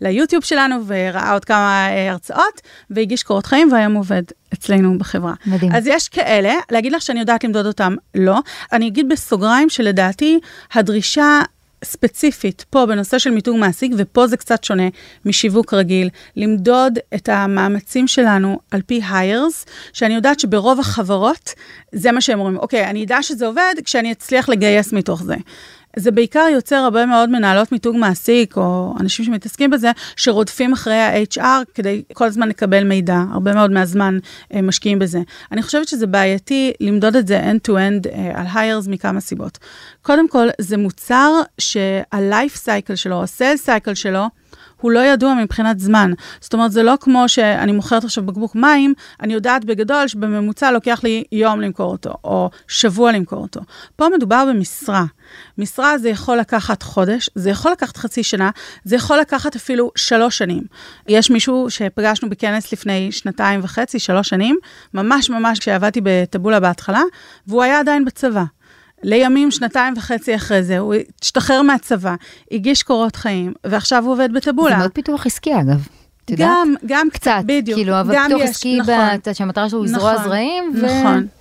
ליוטיוב 0.00 0.44
שלנו 0.44 0.76
וראה 0.86 1.32
עוד 1.32 1.44
כמה 1.44 1.88
אה, 1.90 2.10
הרצאות, 2.10 2.60
והגיש 2.90 3.22
קורות 3.22 3.46
חיים 3.46 3.72
והיום 3.72 3.94
עובד 3.94 4.22
אצלנו 4.54 4.98
בחברה. 4.98 5.34
מדהים. 5.46 5.72
אז 5.74 5.86
יש 5.86 6.08
כאלה, 6.08 6.54
להגיד 6.70 6.92
לך 6.92 7.02
שאני 7.02 7.20
יודעת 7.20 7.44
למדוד 7.44 7.66
אותם, 7.66 7.94
לא. 8.14 8.38
אני 8.72 8.88
אגיד 8.88 9.08
בסוגריים 9.08 9.68
שלדעתי 9.68 10.40
הדרישה 10.72 11.40
ספציפית 11.86 12.64
פה 12.70 12.86
בנושא 12.86 13.18
של 13.18 13.30
מיתוג 13.30 13.56
מעסיק, 13.56 13.92
ופה 13.96 14.26
זה 14.26 14.36
קצת 14.36 14.64
שונה 14.64 14.88
משיווק 15.24 15.74
רגיל, 15.74 16.08
למדוד 16.36 16.98
את 17.14 17.28
המאמצים 17.28 18.08
שלנו 18.08 18.58
על 18.70 18.82
פי 18.86 19.00
היירס, 19.10 19.66
שאני 19.92 20.14
יודעת 20.14 20.40
שברוב 20.40 20.80
החברות 20.80 21.54
זה 21.92 22.12
מה 22.12 22.20
שהם 22.20 22.38
אומרים, 22.38 22.56
אוקיי, 22.56 22.90
אני 22.90 23.04
אדע 23.04 23.22
שזה 23.22 23.46
עובד 23.46 23.74
כשאני 23.84 24.12
אצליח 24.12 24.48
לגייס 24.48 24.92
מתוך 24.92 25.22
זה. 25.22 25.34
זה 25.96 26.10
בעיקר 26.10 26.46
יוצר 26.52 26.76
הרבה 26.76 27.06
מאוד 27.06 27.30
מנהלות 27.30 27.72
מיתוג 27.72 27.96
מעסיק, 27.96 28.56
או 28.56 28.94
אנשים 29.00 29.24
שמתעסקים 29.24 29.70
בזה, 29.70 29.90
שרודפים 30.16 30.72
אחרי 30.72 30.94
ה-HR 30.94 31.64
כדי 31.74 32.02
כל 32.12 32.24
הזמן 32.24 32.48
לקבל 32.48 32.84
מידע. 32.84 33.22
הרבה 33.32 33.54
מאוד 33.54 33.70
מהזמן 33.70 34.18
אה, 34.54 34.62
משקיעים 34.62 34.98
בזה. 34.98 35.20
אני 35.52 35.62
חושבת 35.62 35.88
שזה 35.88 36.06
בעייתי 36.06 36.72
למדוד 36.80 37.16
את 37.16 37.26
זה 37.26 37.40
end-to-end 37.40 38.08
אה, 38.12 38.32
על 38.34 38.46
hires 38.46 38.90
מכמה 38.90 39.20
סיבות. 39.20 39.58
קודם 40.02 40.28
כל, 40.28 40.48
זה 40.58 40.76
מוצר 40.76 41.32
שה-life 41.58 42.66
cycle 42.66 42.96
שלו, 42.96 43.22
ה-sales 43.22 43.66
cycle 43.66 43.94
שלו, 43.94 44.26
הוא 44.86 44.92
לא 44.92 45.00
ידוע 45.00 45.34
מבחינת 45.34 45.78
זמן. 45.78 46.12
זאת 46.40 46.54
אומרת, 46.54 46.72
זה 46.72 46.82
לא 46.82 46.94
כמו 47.00 47.28
שאני 47.28 47.72
מוכרת 47.72 48.04
עכשיו 48.04 48.26
בקבוק 48.26 48.54
מים, 48.54 48.94
אני 49.22 49.34
יודעת 49.34 49.64
בגדול 49.64 50.08
שבממוצע 50.08 50.70
לוקח 50.70 51.00
לי 51.04 51.24
יום 51.32 51.60
למכור 51.60 51.92
אותו, 51.92 52.14
או 52.24 52.50
שבוע 52.68 53.12
למכור 53.12 53.38
אותו. 53.38 53.60
פה 53.96 54.06
מדובר 54.16 54.44
במשרה. 54.48 55.04
משרה 55.58 55.98
זה 55.98 56.08
יכול 56.08 56.38
לקחת 56.38 56.82
חודש, 56.82 57.30
זה 57.34 57.50
יכול 57.50 57.72
לקחת 57.72 57.96
חצי 57.96 58.22
שנה, 58.22 58.50
זה 58.84 58.96
יכול 58.96 59.18
לקחת 59.18 59.56
אפילו 59.56 59.90
שלוש 59.96 60.38
שנים. 60.38 60.62
יש 61.08 61.30
מישהו 61.30 61.70
שפגשנו 61.70 62.30
בכנס 62.30 62.72
לפני 62.72 63.12
שנתיים 63.12 63.60
וחצי, 63.62 63.98
שלוש 63.98 64.28
שנים, 64.28 64.56
ממש 64.94 65.30
ממש 65.30 65.58
כשעבדתי 65.58 66.00
בטבולה 66.02 66.60
בהתחלה, 66.60 67.02
והוא 67.46 67.62
היה 67.62 67.80
עדיין 67.80 68.04
בצבא. 68.04 68.44
לימים, 69.02 69.50
שנתיים 69.50 69.94
וחצי 69.96 70.34
אחרי 70.34 70.62
זה, 70.62 70.78
הוא 70.78 70.94
השתחרר 71.22 71.62
מהצבא, 71.62 72.14
הגיש 72.52 72.82
קורות 72.82 73.16
חיים, 73.16 73.52
ועכשיו 73.64 74.04
הוא 74.04 74.12
עובד 74.12 74.32
בטבולה. 74.32 74.70
זה 74.70 74.76
מאוד 74.76 74.90
פיתוח 74.90 75.26
עסקי 75.26 75.54
אגב. 75.60 75.86
גם, 76.36 76.74
גם 76.86 77.08
קצת, 77.12 77.40
בדיוק. 77.46 77.78
כאילו, 77.78 78.00
אבל 78.00 78.14
פיתוח 78.28 78.42
עסקי, 78.42 78.78
נכון. 78.80 79.34
שהמטרה 79.34 79.70
שלו 79.70 79.84
היא 79.84 79.92
נכון, 79.92 80.16
זרעים, 80.24 80.72
ו... 80.82 80.86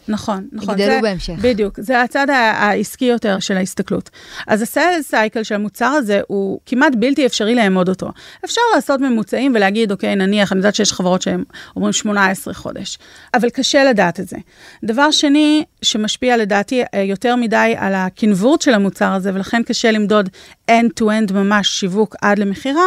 נכון, 0.07 0.47
נכון. 0.51 0.73
יגדלו 0.79 0.93
זה- 0.95 0.99
בהמשך. 1.01 1.33
בדיוק, 1.41 1.79
זה 1.79 2.01
הצד 2.01 2.27
העסקי 2.29 3.05
יותר 3.05 3.39
של 3.39 3.57
ההסתכלות. 3.57 4.09
אז 4.47 4.61
הסיילס 4.61 5.07
סייקל 5.09 5.43
של 5.43 5.55
המוצר 5.55 5.85
הזה 5.85 6.21
הוא 6.27 6.59
כמעט 6.65 6.93
בלתי 6.99 7.25
אפשרי 7.25 7.55
לאמוד 7.55 7.89
אותו. 7.89 8.07
אפשר 8.45 8.61
לעשות 8.75 8.99
ממוצעים 9.01 9.51
ולהגיד, 9.55 9.91
אוקיי, 9.91 10.15
נניח, 10.15 10.51
אני 10.51 10.57
יודעת 10.59 10.75
שיש 10.75 10.93
חברות 10.93 11.21
שהן 11.21 11.43
אומרים 11.75 11.93
18 11.93 12.53
חודש, 12.53 12.97
אבל 13.33 13.49
קשה 13.49 13.83
לדעת 13.83 14.19
את 14.19 14.27
זה. 14.27 14.37
דבר 14.83 15.11
שני, 15.11 15.63
שמשפיע 15.81 16.37
לדעתי 16.37 16.83
אה, 16.93 17.01
יותר 17.01 17.35
מדי 17.35 17.73
על 17.77 17.93
הכנבורת 17.95 18.61
של 18.61 18.73
המוצר 18.73 19.11
הזה, 19.13 19.31
ולכן 19.33 19.63
קשה 19.63 19.91
למדוד 19.91 20.29
end-to-end 20.71 21.33
ממש 21.33 21.67
שיווק 21.67 22.15
עד 22.21 22.39
למכירה, 22.39 22.85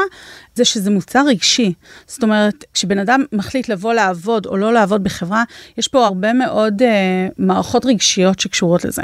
זה 0.54 0.64
שזה 0.64 0.90
מוצר 0.90 1.22
רגשי. 1.26 1.72
זאת 2.06 2.22
אומרת, 2.22 2.64
כשבן 2.74 2.98
אדם 2.98 3.24
מחליט 3.32 3.68
לבוא 3.68 3.94
לעבוד 3.94 4.46
או 4.46 4.56
לא 4.56 4.72
לעבוד 4.72 5.04
בחברה, 5.04 5.44
יש 5.78 5.88
פה 5.88 6.04
הרבה 6.06 6.32
מאוד 6.32 6.82
uh, 6.82 6.84
מערכות 7.38 7.86
רגשיות 7.86 8.40
שקשורות 8.40 8.84
לזה. 8.84 9.02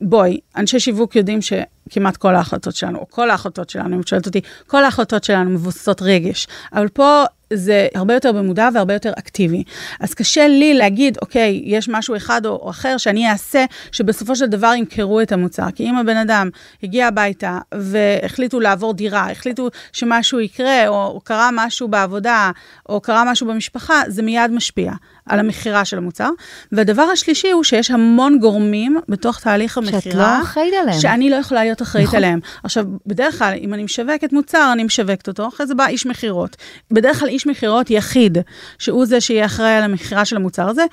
בואי, 0.00 0.40
אנשי 0.56 0.80
שיווק 0.80 1.16
יודעים 1.16 1.42
ש... 1.42 1.52
כמעט 1.90 2.16
כל 2.16 2.34
ההחלטות 2.34 2.76
שלנו, 2.76 2.98
או 2.98 3.06
כל 3.10 3.30
ההחלטות 3.30 3.70
שלנו, 3.70 3.96
אם 3.96 4.00
את 4.00 4.08
שואלת 4.08 4.26
אותי, 4.26 4.40
כל 4.66 4.84
ההחלטות 4.84 5.24
שלנו 5.24 5.50
מבוססות 5.50 6.02
רגש. 6.02 6.46
אבל 6.72 6.88
פה 6.88 7.24
זה 7.54 7.88
הרבה 7.94 8.14
יותר 8.14 8.32
במודע 8.32 8.68
והרבה 8.74 8.94
יותר 8.94 9.12
אקטיבי. 9.18 9.64
אז 10.00 10.14
קשה 10.14 10.48
לי 10.48 10.74
להגיד, 10.74 11.18
אוקיי, 11.22 11.62
יש 11.64 11.88
משהו 11.88 12.16
אחד 12.16 12.46
או, 12.46 12.50
או 12.50 12.70
אחר 12.70 12.96
שאני 12.96 13.30
אעשה, 13.30 13.64
שבסופו 13.92 14.36
של 14.36 14.46
דבר 14.46 14.72
ימכרו 14.76 15.20
את 15.20 15.32
המוצר. 15.32 15.70
כי 15.74 15.90
אם 15.90 15.96
הבן 15.96 16.16
אדם 16.16 16.50
הגיע 16.82 17.06
הביתה 17.06 17.58
והחליטו 17.74 18.60
לעבור 18.60 18.94
דירה, 18.94 19.30
החליטו 19.30 19.68
שמשהו 19.92 20.40
יקרה, 20.40 20.88
או, 20.88 20.94
או 20.94 21.20
קרה 21.20 21.50
משהו 21.52 21.88
בעבודה, 21.88 22.50
או 22.88 23.00
קרה 23.00 23.24
משהו 23.32 23.46
במשפחה, 23.46 24.02
זה 24.08 24.22
מיד 24.22 24.50
משפיע. 24.50 24.92
על 25.26 25.38
המכירה 25.38 25.84
של 25.84 25.98
המוצר. 25.98 26.30
והדבר 26.72 27.02
השלישי 27.02 27.50
הוא 27.50 27.64
שיש 27.64 27.90
המון 27.90 28.38
גורמים 28.38 29.00
בתוך 29.08 29.40
תהליך 29.40 29.78
המכירה. 29.78 30.00
שאת 30.00 30.14
לא 30.14 30.42
אחראית 30.42 30.74
עליהם. 30.82 31.00
שאני 31.00 31.30
לא 31.30 31.36
יכולה 31.36 31.64
להיות 31.72 31.82
אחראית 31.82 32.06
נכון. 32.06 32.16
עליהם. 32.16 32.40
עכשיו, 32.64 32.84
בדרך 33.06 33.38
כלל, 33.38 33.54
אם 33.60 33.74
אני 33.74 33.84
משווקת 33.84 34.32
מוצר, 34.32 34.70
אני 34.72 34.84
משווקת 34.84 35.28
אותו, 35.28 35.48
אחרי 35.48 35.66
זה 35.66 35.74
בא 35.74 35.86
איש 35.86 36.06
מכירות. 36.06 36.56
בדרך 36.90 37.18
כלל 37.20 37.28
איש 37.28 37.46
מכירות 37.46 37.90
יחיד, 37.90 38.38
שהוא 38.78 39.06
זה 39.06 39.20
שיהיה 39.20 39.46
אחראי 39.46 39.74
על 39.74 39.82
המכירה 39.82 40.24
של 40.24 40.36
המוצר 40.36 40.68
הזה. 40.68 40.84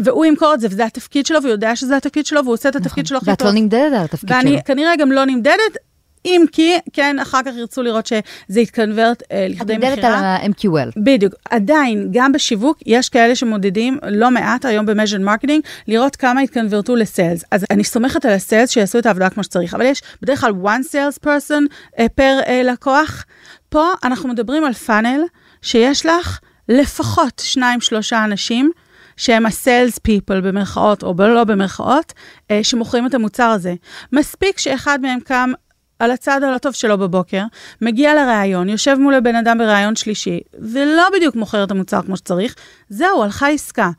והוא 0.00 0.24
ימכור 0.24 0.54
את 0.54 0.60
זה, 0.60 0.66
וזה 0.70 0.84
התפקיד 0.84 1.26
שלו, 1.26 1.42
והוא 1.42 1.52
יודע 1.52 1.76
שזה 1.76 1.96
התפקיד 1.96 2.26
שלו, 2.26 2.40
והוא 2.44 2.54
עושה 2.54 2.68
את 2.68 2.76
התפקיד 2.76 3.06
שלו 3.06 3.18
הכי 3.18 3.30
ואת 3.30 3.38
טוב. 3.38 3.48
לא 3.48 3.54
נמדדת 3.54 3.92
על 3.92 4.04
התפקיד 4.04 4.28
שלו. 4.28 4.38
ואני 4.38 4.62
כנראה 4.64 4.96
גם 4.96 5.12
לא 5.12 5.24
נמדדת, 5.24 5.76
אם 6.24 6.44
כי, 6.52 6.74
כן, 6.92 7.18
אחר 7.18 7.40
כך 7.46 7.52
ירצו 7.56 7.82
לראות 7.82 8.06
שזה 8.06 8.60
יתקנברט 8.60 9.22
אה, 9.32 9.46
את 9.46 9.50
לכדי 9.50 9.76
מכירה. 9.76 10.18
על 10.18 10.24
ה-MQL. 10.24 10.90
בדיוק. 10.96 11.34
עדיין, 11.50 12.08
גם 12.12 12.32
בשיווק, 12.32 12.78
יש 12.86 13.08
כאלה 13.08 13.34
שמודדים 13.34 13.98
לא 14.08 14.30
מעט 14.30 14.64
היום 14.64 14.86
ב-measured 14.86 15.26
marketing, 15.26 15.68
לראות 15.88 16.16
כמה 16.16 16.40
התקנברטו 16.40 16.96
לסיילס. 16.96 17.44
אז 17.50 17.64
אני 17.70 17.84
סומכת 17.84 18.24
על 18.24 18.32
הסיילס 18.32 18.70
שיעשו 18.70 18.98
את 18.98 19.06
העבודה 19.06 19.30
כמו 19.30 19.44
שצריך, 19.44 19.74
אבל 19.74 19.84
יש 19.84 20.02
בדרך 20.22 20.40
כלל 20.40 20.52
one 20.64 20.84
sales 20.92 21.26
person 21.26 21.62
uh, 21.96 22.02
פר 22.14 22.38
uh, 22.44 22.50
לקוח. 22.64 23.24
פה 23.68 23.92
אנחנו 24.04 24.28
מדברים 24.28 24.64
על 24.64 24.72
פאנל 24.72 25.20
שיש 25.62 26.06
לך 26.06 26.40
לפחות 26.68 27.42
שניים, 27.44 27.80
שלושה 27.80 28.24
אנשים. 28.24 28.70
שהם 29.16 29.46
ה-sales 29.46 29.98
people 30.08 30.40
במרכאות 30.42 31.02
או 31.02 31.14
לא 31.18 31.44
במרכאות, 31.44 32.12
אה, 32.50 32.64
שמוכרים 32.64 33.06
את 33.06 33.14
המוצר 33.14 33.44
הזה. 33.44 33.74
מספיק 34.12 34.58
שאחד 34.58 34.98
מהם 35.02 35.20
קם 35.20 35.52
על 35.98 36.10
הצד 36.10 36.42
הלא 36.42 36.58
טוב 36.58 36.72
שלו 36.72 36.98
בבוקר, 36.98 37.42
מגיע 37.82 38.14
לראיון, 38.14 38.68
יושב 38.68 38.96
מול 39.00 39.14
הבן 39.14 39.36
אדם 39.36 39.58
בראיון 39.58 39.96
שלישי, 39.96 40.40
ולא 40.58 41.02
בדיוק 41.16 41.36
מוכר 41.36 41.64
את 41.64 41.70
המוצר 41.70 42.02
כמו 42.02 42.16
שצריך, 42.16 42.54
זהו, 42.88 43.22
הלכה 43.22 43.48
עסקה. 43.48 43.90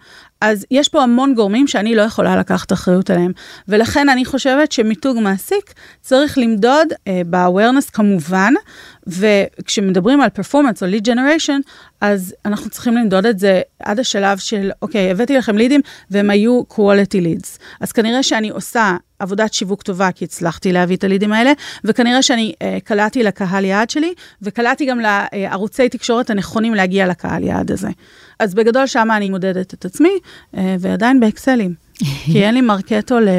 אז 0.46 0.66
יש 0.72 0.90
פה 0.90 1.04
המון 1.04 1.36
גורמים 1.36 1.68
שאני 1.68 1.96
לא 1.96 2.02
יכולה 2.02 2.38
לקחת 2.38 2.74
אחריות 2.74 3.10
עליהם. 3.10 3.32
ולכן 3.68 4.10
אני 4.10 4.26
חושבת 4.26 4.72
שמיתוג 4.72 5.20
מעסיק 5.20 5.74
צריך 6.02 6.38
למדוד 6.38 6.88
אה, 7.08 7.22
ב-awareness 7.30 7.92
כמובן, 7.94 8.54
וכשמדברים 9.08 10.22
על 10.22 10.30
performance 10.40 10.82
או 10.82 10.88
lead 10.88 11.06
generation, 11.06 11.62
אז 12.02 12.36
אנחנו 12.46 12.70
צריכים 12.70 12.98
למדוד 12.98 13.26
את 13.26 13.40
זה 13.40 13.62
עד 13.80 14.00
השלב 14.00 14.38
של, 14.38 14.72
אוקיי, 14.82 15.12
הבאתי 15.12 15.38
לכם 15.38 15.58
לידים 15.58 15.82
והם 16.12 16.30
היו 16.30 16.62
quality 16.70 17.22
leads. 17.22 17.60
אז 17.82 17.92
כנראה 17.92 18.24
שאני 18.24 18.50
עושה 18.50 18.98
עבודת 19.20 19.54
שיווק 19.54 19.82
טובה, 19.82 20.12
כי 20.12 20.26
הצלחתי 20.26 20.72
להביא 20.72 20.96
את 20.96 21.04
הלידים 21.04 21.34
האלה, 21.34 21.52
וכנראה 21.84 22.22
שאני 22.22 22.54
אה, 22.62 22.78
קלעתי 22.84 23.24
לקהל 23.24 23.66
יעד 23.66 23.90
שלי, 23.90 24.14
וקלעתי 24.42 24.86
גם 24.86 25.00
לערוצי 25.00 25.90
תקשורת 25.90 26.30
הנכונים 26.30 26.74
להגיע 26.74 27.08
לקהל 27.08 27.44
יעד 27.44 27.72
הזה. 27.72 27.90
אז 28.40 28.54
בגדול 28.54 28.88
שם 28.88 29.08
אני 29.18 29.30
מודדת 29.30 29.74
את 29.74 29.86
עצמי, 29.86 30.12
אה, 30.58 30.76
ועדיין 30.80 31.20
באקסלים. 31.20 31.86
כי 32.26 32.46
אין 32.46 32.54
לי 32.54 32.62
מרקטו 32.62 33.20
ל- 33.20 33.30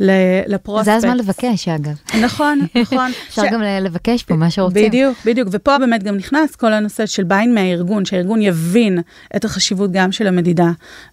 ל- 0.00 0.10
לפרוספקט. 0.46 0.84
זה 0.84 0.94
הזמן 0.96 1.16
לבקש, 1.16 1.68
אגב. 1.68 1.92
נכון, 2.22 2.60
נכון. 2.82 3.10
אפשר 3.28 3.42
ש- 3.42 3.52
גם 3.52 3.62
לבקש 3.62 4.22
פה 4.22 4.34
מה 4.34 4.50
שרוצים. 4.50 4.86
בדיוק, 4.88 5.18
בדיוק. 5.24 5.48
ופה 5.52 5.78
באמת 5.78 6.02
גם 6.02 6.16
נכנס 6.16 6.56
כל 6.56 6.72
הנושא 6.72 7.06
של 7.06 7.24
ביין 7.24 7.54
מהארגון, 7.54 8.04
שהארגון 8.04 8.42
יבין 8.42 8.98
את 9.36 9.44
החשיבות 9.44 9.92
גם 9.92 10.12
של 10.12 10.26
המדידה, 10.26 10.70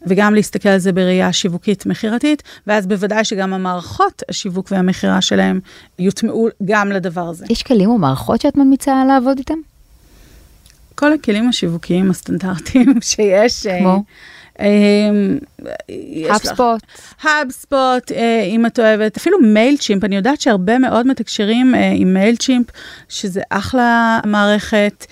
וגם 0.07 0.33
להסתכל 0.33 0.69
על 0.69 0.77
זה 0.79 0.91
בראייה 0.91 1.33
שיווקית 1.33 1.85
מכירתית, 1.85 2.43
ואז 2.67 2.87
בוודאי 2.87 3.23
שגם 3.23 3.53
המערכות 3.53 4.23
השיווק 4.29 4.67
והמכירה 4.71 5.21
שלהם 5.21 5.59
יוטמעו 5.99 6.47
גם 6.65 6.91
לדבר 6.91 7.27
הזה. 7.27 7.45
יש 7.49 7.63
כלים 7.63 7.89
או 7.89 7.97
מערכות 7.97 8.41
שאת 8.41 8.55
ממליצה 8.57 9.03
לעבוד 9.07 9.37
איתם? 9.37 9.57
כל 10.95 11.13
הכלים 11.13 11.49
השיווקיים 11.49 12.09
הסטנדרטיים 12.11 12.93
שיש. 13.01 13.65
אה, 13.65 13.79
כמו? 13.79 14.03
לך- 15.89 16.31
HubSpot. 16.31 16.81
HubSpot, 17.23 18.11
אה, 18.11 18.43
אם 18.43 18.65
את 18.65 18.79
אוהבת, 18.79 19.17
אפילו 19.17 19.37
Mailchimp, 19.39 20.03
אני 20.03 20.15
יודעת 20.15 20.41
שהרבה 20.41 20.77
מאוד 20.79 21.07
מתקשרים 21.07 21.75
אה, 21.75 21.91
עם 21.95 22.13
Mailchimp, 22.13 22.67
שזה 23.09 23.41
אחלה 23.49 24.19
מערכת. 24.25 25.05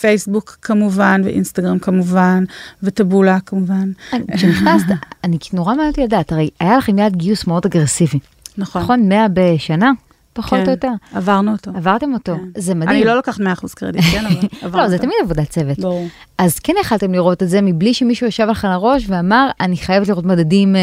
פייסבוק 0.00 0.58
כמובן, 0.62 1.20
ואינסטגרם 1.24 1.78
כמובן, 1.78 2.44
וטבולה 2.82 3.38
כמובן. 3.46 3.90
כשנכנסת, 4.36 4.84
אני 5.24 5.38
נורא 5.52 5.70
מעניין 5.74 5.90
אותי 5.90 6.02
לדעת, 6.02 6.32
הרי 6.32 6.50
היה 6.60 6.76
לכם 6.76 6.98
יעד 6.98 7.16
גיוס 7.16 7.46
מאוד 7.46 7.66
אגרסיבי. 7.66 8.18
נכון. 8.58 8.82
נכון? 8.82 9.08
100 9.08 9.26
בשנה? 9.34 9.90
פחות 10.34 10.58
כן, 10.58 10.66
או 10.66 10.70
יותר. 10.70 10.90
עברנו 11.14 11.52
אותו. 11.52 11.70
עברתם 11.74 12.12
אותו. 12.14 12.36
כן. 12.36 12.60
זה 12.60 12.74
מדהים. 12.74 12.90
אני 12.96 13.04
לא 13.04 13.14
לוקחת 13.16 13.40
100% 13.40 13.44
קרדיט, 13.74 14.02
כן, 14.12 14.24
אבל 14.26 14.36
עברנו 14.62 14.82
לא, 14.82 14.88
זה 14.88 14.94
אותו. 14.94 15.04
תמיד 15.06 15.16
עבודת 15.22 15.50
צוות. 15.50 15.78
ברור. 15.78 16.06
אז 16.38 16.58
כן 16.58 16.72
יכלתם 16.80 17.12
לראות 17.12 17.42
את 17.42 17.48
זה 17.48 17.60
מבלי 17.62 17.94
שמישהו 17.94 18.26
ישב 18.26 18.46
לך 18.50 18.64
על 18.64 18.70
הראש 18.70 19.04
ואמר, 19.08 19.50
אני 19.60 19.76
חייבת 19.76 20.08
לראות 20.08 20.24
מדדים 20.24 20.76
אה, 20.76 20.80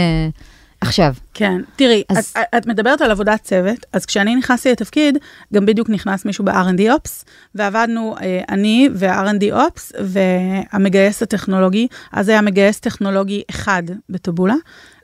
עכשיו. 0.82 1.14
כן, 1.34 1.62
תראי, 1.76 2.04
אז- 2.10 2.34
את, 2.42 2.58
את 2.58 2.68
מדברת 2.68 3.02
על 3.02 3.12
עבודת 3.12 3.42
צוות, 3.44 3.86
אז 3.94 4.06
כשאני 4.06 4.36
נכנסתי 4.36 4.72
לתפקיד, 4.72 5.18
גם 5.54 5.66
בדיוק 5.66 5.90
נכנס 5.90 6.26
מישהו 6.26 6.46
ב-R&D 6.46 6.82
Ops, 6.82 7.26
ועבדנו 7.56 8.16
אה, 8.22 8.42
אני 8.50 8.90
ו-R&D 8.94 9.54
Ops 9.54 9.96
והמגייס 10.04 11.24
הטכנולוגי, 11.24 11.88
אז 12.12 12.30
היה 12.30 12.42
מגייס 12.42 12.80
טכנולוגי 12.80 13.42
אחד 13.50 13.84
בטבולה. 14.10 14.56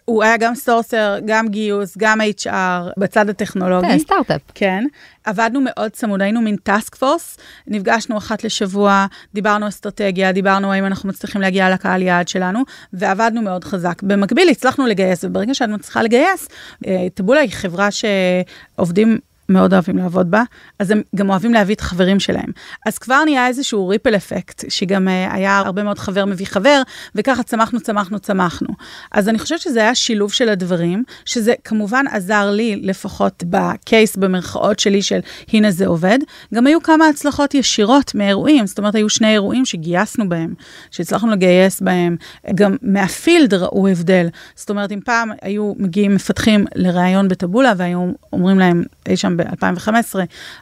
הוא 0.10 0.24
היה 0.24 0.38
גם 0.38 0.56
sourcer, 0.56 1.18
גם 1.26 1.48
גיוס, 1.48 1.98
גם 1.98 2.22
HR, 2.22 2.50
בצד 2.98 3.30
הטכנולוגי. 3.30 3.88
כן, 3.88 4.00
סטארט-אפ. 4.00 4.42
כן, 4.56 4.84
עבדנו 5.24 5.62
מאוד 5.62 5.92
צמוד, 5.92 6.22
היינו 6.22 6.42
מין 6.42 6.56
task 6.56 6.96
force, 6.96 7.38
נפגשנו 7.68 8.18
אחת 8.18 8.44
לשבוע, 8.44 9.06
דיברנו 9.34 9.68
אסטרטגיה, 9.68 10.32
דיברנו 10.32 10.74
האם 10.74 10.86
אנחנו 10.86 11.10
מצליחים 11.10 11.42
להגיע 11.42 11.70
לקהל 11.70 12.02
יעד 12.02 12.28
שלנו, 12.28 12.60
ועבדנו 12.94 13.42
מאוד 13.42 13.64
חזק. 13.64 14.04
במקביל 14.04 14.50
הצלחנו 14.50 14.88
לגייס, 14.88 15.24
וברגע 15.24 15.54
שאת 15.54 15.70
מצליחה 15.70 16.02
לגייס, 16.02 16.48
אה, 16.88 17.08
טבולה 17.14 17.40
היא 17.40 17.52
חברה 17.52 17.90
שעובדים... 17.92 19.18
מאוד 19.50 19.74
אוהבים 19.74 19.98
לעבוד 19.98 20.32
בה, 20.32 20.44
אז 20.80 20.92
הם 20.92 21.02
גם 21.16 21.30
אוהבים 21.30 21.54
להביא 21.54 21.76
את 21.76 21.80
החברים 21.80 22.20
שלהם. 22.20 22.52
אז 22.86 22.98
כבר 22.98 23.24
נהיה 23.24 23.48
איזשהו 23.48 23.88
ripple 23.88 24.16
effect, 24.16 24.64
שגם 24.70 25.08
uh, 25.08 25.34
היה 25.34 25.58
הרבה 25.58 25.84
מאוד 25.84 26.00
חבר 26.00 26.26
מביא 26.26 26.46
חבר, 26.46 26.82
וככה 27.16 27.44
צמחנו, 27.44 27.80
צמחנו, 27.80 28.20
צמחנו. 28.20 28.68
אז 29.12 29.30
אני 29.30 29.40
חושבת 29.40 29.60
שזה 29.60 29.80
היה 29.80 29.96
שילוב 29.96 30.34
של 30.34 30.50
הדברים, 30.50 31.04
שזה 31.26 31.54
כמובן 31.64 32.06
עזר 32.12 32.52
לי, 32.52 32.76
לפחות 32.76 33.44
בקייס, 33.50 34.16
במרכאות 34.16 34.80
שלי, 34.80 35.02
של 35.02 35.20
הנה 35.54 35.72
זה 35.72 35.88
עובד. 35.88 36.20
גם 36.54 36.68
היו 36.68 36.84
כמה 36.84 37.08
הצלחות 37.08 37.54
ישירות 37.54 38.16
מאירועים, 38.16 38.68
זאת 38.68 38.78
אומרת, 38.78 38.96
היו 38.96 39.10
שני 39.10 39.34
אירועים 39.34 39.66
שגייסנו 39.66 40.30
בהם, 40.30 40.54
שהצלחנו 40.92 41.32
לגייס 41.32 41.82
בהם, 41.82 42.16
גם 42.56 42.76
מהפילד 42.82 43.54
ראו 43.54 43.88
הבדל. 43.88 44.28
זאת 44.56 44.70
אומרת, 44.70 44.92
אם 44.92 45.00
פעם 45.06 45.32
היו 45.42 45.74
מגיעים 45.78 46.16
מפתחים 46.16 46.66
לראיון 46.76 47.28
בטבולה, 47.28 47.74
והיו 47.78 48.12
אומרים 48.34 48.60
להם, 48.60 48.84
אי 49.10 49.18
שם 49.18 49.37
ב-2015, 49.38 50.16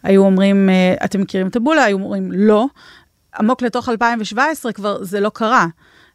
היו 0.04 0.22
אומרים, 0.22 0.70
אה, 0.70 0.96
אתם 1.06 1.22
מכירים 1.22 1.50
טבולה? 1.50 1.84
היו 1.84 1.98
אומרים, 1.98 2.32
לא. 2.32 2.66
עמוק 3.40 3.62
לתוך 3.62 3.90
2017 3.90 4.72
כבר 4.72 5.04
זה 5.04 5.20
לא 5.20 5.30
קרה. 5.30 5.68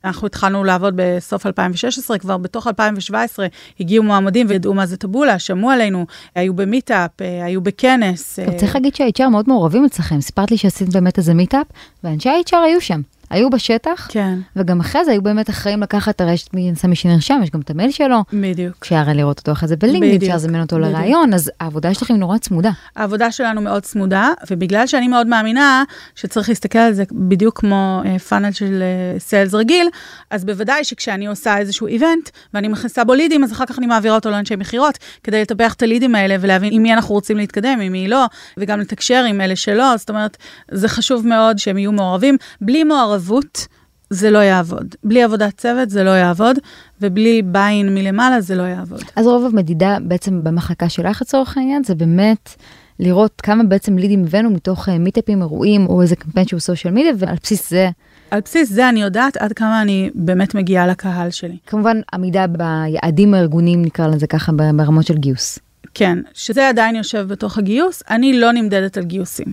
אנחנו 0.04 0.26
התחלנו 0.26 0.64
לעבוד 0.64 0.94
בסוף 0.96 1.46
2016, 1.46 2.18
כבר 2.18 2.36
בתוך 2.36 2.66
2017 2.66 3.46
הגיעו 3.80 4.04
מועמדים 4.04 4.46
וידעו 4.48 4.74
מה 4.74 4.86
זה 4.86 4.96
טבולה, 4.96 5.38
שמעו 5.38 5.70
עלינו, 5.70 6.06
היו 6.34 6.54
ב 6.54 6.61
meetup, 6.61 7.10
אה, 7.20 7.44
היו 7.44 7.60
בכנס. 7.60 8.38
אה, 8.38 8.46
גם 8.46 8.56
צריך 8.56 8.74
להגיד 8.74 8.94
שה-HR 8.94 9.28
מאוד 9.28 9.44
מעורבים 9.48 9.84
אצלכם. 9.84 10.20
סיפרת 10.20 10.50
לי 10.50 10.56
שעשית 10.56 10.88
באמת 10.88 11.18
איזה 11.18 11.34
meetup, 11.34 11.66
ואנשי 12.04 12.28
ה-HR 12.28 12.56
היו 12.56 12.80
שם. 12.80 13.00
היו 13.30 13.50
בשטח, 13.50 14.06
כן, 14.10 14.38
וגם 14.56 14.80
אחרי 14.80 15.04
זה 15.04 15.10
היו 15.10 15.22
באמת 15.22 15.50
אחראים 15.50 15.82
לקחת 15.82 16.16
את 16.16 16.20
הרשת 16.20 16.48
מנסה 16.54 16.88
מי 16.88 16.96
שנרשם, 16.96 17.40
יש 17.42 17.50
גם 17.50 17.60
את 17.60 17.70
המייל 17.70 17.90
שלו. 17.90 18.24
בדיוק. 18.32 18.76
אפשר 18.82 19.02
לראות 19.14 19.38
אותו 19.38 19.52
אחרי 19.52 19.68
זה 19.68 19.76
בלינקדאין, 19.76 20.16
אפשר 20.16 20.34
לזמן 20.34 20.60
אותו 20.60 20.76
בדיוק. 20.76 20.92
לראיון, 20.92 21.34
אז 21.34 21.50
העבודה 21.60 21.94
שלכם 21.94 22.14
נורא 22.14 22.38
צמודה. 22.38 22.70
העבודה 22.96 23.30
שלנו 23.30 23.60
מאוד 23.60 23.82
צמודה, 23.82 24.32
ובגלל 24.50 24.86
שאני 24.86 25.08
מאוד 25.08 25.26
מאמינה 25.26 25.84
שצריך 26.14 26.48
להסתכל 26.48 26.78
על 26.78 26.92
זה 26.92 27.04
בדיוק 27.12 27.60
כמו 27.60 28.02
פאנל 28.28 28.52
של 28.52 28.82
סיילס 29.18 29.54
רגיל, 29.54 29.88
אז 30.30 30.44
בוודאי 30.44 30.84
שכשאני 30.84 31.26
עושה 31.26 31.58
איזשהו 31.58 31.86
איבנט 31.86 32.30
ואני 32.54 32.68
מכניסה 32.68 33.04
בו 33.04 33.14
לידים, 33.14 33.44
אז 33.44 33.52
אחר 33.52 33.66
כך 33.66 33.78
אני 33.78 33.86
מעבירה 33.86 34.14
אותו 34.14 34.30
לאנשי 34.30 34.56
מכירות, 34.56 34.98
כדי 35.24 35.42
לטפח 35.42 35.74
את 35.74 35.82
הלידים 35.82 36.14
האלה 36.14 36.36
ולהבין 36.40 36.70
עם 36.72 36.82
מי 36.82 36.94
אנחנו 36.94 37.14
רוצים 37.14 37.36
להתקדם, 37.36 37.80
עם 37.80 37.92
מי 37.92 38.08
לא, 38.08 38.24
וגם 38.56 38.80
לתקשר 38.80 39.24
עם 39.28 39.40
אלה 39.40 39.56
שלא, 39.56 39.96
זאת 39.96 40.10
אומרת, 40.10 40.36
זה 40.70 40.88
חשוב 40.88 41.26
מאוד 41.26 41.58
שהם 41.58 41.78
יהיו 41.78 41.92
מעורבים. 41.92 42.36
בלי 42.60 42.84
מעורבות, 43.20 43.66
זה 44.10 44.30
לא 44.30 44.38
יעבוד. 44.38 44.94
בלי 45.04 45.22
עבודת 45.22 45.56
צוות 45.56 45.90
זה 45.90 46.04
לא 46.04 46.10
יעבוד, 46.10 46.56
ובלי 47.00 47.42
ביין 47.42 47.94
מלמעלה 47.94 48.40
זה 48.40 48.54
לא 48.54 48.62
יעבוד. 48.62 49.02
אז 49.16 49.26
רוב 49.26 49.44
המדידה 49.44 49.96
בעצם 50.02 50.44
במחלקה 50.44 50.88
שלך 50.88 51.22
לצורך 51.22 51.56
העניין, 51.56 51.84
זה 51.84 51.94
באמת 51.94 52.54
לראות 52.98 53.40
כמה 53.40 53.64
בעצם 53.64 53.98
לידים 53.98 54.24
הבאנו 54.24 54.50
מתוך 54.50 54.88
אה, 54.88 54.98
מיטאפים, 54.98 55.42
אירועים, 55.42 55.86
או 55.86 56.02
איזה 56.02 56.16
קמפיין 56.16 56.46
שהוא 56.46 56.60
סושיאל 56.60 56.94
מדיה, 56.94 57.12
ועל 57.18 57.36
בסיס 57.42 57.70
זה 57.70 57.90
על 58.30 58.40
בסיס 58.44 58.72
זה 58.72 58.88
אני 58.88 59.02
יודעת 59.02 59.36
עד 59.36 59.52
כמה 59.52 59.82
אני 59.82 60.10
באמת 60.14 60.54
מגיעה 60.54 60.86
לקהל 60.86 61.30
שלי. 61.30 61.56
כמובן 61.66 62.00
עמידה 62.12 62.46
ביעדים 62.46 63.34
הארגוניים, 63.34 63.82
נקרא 63.82 64.06
לזה 64.06 64.26
ככה, 64.26 64.52
ברמות 64.52 65.06
של 65.06 65.18
גיוס. 65.18 65.58
כן, 65.94 66.18
שזה 66.34 66.68
עדיין 66.68 66.96
יושב 66.96 67.26
בתוך 67.28 67.58
הגיוס, 67.58 68.02
אני 68.10 68.40
לא 68.40 68.52
נמדדת 68.52 68.96
על 68.96 69.04
גיוסים. 69.04 69.46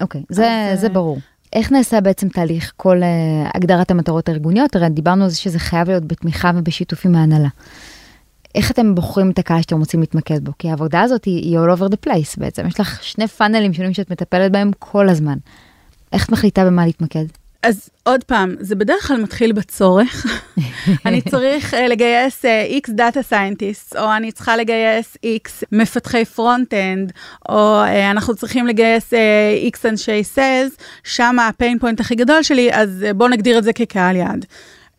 אוקיי, 0.00 0.22
זה, 0.28 0.72
זה 0.74 0.88
ברור. 0.88 1.18
איך 1.52 1.72
נעשה 1.72 2.00
בעצם 2.00 2.28
תהליך 2.28 2.72
כל 2.76 3.00
uh, 3.02 3.50
הגדרת 3.54 3.90
המטרות 3.90 4.28
הארגוניות? 4.28 4.76
הרי 4.76 4.88
דיברנו 4.88 5.24
על 5.24 5.30
זה 5.30 5.36
שזה 5.36 5.58
חייב 5.58 5.88
להיות 5.88 6.04
בתמיכה 6.04 6.50
ובשיתוף 6.54 7.06
עם 7.06 7.14
ההנהלה. 7.14 7.48
איך 8.54 8.70
אתם 8.70 8.94
בוחרים 8.94 9.30
את 9.30 9.38
הקהל 9.38 9.60
שאתם 9.60 9.78
רוצים 9.78 10.00
להתמקד 10.00 10.44
בו? 10.44 10.52
כי 10.58 10.70
העבודה 10.70 11.00
הזאת 11.00 11.24
היא, 11.24 11.42
היא 11.42 11.58
all 11.58 11.78
over 11.78 11.92
the 11.92 12.08
place 12.08 12.40
בעצם. 12.40 12.66
יש 12.66 12.80
לך 12.80 13.02
שני 13.02 13.28
פאנלים 13.28 13.72
שונים 13.72 13.94
שאת 13.94 14.10
מטפלת 14.10 14.52
בהם 14.52 14.70
כל 14.78 15.08
הזמן. 15.08 15.38
איך 16.12 16.24
את 16.24 16.32
מחליטה 16.32 16.64
במה 16.64 16.86
להתמקד? 16.86 17.24
אז 17.62 17.90
עוד 18.02 18.24
פעם, 18.24 18.54
זה 18.60 18.74
בדרך 18.74 19.06
כלל 19.06 19.16
מתחיל 19.16 19.52
בצורך. 19.52 20.26
אני 21.06 21.22
צריך 21.22 21.74
uh, 21.74 21.76
לגייס 21.76 22.44
uh, 22.44 22.86
X 22.86 22.92
data 22.92 23.22
scientist, 23.22 23.96
או 23.96 24.16
אני 24.16 24.32
צריכה 24.32 24.56
לגייס 24.56 25.16
X 25.16 25.50
מפתחי 25.72 26.24
front-end, 26.24 27.12
או 27.48 27.82
uh, 27.84 28.10
אנחנו 28.10 28.34
צריכים 28.34 28.66
לגייס 28.66 29.12
uh, 29.12 29.74
X 29.74 29.88
אנשי 29.88 30.24
sales, 30.24 30.76
שם 31.04 31.36
ה 31.38 31.46
pain 31.46 31.78
point 31.78 32.00
הכי 32.00 32.14
גדול 32.14 32.42
שלי, 32.42 32.72
אז 32.72 33.04
uh, 33.10 33.12
בואו 33.12 33.28
נגדיר 33.28 33.58
את 33.58 33.64
זה 33.64 33.72
כקהל 33.72 34.16
יעד. 34.16 34.46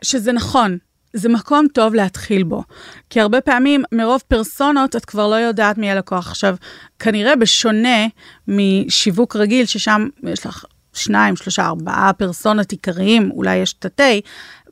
שזה 0.03 0.31
נכון, 0.31 0.77
זה 1.13 1.29
מקום 1.29 1.67
טוב 1.73 1.93
להתחיל 1.95 2.43
בו. 2.43 2.63
כי 3.09 3.21
הרבה 3.21 3.41
פעמים, 3.41 3.83
מרוב 3.91 4.23
פרסונות, 4.27 4.95
את 4.95 5.05
כבר 5.05 5.27
לא 5.27 5.35
יודעת 5.35 5.77
מי 5.77 5.91
הלקוח. 5.91 6.27
עכשיו, 6.27 6.55
כנראה 6.99 7.35
בשונה 7.35 8.07
משיווק 8.47 9.35
רגיל, 9.35 9.65
ששם 9.65 10.07
יש 10.23 10.45
לך 10.45 10.65
שניים, 10.97 11.35
שלושה, 11.35 11.65
ארבעה 11.65 12.13
פרסונות 12.13 12.71
עיקריים, 12.71 13.31
אולי 13.31 13.55
יש 13.55 13.73
תתי, 13.73 14.21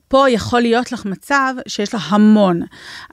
פה 0.08 0.30
יכול 0.30 0.62
להיות 0.62 0.92
לך 0.92 1.06
מצב 1.06 1.54
שיש 1.68 1.94
לך 1.94 2.14
המון, 2.14 2.62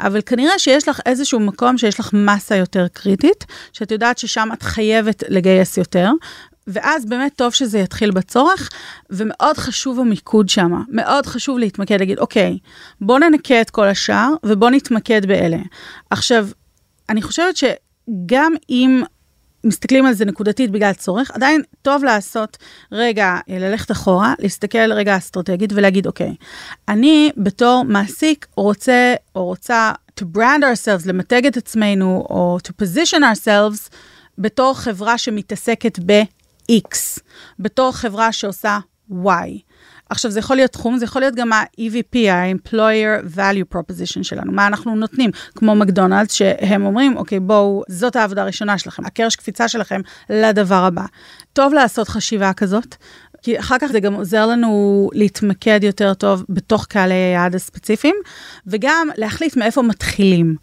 אבל 0.01 0.21
כנראה 0.27 0.59
שיש 0.59 0.89
לך 0.89 1.01
איזשהו 1.07 1.41
מקום 1.41 1.79
שיש 1.79 2.01
לך 2.01 2.11
מסה 2.13 2.57
יותר 2.57 2.87
קריטית, 2.93 3.45
שאת 3.73 3.91
יודעת 3.91 4.19
ששם 4.19 4.49
את 4.53 4.63
חייבת 4.63 5.23
לגייס 5.29 5.77
יותר, 5.77 6.11
ואז 6.67 7.07
באמת 7.07 7.33
טוב 7.37 7.53
שזה 7.53 7.79
יתחיל 7.79 8.11
בצורך, 8.11 8.71
ומאוד 9.11 9.57
חשוב 9.57 10.01
המיקוד 10.01 10.49
שם, 10.49 10.73
מאוד 10.89 11.27
חשוב 11.27 11.59
להתמקד, 11.59 12.01
להגיד, 12.01 12.19
אוקיי, 12.19 12.59
בוא 13.01 13.19
ננקה 13.19 13.61
את 13.61 13.71
כל 13.71 13.89
השאר 13.89 14.29
ובוא 14.47 14.71
נתמקד 14.71 15.27
באלה. 15.27 15.59
עכשיו, 16.11 16.49
אני 17.09 17.23
חושבת 17.23 17.57
שגם 17.57 18.53
אם 18.71 19.03
מסתכלים 19.65 20.07
על 20.07 20.15
זה 20.15 20.25
נקודתית 20.25 20.71
בגלל 20.71 20.93
צורך, 20.93 21.31
עדיין 21.31 21.63
טוב 21.83 22.05
לעשות 22.05 22.57
רגע, 22.93 23.37
ללכת 23.49 23.91
אחורה, 23.91 24.35
להסתכל 24.39 24.93
רגע 24.93 25.17
אסטרטגית 25.17 25.73
ולהגיד, 25.73 26.07
אוקיי, 26.07 26.35
אני 26.89 27.31
בתור 27.37 27.83
מעסיק 27.83 28.47
רוצה 28.57 29.15
או 29.35 29.45
רוצה 29.45 29.93
to 30.21 30.25
brand 30.37 30.63
ourselves, 30.63 31.09
למתג 31.09 31.47
את 31.47 31.57
עצמנו, 31.57 32.27
או 32.31 32.59
to 32.69 32.85
position 32.85 33.21
ourselves 33.21 33.91
בתור 34.39 34.75
חברה 34.75 35.19
שמתעסקת 35.19 35.99
ב-X, 36.07 37.21
בתור 37.59 37.93
חברה 37.93 38.33
שעושה 38.33 38.79
Y. 39.11 39.72
עכשיו, 40.13 40.31
זה 40.31 40.39
יכול 40.39 40.57
להיות 40.57 40.71
תחום, 40.71 40.99
זה 40.99 41.05
יכול 41.05 41.23
להיות 41.23 41.35
גם 41.35 41.53
ה-EVP, 41.53 42.19
ה-Employer 42.31 43.37
Value 43.37 43.77
Proposition 43.77 44.23
שלנו, 44.23 44.53
מה 44.53 44.67
אנחנו 44.67 44.95
נותנים, 44.95 45.31
כמו 45.55 45.75
מקדונלדס, 45.75 46.33
שהם 46.33 46.85
אומרים, 46.87 47.17
אוקיי, 47.17 47.41
בואו, 47.41 47.83
זאת 47.89 48.17
העבודה 48.17 48.43
הראשונה 48.43 48.79
שלכם, 48.79 49.05
הקרש 49.07 49.37
קפיצה 49.37 49.69
שלכם 49.69 50.01
לדבר 50.31 50.85
הבא. 50.85 51.05
טוב 51.53 51.73
לעשות 51.73 52.09
חשיבה 52.09 52.53
כזאת, 52.53 52.95
כי 53.43 53.59
אחר 53.59 53.77
כך 53.81 53.87
זה 53.87 54.01
גם 54.01 54.15
עוזר 54.15 54.47
לנו 54.47 55.11
להתמקד 55.13 55.81
יותר 55.85 56.15
טוב 56.15 56.45
בתוך 56.49 56.87
קהלי 56.87 57.15
היעד 57.15 57.55
הספציפיים, 57.55 58.17
וגם 58.67 59.09
להחליט 59.17 59.57
מאיפה 59.57 59.83
מתחילים. 59.83 60.57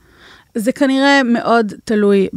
זה 0.55 0.71
כנראה 0.71 1.23
מאוד 1.23 1.73
תלוי 1.83 2.27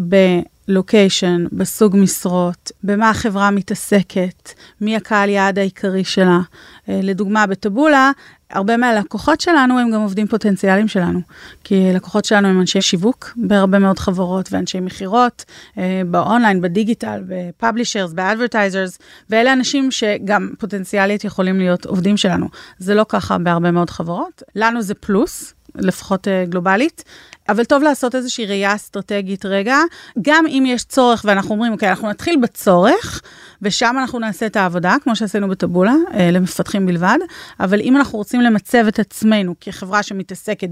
location, 0.73 1.45
בסוג 1.53 1.97
משרות, 1.97 2.73
במה 2.85 3.11
החברה 3.11 3.51
מתעסקת, 3.51 4.53
מי 4.81 4.97
הקהל 4.97 5.29
יעד 5.29 5.59
העיקרי 5.59 6.05
שלה. 6.05 6.41
אה, 6.89 7.01
לדוגמה, 7.03 7.47
בטבולה, 7.47 8.11
הרבה 8.51 8.77
מהלקוחות 8.77 9.41
שלנו 9.41 9.79
הם 9.79 9.91
גם 9.91 10.01
עובדים 10.01 10.27
פוטנציאליים 10.27 10.89
שלנו, 10.89 11.21
כי 11.65 11.93
לקוחות 11.95 12.25
שלנו 12.25 12.49
הם 12.49 12.61
אנשי 12.61 12.83
שיווק 12.83 13.33
בהרבה 13.37 13.79
מאוד 13.79 13.99
חברות 13.99 14.53
ואנשי 14.53 14.81
מכירות, 14.81 15.45
אה, 15.79 16.03
באונליין, 16.07 16.61
בדיגיטל, 16.61 17.23
ב 17.29 17.36
publishers, 17.36 18.13
ב 18.13 18.20
advertisers, 18.20 18.99
ואלה 19.31 19.53
אנשים 19.53 19.91
שגם 19.91 20.51
פוטנציאלית 20.59 21.25
יכולים 21.25 21.59
להיות 21.59 21.87
עובדים 21.87 22.17
שלנו. 22.17 22.49
זה 22.79 22.95
לא 22.95 23.07
ככה 23.09 23.39
בהרבה 23.39 23.71
מאוד 23.71 23.91
חברות. 23.91 24.43
לנו 24.57 24.83
זה 24.83 24.95
פלוס, 24.95 25.55
לפחות 25.75 26.27
uh, 26.27 26.51
גלובלית, 26.51 27.05
אבל 27.49 27.65
טוב 27.65 27.83
לעשות 27.83 28.15
איזושהי 28.15 28.47
ראייה 28.47 28.75
אסטרטגית 28.75 29.47
רגע, 29.47 29.77
גם 30.23 30.47
אם 30.47 30.65
יש 30.67 30.85
צורך 30.85 31.23
ואנחנו 31.25 31.51
אומרים, 31.51 31.73
אוקיי, 31.73 31.91
אנחנו 31.91 32.11
נתחיל 32.11 32.37
בצורך, 32.43 33.23
ושם 33.63 33.97
אנחנו 34.01 34.19
נעשה 34.19 34.47
את 34.47 34.57
העבודה, 34.57 34.97
כמו 35.03 35.17
שעשינו 35.17 35.49
בטבולה, 35.49 35.95
uh, 36.09 36.15
למפתחים 36.33 36.87
בלבד, 36.87 37.19
אבל 37.61 37.81
אם 37.81 37.97
אנחנו 37.97 38.19
רוצים 38.19 38.41
למצב 38.41 38.85
את 38.89 38.99
עצמנו 38.99 39.55
כחברה 39.61 40.03
שמתעסקת 40.03 40.69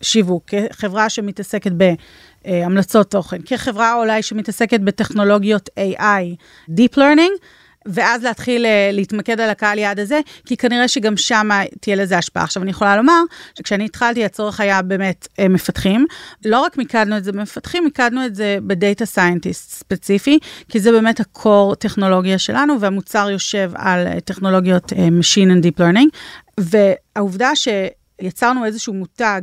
בשיווק, 0.00 0.44
כחברה 0.46 1.10
שמתעסקת 1.10 1.72
בהמלצות 2.44 3.10
תוכן, 3.10 3.38
כחברה 3.44 3.94
אולי 3.94 4.22
שמתעסקת 4.22 4.80
בטכנולוגיות 4.80 5.68
AI, 5.78 6.36
Deep 6.70 6.96
Learning, 6.96 7.32
ואז 7.88 8.22
להתחיל 8.22 8.64
uh, 8.64 8.68
להתמקד 8.92 9.40
על 9.40 9.50
הקהל 9.50 9.78
יעד 9.78 10.00
הזה, 10.00 10.20
כי 10.46 10.56
כנראה 10.56 10.88
שגם 10.88 11.16
שם 11.16 11.48
תהיה 11.80 11.96
לזה 11.96 12.18
השפעה. 12.18 12.42
עכשיו, 12.42 12.62
אני 12.62 12.70
יכולה 12.70 12.96
לומר 12.96 13.22
שכשאני 13.54 13.84
התחלתי, 13.84 14.24
הצורך 14.24 14.60
היה 14.60 14.82
באמת 14.82 15.28
uh, 15.30 15.48
מפתחים. 15.48 16.06
לא 16.44 16.60
רק 16.60 16.78
מיקדנו 16.78 17.16
את 17.16 17.24
זה 17.24 17.32
במפתחים, 17.32 17.84
מיקדנו 17.84 18.26
את 18.26 18.34
זה 18.34 18.58
ב 18.66 18.74
data 18.74 19.06
scientist 19.06 19.70
ספציפי, 19.70 20.38
כי 20.68 20.80
זה 20.80 20.92
באמת 20.92 21.20
ה 21.20 21.31
core 21.31 21.74
טכנולוגיה 21.74 22.38
שלנו, 22.38 22.80
והמוצר 22.80 23.30
יושב 23.30 23.70
על 23.74 24.06
uh, 24.06 24.20
טכנולוגיות 24.20 24.92
Machine 24.92 25.50
and 25.50 25.64
Deep 25.64 25.80
Learning. 25.80 26.08
והעובדה 26.60 27.50
שיצרנו 27.56 28.64
איזשהו 28.64 28.94
מותג 28.94 29.40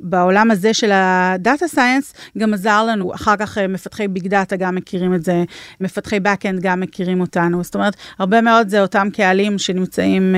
בעולם 0.00 0.50
הזה 0.50 0.74
של 0.74 0.90
ה 0.92 1.07
data 1.07 1.68
science 1.68 2.14
גם 2.38 2.54
עזר 2.54 2.84
לנו, 2.84 3.14
אחר 3.14 3.36
כך 3.36 3.58
אה, 3.58 3.68
מפתחי 3.68 4.08
big 4.08 4.28
data 4.28 4.56
גם 4.56 4.74
מכירים 4.74 5.14
את 5.14 5.24
זה, 5.24 5.44
מפתחי 5.80 6.16
backend 6.16 6.60
גם 6.60 6.80
מכירים 6.80 7.20
אותנו, 7.20 7.64
זאת 7.64 7.74
אומרת, 7.74 7.96
הרבה 8.18 8.40
מאוד 8.40 8.68
זה 8.68 8.82
אותם 8.82 9.08
קהלים 9.12 9.58
שנמצאים 9.58 10.34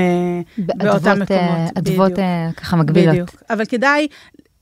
uh, 0.58 0.62
באותם 0.76 1.18
מקומות. 1.20 1.30
אה, 1.30 1.66
אדוות 1.78 2.12
ככה 2.56 2.76
מקבילות. 2.76 3.14
בדיוק, 3.14 3.30
אבל 3.50 3.64
כדאי 3.64 4.06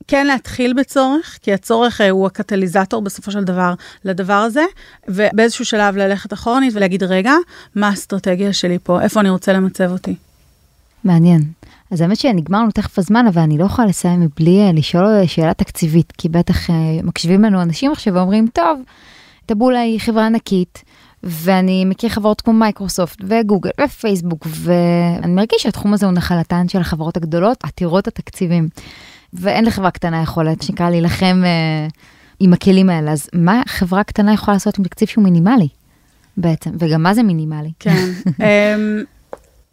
כן 0.07 0.27
להתחיל 0.27 0.73
בצורך, 0.73 1.37
כי 1.41 1.53
הצורך 1.53 2.01
הוא 2.09 2.25
הקטליזטור 2.27 3.01
בסופו 3.01 3.31
של 3.31 3.43
דבר 3.43 3.73
לדבר 4.05 4.33
הזה, 4.33 4.63
ובאיזשהו 5.07 5.65
שלב 5.65 5.97
ללכת 5.97 6.33
אחורנית 6.33 6.73
ולהגיד, 6.75 7.03
רגע, 7.03 7.33
מה 7.75 7.89
האסטרטגיה 7.89 8.53
שלי 8.53 8.77
פה, 8.83 9.01
איפה 9.01 9.19
אני 9.19 9.29
רוצה 9.29 9.53
למצב 9.53 9.91
אותי. 9.91 10.15
מעניין. 11.03 11.41
אז 11.91 12.01
האמת 12.01 12.17
שנגמר 12.17 12.59
לנו 12.59 12.71
תכף 12.71 12.99
הזמן, 12.99 13.27
אבל 13.27 13.41
אני 13.41 13.57
לא 13.57 13.65
יכולה 13.65 13.87
לסיים 13.87 14.21
מבלי 14.21 14.61
אה, 14.61 14.71
לשאול 14.71 15.05
אה, 15.05 15.27
שאלה 15.27 15.53
תקציבית, 15.53 16.13
כי 16.17 16.29
בטח 16.29 16.69
אה, 16.69 16.75
מקשיבים 17.03 17.43
לנו 17.43 17.61
אנשים 17.61 17.91
עכשיו 17.91 18.13
ואומרים, 18.13 18.47
טוב, 18.53 18.79
טבולה 19.45 19.79
היא 19.79 19.99
חברה 19.99 20.25
ענקית, 20.25 20.83
ואני 21.23 21.85
מכיר 21.85 22.09
חברות 22.09 22.41
כמו 22.41 22.53
מייקרוסופט 22.53 23.21
וגוגל 23.27 23.69
ופייסבוק, 23.81 24.47
ואני 24.49 25.33
מרגיש 25.33 25.63
שהתחום 25.63 25.93
הזה 25.93 26.05
הוא 26.05 26.13
נחלתן 26.13 26.67
של 26.67 26.79
החברות 26.79 27.17
הגדולות, 27.17 27.63
עתירות 27.63 28.07
התקציבים. 28.07 28.69
ואין 29.33 29.65
לחברה 29.65 29.91
קטנה 29.91 30.21
יכולת, 30.21 30.61
שנקרא 30.61 30.89
להילחם 30.89 31.41
אה, 31.45 31.87
עם 32.39 32.53
הכלים 32.53 32.89
האלה, 32.89 33.11
אז 33.11 33.29
מה 33.33 33.61
חברה 33.67 34.03
קטנה 34.03 34.33
יכולה 34.33 34.55
לעשות 34.55 34.77
עם 34.79 34.83
תקציב 34.83 35.07
שהוא 35.07 35.23
מינימלי 35.23 35.67
בעצם, 36.37 36.71
וגם 36.79 37.03
מה 37.03 37.13
זה 37.13 37.23
מינימלי? 37.23 37.71
כן. 37.79 38.05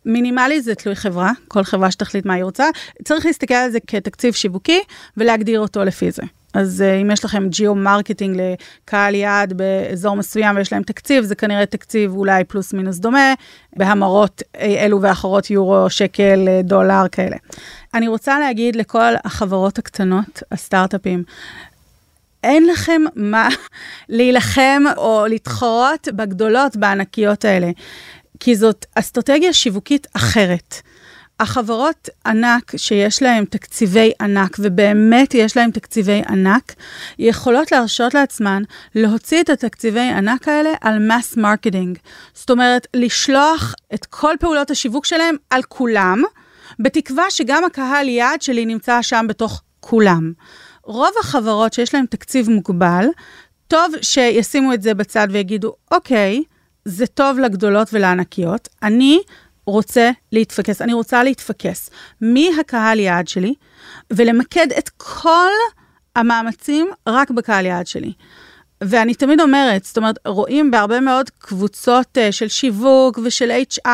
מינימלי 0.06 0.60
זה 0.60 0.74
תלוי 0.74 0.96
חברה, 0.96 1.32
כל 1.48 1.64
חברה 1.64 1.90
שתחליט 1.90 2.26
מה 2.26 2.34
היא 2.34 2.44
רוצה. 2.44 2.64
צריך 3.04 3.26
להסתכל 3.26 3.54
על 3.54 3.70
זה 3.70 3.78
כתקציב 3.86 4.34
שיווקי 4.34 4.80
ולהגדיר 5.16 5.60
אותו 5.60 5.84
לפי 5.84 6.10
זה. 6.10 6.22
אז 6.54 6.84
uh, 6.86 7.02
אם 7.02 7.10
יש 7.10 7.24
לכם 7.24 7.48
geo-marketing 7.48 8.40
לקהל 8.40 9.14
יעד 9.14 9.52
באזור 9.52 10.16
מסוים 10.16 10.56
ויש 10.56 10.72
להם 10.72 10.82
תקציב, 10.82 11.24
זה 11.24 11.34
כנראה 11.34 11.66
תקציב 11.66 12.14
אולי 12.14 12.44
פלוס 12.44 12.72
מינוס 12.72 12.98
דומה, 12.98 13.34
בהמרות 13.76 14.42
אה, 14.56 14.84
אלו 14.84 15.02
ואחרות, 15.02 15.50
יורו, 15.50 15.90
שקל, 15.90 16.48
אה, 16.48 16.60
דולר, 16.62 17.02
כאלה. 17.12 17.36
אני 17.94 18.08
רוצה 18.08 18.38
להגיד 18.38 18.76
לכל 18.76 19.12
החברות 19.24 19.78
הקטנות, 19.78 20.42
הסטארט-אפים, 20.52 21.22
אין 22.44 22.66
לכם 22.66 23.02
מה 23.16 23.48
להילחם 24.08 24.82
או 24.96 25.24
להתחרות 25.28 26.08
בגדולות, 26.12 26.76
בענקיות 26.76 27.44
האלה. 27.44 27.70
כי 28.40 28.56
זאת 28.56 28.86
אסטרטגיה 28.94 29.52
שיווקית 29.52 30.06
אחרת. 30.12 30.82
החברות 31.40 32.08
ענק 32.26 32.76
שיש 32.76 33.22
להן 33.22 33.44
תקציבי 33.44 34.12
ענק, 34.20 34.56
ובאמת 34.58 35.34
יש 35.34 35.56
להן 35.56 35.70
תקציבי 35.70 36.22
ענק, 36.28 36.74
יכולות 37.18 37.72
להרשות 37.72 38.14
לעצמן 38.14 38.62
להוציא 38.94 39.40
את 39.40 39.50
התקציבי 39.50 40.00
ענק 40.00 40.48
האלה 40.48 40.70
על 40.80 40.98
mass 40.98 41.36
marketing. 41.36 41.98
זאת 42.34 42.50
אומרת, 42.50 42.86
לשלוח 42.94 43.74
את 43.94 44.06
כל 44.06 44.34
פעולות 44.40 44.70
השיווק 44.70 45.04
שלהם 45.04 45.36
על 45.50 45.62
כולם, 45.62 46.22
בתקווה 46.78 47.30
שגם 47.30 47.64
הקהל 47.64 48.08
יעד 48.08 48.42
שלי 48.42 48.66
נמצא 48.66 49.02
שם 49.02 49.26
בתוך 49.28 49.62
כולם. 49.80 50.32
רוב 50.82 51.10
החברות 51.20 51.72
שיש 51.72 51.94
להן 51.94 52.06
תקציב 52.06 52.50
מוגבל, 52.50 53.06
טוב 53.68 53.92
שישימו 54.02 54.72
את 54.72 54.82
זה 54.82 54.94
בצד 54.94 55.28
ויגידו, 55.30 55.74
אוקיי, 55.90 56.42
זה 56.88 57.06
טוב 57.06 57.38
לגדולות 57.38 57.88
ולענקיות, 57.92 58.68
אני 58.82 59.18
רוצה 59.66 60.10
להתפקס, 60.32 60.82
אני 60.82 60.92
רוצה 60.92 61.22
להתפקס. 61.22 61.90
מי 62.20 62.50
הקהל 62.60 63.00
יעד 63.00 63.28
שלי? 63.28 63.54
ולמקד 64.12 64.66
את 64.78 64.88
כל 64.96 65.50
המאמצים 66.16 66.88
רק 67.08 67.30
בקהל 67.30 67.66
יעד 67.66 67.86
שלי. 67.86 68.12
ואני 68.84 69.14
תמיד 69.14 69.40
אומרת, 69.40 69.84
זאת 69.84 69.96
אומרת, 69.96 70.18
רואים 70.26 70.70
בהרבה 70.70 71.00
מאוד 71.00 71.30
קבוצות 71.30 72.18
uh, 72.18 72.32
של 72.32 72.48
שיווק 72.48 73.18
ושל 73.24 73.50
HR, 73.72 73.88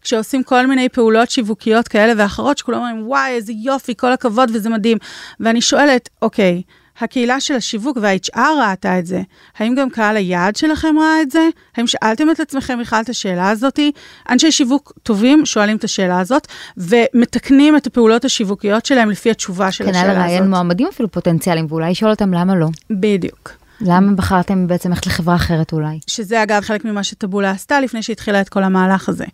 כשעושים 0.00 0.42
כל 0.42 0.66
מיני 0.66 0.88
פעולות 0.88 1.30
שיווקיות 1.30 1.88
כאלה 1.88 2.12
ואחרות, 2.16 2.58
שכולם 2.58 2.78
אומרים, 2.78 3.06
וואי, 3.06 3.30
איזה 3.30 3.52
יופי, 3.52 3.94
כל 3.96 4.12
הכבוד 4.12 4.50
וזה 4.54 4.68
מדהים. 4.68 4.98
ואני 5.40 5.60
שואלת, 5.60 6.08
אוקיי, 6.22 6.62
הקהילה 7.00 7.40
של 7.40 7.54
השיווק 7.54 7.98
וה-HR 8.00 8.38
ראתה 8.60 8.98
את 8.98 9.06
זה. 9.06 9.22
האם 9.58 9.74
גם 9.74 9.90
קהל 9.90 10.16
היעד 10.16 10.56
שלכם 10.56 10.94
ראה 10.98 11.22
את 11.22 11.30
זה? 11.30 11.48
האם 11.76 11.86
שאלתם 11.86 12.30
את 12.30 12.40
עצמכם 12.40 12.80
בכלל 12.80 13.00
את 13.00 13.08
השאלה 13.08 13.50
הזאתי? 13.50 13.92
אנשי 14.30 14.52
שיווק 14.52 14.92
טובים 15.02 15.46
שואלים 15.46 15.76
את 15.76 15.84
השאלה 15.84 16.20
הזאת, 16.20 16.46
ומתקנים 16.76 17.76
את 17.76 17.86
הפעולות 17.86 18.24
השיווקיות 18.24 18.86
שלהם 18.86 19.10
לפי 19.10 19.30
התשובה 19.30 19.72
של 19.72 19.84
השאלה 19.84 20.00
הזאת. 20.00 20.14
כנ"ל 20.14 20.22
לראיין 20.22 20.50
מועמדים 20.50 20.86
אפילו 20.86 21.10
פוטנציאליים, 21.10 21.66
ואולי 21.68 21.90
לשאול 21.90 22.10
אותם 22.10 22.34
למה 22.34 22.54
לא. 22.54 22.68
בדיוק. 22.90 23.65
למה 23.80 24.12
בחרתם 24.12 24.66
בעצם 24.66 24.90
ללכת 24.90 25.06
לחברה 25.06 25.34
אחרת 25.34 25.72
אולי? 25.72 26.00
שזה 26.06 26.42
אגב 26.42 26.62
חלק 26.62 26.84
ממה 26.84 27.04
שטבולה 27.04 27.50
עשתה 27.50 27.80
לפני 27.80 28.02
שהתחילה 28.02 28.40
את 28.40 28.48
כל 28.48 28.62
המהלך 28.62 29.08
הזה. 29.08 29.24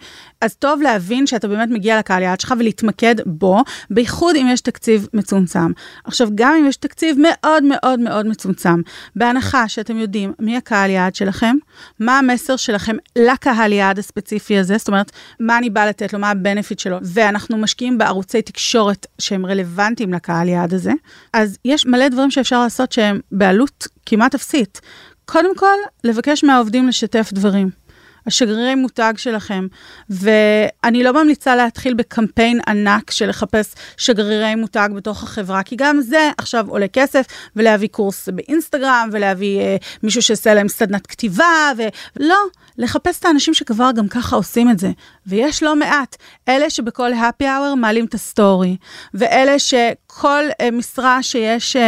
אז 0.40 0.55
טוב 0.55 0.82
להבין 0.82 1.26
שאתה 1.26 1.49
באמת 1.49 1.68
מגיע 1.68 1.99
לקהל 1.99 2.22
יעד 2.22 2.40
שלך 2.40 2.55
ולהתמקד 2.59 3.14
בו, 3.26 3.62
בייחוד 3.90 4.36
אם 4.36 4.47
יש 4.51 4.61
תקציב 4.61 5.09
מצומצם. 5.14 5.72
עכשיו, 6.05 6.28
גם 6.34 6.55
אם 6.61 6.66
יש 6.66 6.76
תקציב 6.76 7.16
מאוד 7.22 7.62
מאוד 7.64 8.01
מאוד 8.01 8.26
מצומצם, 8.26 8.80
בהנחה 9.16 9.68
שאתם 9.68 9.97
יודעים 9.97 10.32
מי 10.38 10.57
הקהל 10.57 10.90
יעד 10.90 11.14
שלכם, 11.14 11.57
מה 12.01 12.18
המסר 12.18 12.57
שלכם 12.57 12.97
לקהל 13.18 13.72
יעד 13.72 13.99
הספציפי 13.99 14.59
הזה, 14.59 14.78
זאת 14.78 14.88
אומרת, 14.88 15.12
מה 15.40 15.59
אני 15.59 15.70
באה 15.70 15.86
לתת 15.86 16.12
לו, 16.12 16.18
מה 16.18 16.30
הבנפיט 16.30 16.78
שלו, 16.78 16.99
ואנחנו 17.03 17.59
משקיעים 17.59 17.99
בערוצי 17.99 18.43
תקשורת 18.43 19.07
שהם 19.18 19.47
רלוונטיים 19.47 20.14
לקהל 20.14 20.49
יעד 20.49 20.74
הזה, 20.74 20.93
אז 21.32 21.59
יש 21.64 21.86
מלא 21.86 22.09
דברים 22.09 22.30
שאפשר 22.30 22.62
לעשות 22.62 22.93
שהם 22.93 23.20
בעלות 23.32 23.86
כמעט 24.07 24.32
אפסית. 24.35 24.80
קודם 25.24 25.57
כל, 25.57 25.76
לבקש 26.05 26.45
מהעובדים 26.45 26.89
לשתף 26.89 27.30
דברים. 27.33 27.83
השגרירי 28.26 28.74
מותג 28.74 29.12
שלכם. 29.16 29.66
ואני 30.11 31.03
לא 31.03 31.12
ממליצה 31.12 31.57
להתחיל 31.57 31.95
בקמפיין 31.95 32.61
ענק 32.68 33.11
של 33.11 33.28
לחפש 33.28 33.74
שגרירי 33.97 34.55
מותג 34.55 34.89
בתוך 34.95 35.22
החברה, 35.22 35.62
כי 35.62 35.76
גם 35.76 36.01
זה 36.01 36.30
עכשיו 36.39 36.66
עולה 36.68 36.89
כסף, 36.89 37.26
ולהביא 37.57 37.89
קורס 37.89 38.28
באינסטגרם, 38.28 39.09
ולהביא 39.12 39.61
אה, 39.61 39.76
מישהו 40.03 40.22
שיעשה 40.22 40.55
להם 40.55 40.68
סדנת 40.68 41.07
כתיבה, 41.07 41.72
ולא, 41.76 42.39
לחפש 42.78 43.18
את 43.18 43.24
האנשים 43.24 43.55
שכבר 43.55 43.91
גם 43.97 44.09
ככה 44.09 44.37
עושים 44.37 44.70
את 44.70 44.78
זה. 44.78 44.91
ויש 45.26 45.62
לא 45.62 45.76
מעט. 45.76 46.16
אלה 46.49 46.70
שבכל 46.70 47.12
happy 47.12 47.45
hour 47.45 47.76
מעלים 47.76 48.05
את 48.05 48.14
ה 48.14 48.23
story, 48.23 48.77
ואלה 49.14 49.59
שכל 49.59 49.87
uh, 50.21 50.71
משרה 50.73 51.23
שיש 51.23 51.77
uh, 51.77 51.79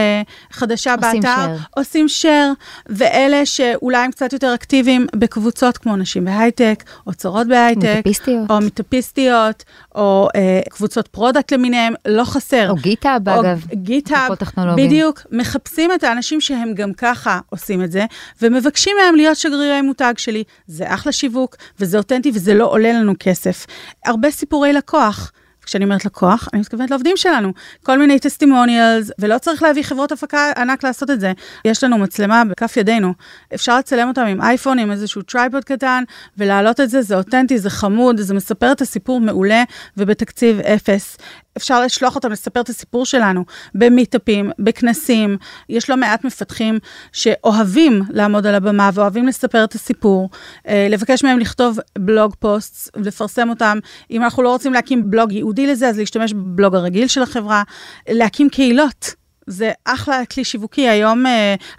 חדשה 0.53 0.95
עושים 0.95 1.20
באתר, 1.20 1.57
share. 1.57 1.66
עושים 1.77 2.07
share, 2.22 2.55
ואלה 2.87 3.47
שאולי 3.47 3.99
הם 3.99 4.11
קצת 4.11 4.33
יותר 4.33 4.55
אקטיביים 4.55 5.07
בקבוצות 5.16 5.79
כמו 5.79 5.97
נשים 5.97 6.25
בהייטק, 6.25 6.85
או 7.07 7.14
צורות 7.14 7.47
בהייטק, 7.47 7.97
מטאפיסטיות, 7.99 8.51
או 8.51 8.61
מטאפיסטיות, 8.61 9.64
או 9.95 10.29
uh, 10.33 10.70
קבוצות 10.70 11.09
product 11.09 11.53
למיניהם, 11.53 11.95
לא 12.07 12.25
חסר. 12.25 12.70
או 12.70 12.75
GitHub, 12.74 13.28
אגב. 13.29 13.64
גיטאב, 13.72 14.31
בדיוק. 14.77 15.20
מחפשים 15.33 15.93
את 15.93 16.05
האנשים 16.05 16.41
שהם 16.41 16.75
גם 16.75 16.93
ככה 16.93 17.41
עושים 17.51 17.85
את 17.85 17.93
זה, 17.93 18.05
ומבקשים 18.43 18.97
מהם 19.03 19.14
להיות 19.14 19.37
שגרירי 19.37 19.83
מותג 19.83 20.14
שלי. 20.16 20.45
זה 20.66 20.95
אחלה 20.95 21.12
שיווק, 21.12 21.57
וזה 21.81 21.99
אותנטי, 21.99 22.31
וזה 22.35 22.55
לא 22.55 22.70
עולה 22.70 22.93
לנו 22.93 23.12
כסף. 23.18 23.66
הרבה 24.05 24.31
סיפורי 24.31 24.72
לקוח. 24.72 25.33
כשאני 25.65 25.85
אומרת 25.85 26.05
לקוח, 26.05 26.49
אני 26.53 26.61
מתכוונת 26.61 26.91
לעובדים 26.91 27.17
שלנו. 27.17 27.53
כל 27.83 27.99
מיני 27.99 28.19
testimonials, 28.18 29.11
ולא 29.19 29.39
צריך 29.39 29.62
להביא 29.62 29.83
חברות 29.83 30.12
הפקה 30.12 30.53
ענק 30.57 30.85
לעשות 30.85 31.11
את 31.11 31.21
זה. 31.21 31.33
יש 31.65 31.85
לנו 31.85 31.99
מצלמה 31.99 32.45
בכף 32.45 32.77
ידינו. 32.77 33.15
אפשר 33.55 33.79
לצלם 33.79 34.09
אותם 34.09 34.25
עם 34.25 34.43
אייפון, 34.43 34.79
עם 34.79 34.91
איזשהו 34.91 35.23
tripod 35.22 35.64
קטן, 35.65 36.05
ולהעלות 36.39 36.81
את 36.81 36.91
זה, 36.91 37.03
זה 37.03 37.17
אותנטי, 37.17 37.59
זה 37.59 37.71
חמוד, 37.71 38.21
זה 38.21 38.35
מספר 38.35 38.73
את 38.73 38.81
הסיפור 38.81 39.21
מעולה, 39.21 39.62
ובתקציב 39.97 40.61
אפס. 40.61 41.17
אפשר 41.57 41.81
לשלוח 41.81 42.15
אותם 42.15 42.33
לספר 42.33 42.61
את 42.61 42.69
הסיפור 42.69 43.07
שלנו 43.07 43.45
במיטאפים, 43.75 44.51
בכנסים. 44.59 45.37
יש 45.69 45.91
לא 45.91 45.97
מעט 45.97 46.25
מפתחים 46.25 46.79
שאוהבים 47.12 48.03
לעמוד 48.11 48.47
על 48.47 48.55
הבמה 48.55 48.91
ואוהבים 48.95 49.27
לספר 49.27 49.65
את 49.65 49.75
הסיפור, 49.75 50.31
אה, 50.69 50.87
לבקש 50.91 51.25
מהם 51.25 51.39
לכתוב 51.39 51.79
בלוג 51.99 52.35
פוסט, 52.39 52.97
לפרסם 52.97 53.51
אותם. 53.51 53.79
אם 54.11 54.23
אנחנו 54.23 54.43
לא 54.43 54.49
רוצים 54.49 54.73
להקים 54.73 55.11
בלוג 55.11 55.33
ייעודי 55.33 55.53
לזה, 55.59 55.88
אז 55.88 55.98
להשתמש 55.98 56.32
בבלוג 56.32 56.74
הרגיל 56.74 57.09
של 57.09 57.22
החברה, 57.22 57.62
להקים 58.09 58.48
קהילות. 58.48 59.14
זה 59.46 59.70
אחלה 59.84 60.24
כלי 60.26 60.44
שיווקי. 60.44 60.88
היום 60.88 61.26
uh, 61.26 61.30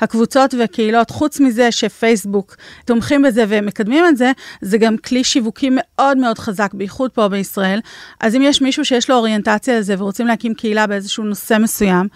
הקבוצות 0.02 0.54
והקהילות, 0.54 1.10
חוץ 1.10 1.40
מזה 1.40 1.72
שפייסבוק 1.72 2.56
תומכים 2.86 3.22
בזה 3.22 3.46
ומקדמים 3.48 4.06
את 4.06 4.18
זה, 4.18 4.32
זה 4.62 4.78
גם 4.78 4.98
כלי 4.98 5.24
שיווקי 5.24 5.70
מאוד 5.72 6.18
מאוד 6.18 6.40
חזק, 6.40 6.74
בייחוד 6.74 7.12
פה 7.12 7.28
בישראל. 7.28 7.80
אז 8.20 8.36
אם 8.36 8.42
יש 8.42 8.62
מישהו 8.62 8.86
שיש 8.86 9.10
לו 9.10 9.16
אוריינטציה 9.16 9.80
לזה 9.80 9.96
ורוצים 9.98 10.28
להקים 10.28 10.54
קהילה 10.54 10.88
באיזשהו 10.88 11.24
נושא 11.24 11.58
מסוים, 11.60 12.08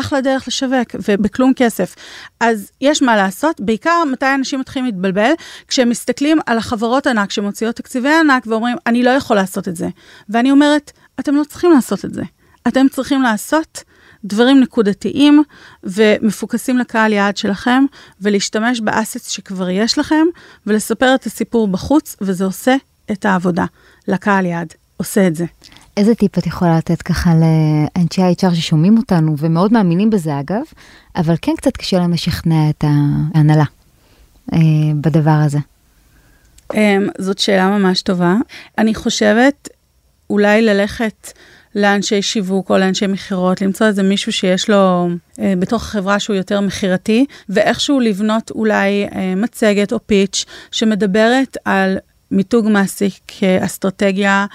אחלה 0.00 0.20
דרך 0.20 0.48
לשווק, 0.48 0.88
ובכלום 1.08 1.52
כסף. 1.56 1.94
אז 2.40 2.70
יש 2.80 3.02
מה 3.02 3.16
לעשות, 3.16 3.60
בעיקר 3.60 4.02
מתי 4.12 4.34
אנשים 4.34 4.60
מתחילים 4.60 4.86
להתבלבל, 4.86 5.30
כשהם 5.68 5.88
מסתכלים 5.88 6.38
על 6.46 6.58
החברות 6.58 7.06
ענק 7.06 7.30
שמוציאות 7.30 7.76
תקציבי 7.76 8.14
ענק 8.14 8.46
ואומרים, 8.46 8.76
אני 8.86 9.02
לא 9.02 9.10
יכול 9.10 9.36
לעשות 9.36 9.68
את 9.68 9.76
זה. 9.76 9.88
ואני 10.28 10.50
אומרת, 10.50 10.92
אתם 11.20 11.34
לא 11.34 11.44
צריכים 11.44 11.70
לעשות 11.70 12.04
את 12.04 12.14
זה. 12.14 12.22
אתם 12.68 12.86
צריכים 12.88 13.22
לעשות 13.22 13.84
דברים 14.24 14.60
נקודתיים 14.60 15.42
ומפוקסים 15.84 16.78
לקהל 16.78 17.12
יעד 17.12 17.36
שלכם, 17.36 17.84
ולהשתמש 18.20 18.80
באסets 18.80 19.30
שכבר 19.30 19.70
יש 19.70 19.98
לכם, 19.98 20.26
ולספר 20.66 21.14
את 21.14 21.26
הסיפור 21.26 21.68
בחוץ, 21.68 22.16
וזה 22.20 22.44
עושה 22.44 22.76
את 23.12 23.24
העבודה 23.24 23.64
לקהל 24.08 24.46
יעד. 24.46 24.74
עושה 24.96 25.26
את 25.26 25.36
זה. 25.36 25.44
איזה 25.96 26.14
טיפ 26.14 26.38
את 26.38 26.46
יכולה 26.46 26.78
לתת 26.78 27.02
ככה 27.02 27.30
לאנשי 27.34 28.22
ה-HR 28.22 28.54
ששומעים 28.54 28.98
אותנו 28.98 29.34
ומאוד 29.38 29.72
מאמינים 29.72 30.10
בזה 30.10 30.40
אגב, 30.40 30.62
אבל 31.16 31.34
כן 31.42 31.52
קצת 31.56 31.76
קשה 31.76 31.98
להם 31.98 32.12
לשכנע 32.12 32.70
את 32.70 32.84
ההנהלה 32.84 33.64
אה, 34.52 34.58
בדבר 35.00 35.38
הזה? 35.44 35.58
אה, 36.74 36.96
זאת 37.18 37.38
שאלה 37.38 37.78
ממש 37.78 38.02
טובה. 38.02 38.34
אני 38.78 38.94
חושבת 38.94 39.68
אולי 40.30 40.62
ללכת 40.62 41.32
לאנשי 41.74 42.22
שיווק 42.22 42.70
או 42.70 42.78
לאנשי 42.78 43.06
מכירות, 43.06 43.60
למצוא 43.60 43.86
איזה 43.86 44.02
מישהו 44.02 44.32
שיש 44.32 44.70
לו 44.70 45.08
אה, 45.40 45.54
בתוך 45.58 45.82
החברה 45.82 46.18
שהוא 46.18 46.36
יותר 46.36 46.60
מכירתי, 46.60 47.26
ואיכשהו 47.48 48.00
לבנות 48.00 48.50
אולי 48.50 49.04
אה, 49.14 49.34
מצגת 49.36 49.92
או 49.92 49.98
פיץ' 50.06 50.44
שמדברת 50.70 51.56
על 51.64 51.98
מיתוג 52.30 52.68
מעסיק 52.68 53.14
כאסטרטגיה 53.28 54.46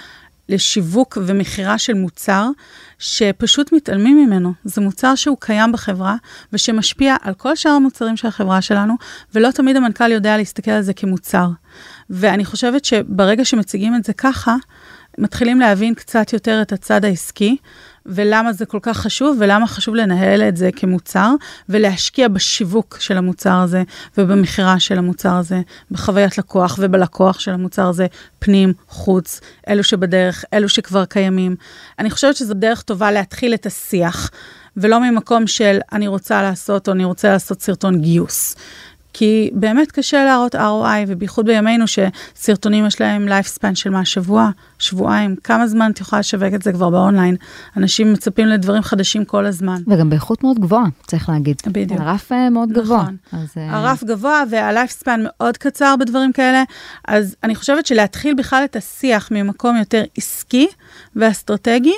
לשיווק 0.51 1.17
ומכירה 1.25 1.77
של 1.77 1.93
מוצר, 1.93 2.49
שפשוט 2.99 3.73
מתעלמים 3.73 4.25
ממנו. 4.25 4.53
זה 4.63 4.81
מוצר 4.81 5.15
שהוא 5.15 5.37
קיים 5.39 5.71
בחברה 5.71 6.15
ושמשפיע 6.53 7.15
על 7.21 7.33
כל 7.33 7.55
שאר 7.55 7.71
המוצרים 7.71 8.17
של 8.17 8.27
החברה 8.27 8.61
שלנו, 8.61 8.93
ולא 9.35 9.51
תמיד 9.51 9.75
המנכ"ל 9.75 10.11
יודע 10.11 10.37
להסתכל 10.37 10.71
על 10.71 10.81
זה 10.81 10.93
כמוצר. 10.93 11.47
ואני 12.09 12.45
חושבת 12.45 12.85
שברגע 12.85 13.45
שמציגים 13.45 13.95
את 13.95 14.03
זה 14.03 14.13
ככה, 14.13 14.55
מתחילים 15.17 15.59
להבין 15.59 15.93
קצת 15.93 16.33
יותר 16.33 16.61
את 16.61 16.71
הצד 16.71 17.05
העסקי, 17.05 17.57
ולמה 18.05 18.53
זה 18.53 18.65
כל 18.65 18.79
כך 18.81 18.97
חשוב, 18.97 19.37
ולמה 19.39 19.67
חשוב 19.67 19.95
לנהל 19.95 20.41
את 20.41 20.57
זה 20.57 20.69
כמוצר, 20.75 21.33
ולהשקיע 21.69 22.27
בשיווק 22.27 22.97
של 22.99 23.17
המוצר 23.17 23.55
הזה, 23.59 23.83
ובמכירה 24.17 24.79
של 24.79 24.97
המוצר 24.97 25.35
הזה, 25.35 25.61
בחוויית 25.91 26.37
לקוח 26.37 26.79
ובלקוח 26.81 27.39
של 27.39 27.51
המוצר 27.51 27.87
הזה, 27.87 28.07
פנים, 28.39 28.73
חוץ, 28.87 29.39
אלו 29.67 29.83
שבדרך, 29.83 30.45
אלו 30.53 30.69
שכבר 30.69 31.05
קיימים. 31.05 31.55
אני 31.99 32.09
חושבת 32.09 32.35
שזו 32.35 32.53
דרך 32.53 32.81
טובה 32.81 33.11
להתחיל 33.11 33.53
את 33.53 33.65
השיח, 33.65 34.31
ולא 34.77 34.99
ממקום 34.99 35.47
של 35.47 35.79
אני 35.91 36.07
רוצה 36.07 36.41
לעשות, 36.41 36.87
או 36.87 36.93
אני 36.93 37.05
רוצה 37.05 37.29
לעשות 37.29 37.61
סרטון 37.61 38.01
גיוס. 38.01 38.55
כי 39.14 39.49
באמת 39.53 39.91
קשה 39.91 40.26
להראות 40.26 40.55
ROI, 40.55 40.88
ובייחוד 41.07 41.45
בימינו 41.45 41.86
שסרטונים 41.88 42.86
יש 42.86 43.01
להם 43.01 43.28
lifespan 43.28 43.76
של 43.76 43.89
מה, 43.89 44.05
שבוע, 44.05 44.49
שבועיים, 44.80 45.36
כמה 45.43 45.68
זמן 45.68 45.91
את 45.91 45.99
יכולה 46.01 46.20
לשווק 46.20 46.53
את 46.53 46.62
זה 46.62 46.72
כבר 46.74 46.89
באונליין? 46.89 47.36
אנשים 47.78 48.14
מצפים 48.14 48.47
לדברים 48.47 48.82
חדשים 48.82 49.26
כל 49.26 49.45
הזמן. 49.45 49.82
וגם 49.88 50.09
באיכות 50.09 50.43
מאוד 50.43 50.59
גבוהה, 50.59 50.86
צריך 51.07 51.30
להגיד. 51.30 51.55
בדיוק. 51.68 51.99
הרף 52.01 52.32
אה, 52.32 52.49
מאוד 52.49 52.70
גבוה. 52.72 53.01
נכון. 53.01 53.18
אז, 53.32 53.47
אה, 53.57 53.78
הרף 53.78 54.03
גבוה 54.03 54.43
וה-lifespan 54.49 55.20
מאוד 55.24 55.57
קצר 55.57 55.95
בדברים 55.99 56.32
כאלה, 56.34 56.64
אז 57.07 57.36
אני 57.43 57.55
חושבת 57.55 57.86
שלהתחיל 57.86 58.34
בכלל 58.34 58.64
את 58.64 58.76
השיח 58.76 59.28
ממקום 59.32 59.78
יותר 59.78 60.03
עסקי 60.18 60.68
ואסטרטגי, 61.16 61.93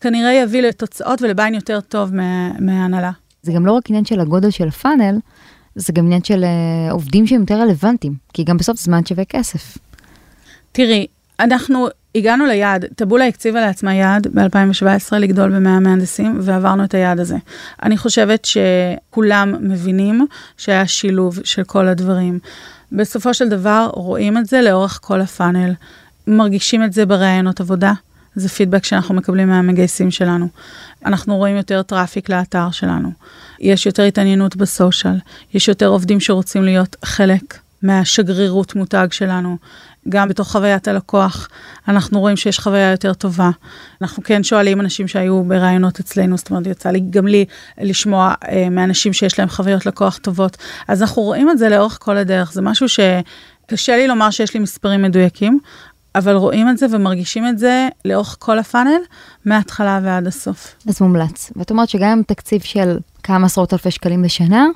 כנראה 0.00 0.32
יביא 0.32 0.62
לתוצאות 0.62 1.22
ולביין 1.22 1.54
יותר 1.54 1.80
טוב 1.80 2.14
מה- 2.14 2.50
מההנהלה. 2.60 3.10
זה 3.42 3.52
גם 3.52 3.66
לא 3.66 3.72
רק 3.72 3.88
עניין 3.88 4.04
של 4.04 4.20
הגודל 4.20 4.50
של 4.50 4.68
הפאנל, 4.68 5.18
זה 5.76 5.92
גם 5.92 6.04
עניין 6.04 6.24
של 6.24 6.44
אה, 6.44 6.92
עובדים 6.92 7.26
שהם 7.26 7.40
יותר 7.40 7.60
רלוונטיים, 7.60 8.14
כי 8.32 8.44
גם 8.44 8.56
בסוף 8.56 8.80
זמן 8.80 9.06
שווה 9.06 9.24
כסף. 9.24 9.78
תראי, 10.72 11.06
אנחנו 11.40 11.88
הגענו 12.14 12.46
ליעד, 12.46 12.84
טבולה 12.96 13.26
הקציבה 13.26 13.60
לעצמה 13.60 13.94
יעד 13.94 14.26
ב-2017 14.26 15.16
לגדול 15.16 15.50
ב-100 15.50 15.80
מהנדסים, 15.80 16.38
ועברנו 16.42 16.84
את 16.84 16.94
היעד 16.94 17.20
הזה. 17.20 17.36
אני 17.82 17.96
חושבת 17.96 18.44
שכולם 18.44 19.54
מבינים 19.60 20.26
שהיה 20.56 20.86
שילוב 20.86 21.38
של 21.44 21.64
כל 21.64 21.88
הדברים. 21.88 22.38
בסופו 22.92 23.34
של 23.34 23.48
דבר 23.48 23.90
רואים 23.92 24.38
את 24.38 24.46
זה 24.46 24.62
לאורך 24.62 24.98
כל 25.02 25.20
ה 25.20 25.26
funnel, 25.26 25.72
מרגישים 26.26 26.84
את 26.84 26.92
זה 26.92 27.06
בראיונות 27.06 27.60
עבודה. 27.60 27.92
זה 28.34 28.48
פידבק 28.48 28.84
שאנחנו 28.84 29.14
מקבלים 29.14 29.48
מהמגייסים 29.48 30.10
שלנו. 30.10 30.48
אנחנו 31.04 31.36
רואים 31.36 31.56
יותר 31.56 31.82
traffic 31.82 32.28
לאתר 32.28 32.70
שלנו. 32.70 33.12
יש 33.64 33.86
יותר 33.86 34.02
התעניינות 34.02 34.56
ב 34.56 34.63
social, 34.63 35.14
יש 35.54 35.68
יותר 35.68 35.86
עובדים 35.86 36.20
שרוצים 36.20 36.64
להיות 36.64 36.96
חלק 37.04 37.58
מהשגרירות 37.82 38.74
מותג 38.74 39.08
שלנו. 39.10 39.56
גם 40.08 40.28
בתוך 40.28 40.52
חוויית 40.52 40.88
הלקוח, 40.88 41.48
אנחנו 41.88 42.20
רואים 42.20 42.36
שיש 42.36 42.58
חוויה 42.58 42.90
יותר 42.90 43.14
טובה. 43.14 43.50
אנחנו 44.02 44.22
כן 44.22 44.42
שואלים 44.42 44.80
אנשים 44.80 45.08
שהיו 45.08 45.44
בראיונות 45.44 46.00
אצלנו, 46.00 46.36
זאת 46.36 46.50
אומרת, 46.50 46.66
יצא 46.66 46.90
לי 46.90 47.00
גם 47.10 47.26
לי 47.26 47.44
לשמוע 47.80 48.34
אה, 48.48 48.68
מאנשים 48.70 49.12
שיש 49.12 49.38
להם 49.38 49.48
חוויות 49.48 49.86
לקוח 49.86 50.18
טובות. 50.22 50.56
אז 50.88 51.02
אנחנו 51.02 51.22
רואים 51.22 51.50
את 51.50 51.58
זה 51.58 51.68
לאורך 51.68 51.98
כל 52.00 52.16
הדרך, 52.16 52.52
זה 52.52 52.62
משהו 52.62 52.86
שקשה 52.88 53.96
לי 53.96 54.06
לומר 54.06 54.30
שיש 54.30 54.54
לי 54.54 54.60
מספרים 54.60 55.02
מדויקים, 55.02 55.58
אבל 56.14 56.34
רואים 56.34 56.68
את 56.68 56.78
זה 56.78 56.86
ומרגישים 56.90 57.48
את 57.48 57.58
זה 57.58 57.88
לאורך 58.04 58.36
כל 58.38 58.58
הפאנל, 58.58 59.00
מההתחלה 59.44 60.00
ועד 60.02 60.26
הסוף. 60.26 60.74
אז 60.88 61.00
מומלץ. 61.02 61.50
ואת 61.56 61.70
אומרת 61.70 61.88
שגם 61.88 62.08
עם 62.08 62.22
תקציב 62.22 62.62
של 62.62 62.98
כמה 63.22 63.46
עשרות 63.46 63.72
אלפי 63.72 63.90
שקלים 63.90 64.22
בשנה, 64.22 64.66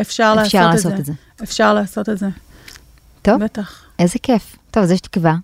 אפשר, 0.00 0.34
אפשר 0.42 0.66
לעשות, 0.66 0.74
לעשות 0.74 0.92
את 0.94 1.00
את 1.00 1.04
זה. 1.04 1.12
זה. 1.38 1.44
אפשר 1.44 1.74
לעשות 1.74 2.08
את 2.08 2.18
זה, 2.18 2.28
טוב, 3.22 3.44
בטח. 3.44 3.84
איזה 3.98 4.18
כיף. 4.22 4.56
טוב, 4.70 4.82
אז 4.82 4.90
יש 4.90 5.00
תקווה. 5.00 5.34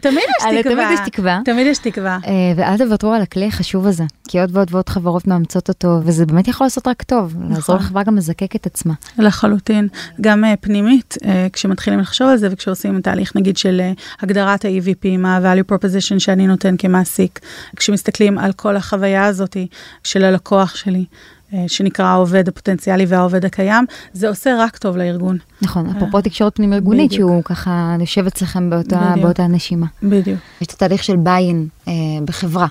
תמיד 0.00 0.24
יש 0.40 0.44
תקווה. 0.62 0.62
תמיד 0.62 0.86
יש 0.92 1.00
תקווה. 1.06 1.40
תמיד 1.44 1.66
יש 1.66 1.78
תקווה. 1.78 2.18
אה, 2.26 2.32
ואל 2.56 2.78
תוותרו 2.78 3.12
על 3.12 3.22
הכלי 3.22 3.46
החשוב 3.46 3.86
הזה, 3.86 4.04
כי 4.28 4.40
עוד 4.40 4.50
ועוד 4.52 4.68
ועוד 4.70 4.88
חברות 4.88 5.26
מאמצות 5.26 5.68
אותו, 5.68 6.00
וזה 6.04 6.26
באמת 6.26 6.48
יכול 6.48 6.64
לעשות 6.64 6.88
רק 6.88 7.02
טוב, 7.02 7.34
לעזור 7.50 7.76
לחברה 7.76 8.02
גם 8.02 8.16
לזקק 8.16 8.56
את 8.56 8.66
עצמה. 8.66 8.94
לחלוטין. 9.18 9.88
גם 10.20 10.44
uh, 10.44 10.56
פנימית, 10.60 11.14
uh, 11.22 11.26
כשמתחילים 11.52 12.00
לחשוב 12.00 12.28
על 12.28 12.36
זה 12.36 12.48
וכשעושים 12.50 13.00
תהליך 13.00 13.36
נגיד 13.36 13.56
של 13.56 13.80
הגדרת 14.20 14.64
ה-EVP, 14.64 15.18
מה 15.18 15.36
ה-value 15.36 15.72
proposition 15.72 16.18
שאני 16.18 16.46
נותן 16.46 16.74
כמעסיק, 16.78 17.40
כשמסתכלים 17.76 18.38
על 18.38 18.52
כל 18.52 18.76
החוויה 18.76 19.26
הזאת 19.26 19.56
של 20.04 20.24
הלקוח 20.24 20.76
שלי. 20.76 21.04
Uh, 21.52 21.54
שנקרא 21.66 22.06
העובד 22.06 22.48
הפוטנציאלי 22.48 23.04
והעובד 23.08 23.44
הקיים, 23.44 23.84
זה 24.12 24.28
עושה 24.28 24.56
רק 24.58 24.76
טוב 24.76 24.96
לארגון. 24.96 25.38
נכון, 25.62 25.96
אפרופו 25.96 26.20
תקשורת 26.20 26.56
פנים 26.56 26.72
ארגונית. 26.72 27.12
שהוא 27.12 27.42
ככה 27.44 27.96
יושב 28.00 28.26
אצלכם 28.26 28.70
באותה. 28.70 29.14
באותה 29.22 29.46
נשימה. 29.46 29.86
בדיוק. 30.02 30.38
יש 30.60 30.66
את 30.66 30.72
התהליך 30.72 31.04
של 31.04 31.16
ביין 31.16 31.68
אה, 31.88 31.92
בחברה. 32.24 32.66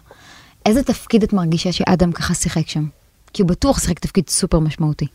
איזה 0.66 0.84
תפקיד 0.84 1.24
את 1.24 1.34
מרגישה 1.34 1.72
שאדם 1.72 2.12
ככה 2.12 2.34
שיחק 2.34 2.68
שם? 2.68 2.86
כי 3.34 3.42
הוא 3.42 3.50
בטוח 3.50 3.80
שיחק 3.80 4.00
תפקיד 4.00 4.30
סופר 4.30 4.60
משמעותי. 4.60 5.08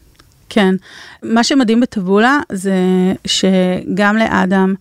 כן. 0.49 0.75
מה 1.23 1.45
שמדהים 1.45 1.81
בטבולה 1.81 2.39
זה 2.53 2.75
שגם 3.27 4.17
לאדם 4.17 4.75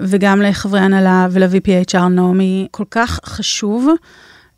וגם 0.00 0.42
לחברי 0.42 0.80
הנהלה 0.80 1.28
ול-VPHR 1.30 2.08
נעמי 2.10 2.68
כל 2.70 2.84
כך 2.90 3.20
חשוב 3.24 3.88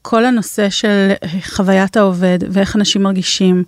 כל 0.09 0.25
הנושא 0.25 0.71
של 0.71 1.13
חוויית 1.55 1.97
העובד 1.97 2.39
ואיך 2.51 2.77
אנשים 2.77 3.03
מרגישים. 3.03 3.65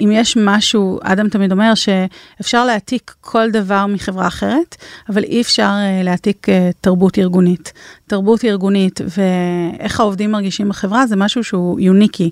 אם 0.00 0.10
יש 0.12 0.36
משהו, 0.40 0.98
אדם 1.02 1.28
תמיד 1.28 1.52
אומר 1.52 1.74
שאפשר 1.74 2.64
להעתיק 2.64 3.14
כל 3.20 3.50
דבר 3.50 3.86
מחברה 3.86 4.26
אחרת, 4.26 4.76
אבל 5.08 5.24
אי 5.24 5.40
אפשר 5.40 5.62
אה, 5.62 6.02
להעתיק 6.02 6.48
אה, 6.48 6.70
תרבות 6.80 7.18
ארגונית. 7.18 7.72
תרבות 8.12 8.44
ארגונית 8.44 9.00
ואיך 9.16 10.00
העובדים 10.00 10.32
מרגישים 10.32 10.68
בחברה 10.68 11.06
זה 11.06 11.16
משהו 11.16 11.44
שהוא 11.44 11.80
יוניקי 11.80 12.30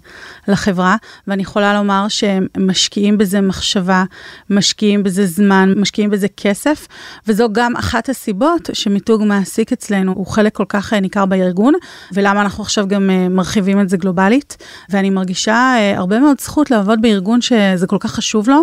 לחברה, 0.48 0.96
ואני 1.26 1.42
יכולה 1.42 1.74
לומר 1.74 2.06
שהם 2.08 2.46
משקיעים 2.58 3.18
בזה 3.18 3.40
מחשבה, 3.40 4.04
משקיעים 4.50 5.02
בזה 5.02 5.26
זמן, 5.26 5.72
משקיעים 5.76 6.10
בזה 6.10 6.26
כסף, 6.36 6.86
וזו 7.26 7.48
גם 7.52 7.76
אחת 7.76 8.08
הסיבות 8.08 8.70
שמיתוג 8.72 9.24
מעסיק 9.24 9.72
אצלנו 9.72 10.12
הוא 10.12 10.26
חלק 10.26 10.54
כל 10.54 10.64
כך 10.68 10.92
אה, 10.92 11.00
ניכר 11.00 11.24
בארגון, 11.26 11.74
ולמה 12.12 12.40
אנחנו 12.40 12.62
עכשיו 12.62 12.88
גם 12.88 13.10
אה, 13.10 13.28
מרחיבים 13.28 13.80
את 13.80 13.88
זה 13.88 13.96
גלובלית, 13.96 14.56
ואני 14.88 15.10
מרגישה 15.10 15.74
אה, 15.78 15.98
הרבה 15.98 16.18
מאוד 16.18 16.40
זכות 16.40 16.70
לעבוד 16.70 17.02
בארגון 17.02 17.40
שזה 17.40 17.86
כל 17.86 17.98
כך 18.00 18.12
חשוב 18.12 18.48
לו, 18.48 18.62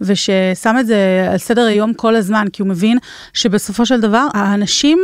וששם 0.00 0.76
את 0.80 0.86
זה 0.86 1.28
על 1.32 1.38
סדר 1.38 1.62
היום 1.62 1.94
כל 1.94 2.16
הזמן, 2.16 2.46
כי 2.52 2.62
הוא 2.62 2.68
מבין 2.68 2.98
שבסופו 3.32 3.86
של 3.86 4.00
דבר 4.00 4.26
האנשים 4.34 4.98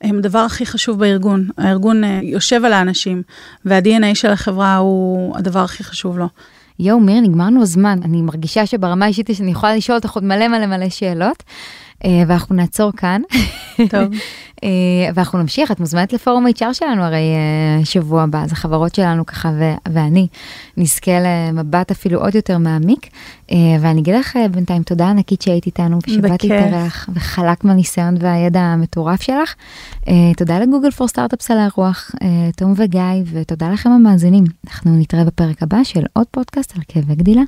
הם 0.00 0.18
הדבר 0.18 0.38
הכי 0.38 0.66
חשוב 0.66 0.98
בארגון. 0.98 1.48
הארגון 1.58 2.04
אה, 2.04 2.20
יושב 2.22 2.64
על 2.64 2.72
האנשים, 2.72 3.22
וה-DNA 3.64 4.14
של 4.14 4.30
החברה 4.30 4.76
הוא 4.76 5.36
הדבר 5.36 5.60
הכי 5.60 5.84
חשוב 5.84 6.18
לו. 6.18 6.26
יואו, 6.78 7.00
מירי, 7.00 7.20
נגמר 7.20 7.46
לנו 7.46 7.62
הזמן. 7.62 7.98
אני 8.04 8.22
מרגישה 8.22 8.66
שברמה 8.66 9.04
האישית 9.04 9.30
שאני 9.32 9.50
יכולה 9.50 9.76
לשאול 9.76 9.96
אותך 9.96 10.10
עוד 10.10 10.24
מלא 10.24 10.48
מלא 10.48 10.66
מלא 10.66 10.88
שאלות, 10.88 11.42
ואנחנו 12.04 12.56
נעצור 12.56 12.92
כאן. 12.92 13.22
טוב. 13.90 14.08
אה, 14.64 14.68
ואנחנו 15.14 15.38
נמשיך, 15.38 15.70
את 15.70 15.80
מוזמנת 15.80 16.12
לפורום 16.12 16.46
HR 16.46 16.72
שלנו 16.72 17.02
הרי 17.02 17.16
אה, 17.16 17.84
שבוע 17.84 18.22
הבא, 18.22 18.42
אז 18.42 18.52
החברות 18.52 18.94
שלנו 18.94 19.26
ככה 19.26 19.50
ו- 19.58 19.92
ואני 19.92 20.26
נזכה 20.76 21.12
למבט 21.20 21.90
אפילו 21.90 22.20
עוד 22.20 22.34
יותר 22.34 22.58
מעמיק. 22.58 23.06
אה, 23.52 23.56
ואני 23.80 24.00
אגיד 24.00 24.14
לך 24.14 24.36
אה, 24.36 24.48
בינתיים 24.48 24.82
תודה 24.82 25.08
ענקית 25.08 25.42
שהיית 25.42 25.66
איתנו 25.66 25.98
ושבאת. 26.06 26.44
להתארח 26.44 27.08
וחלק 27.14 27.64
מהניסיון 27.64 28.14
והידע 28.20 28.60
המטורף 28.60 29.22
שלך. 29.22 29.54
אה, 30.08 30.14
תודה 30.36 30.58
לגוגל 30.58 30.90
פור 30.90 31.08
סטארט-אפס 31.08 31.50
על 31.50 31.58
האירוח, 31.58 32.10
אה, 32.22 32.50
תום 32.56 32.74
וגיא, 32.76 33.00
ותודה 33.32 33.68
לכם 33.68 33.90
המאזינים. 33.90 34.44
אנחנו 34.66 34.96
נתראה 34.96 35.24
בפרק 35.24 35.62
הבא 35.62 35.84
של 35.84 36.02
עוד 36.12 36.26
פודקאסט 36.30 36.76
על 36.76 36.82
כאבי 36.88 37.14
גדילה. 37.14 37.42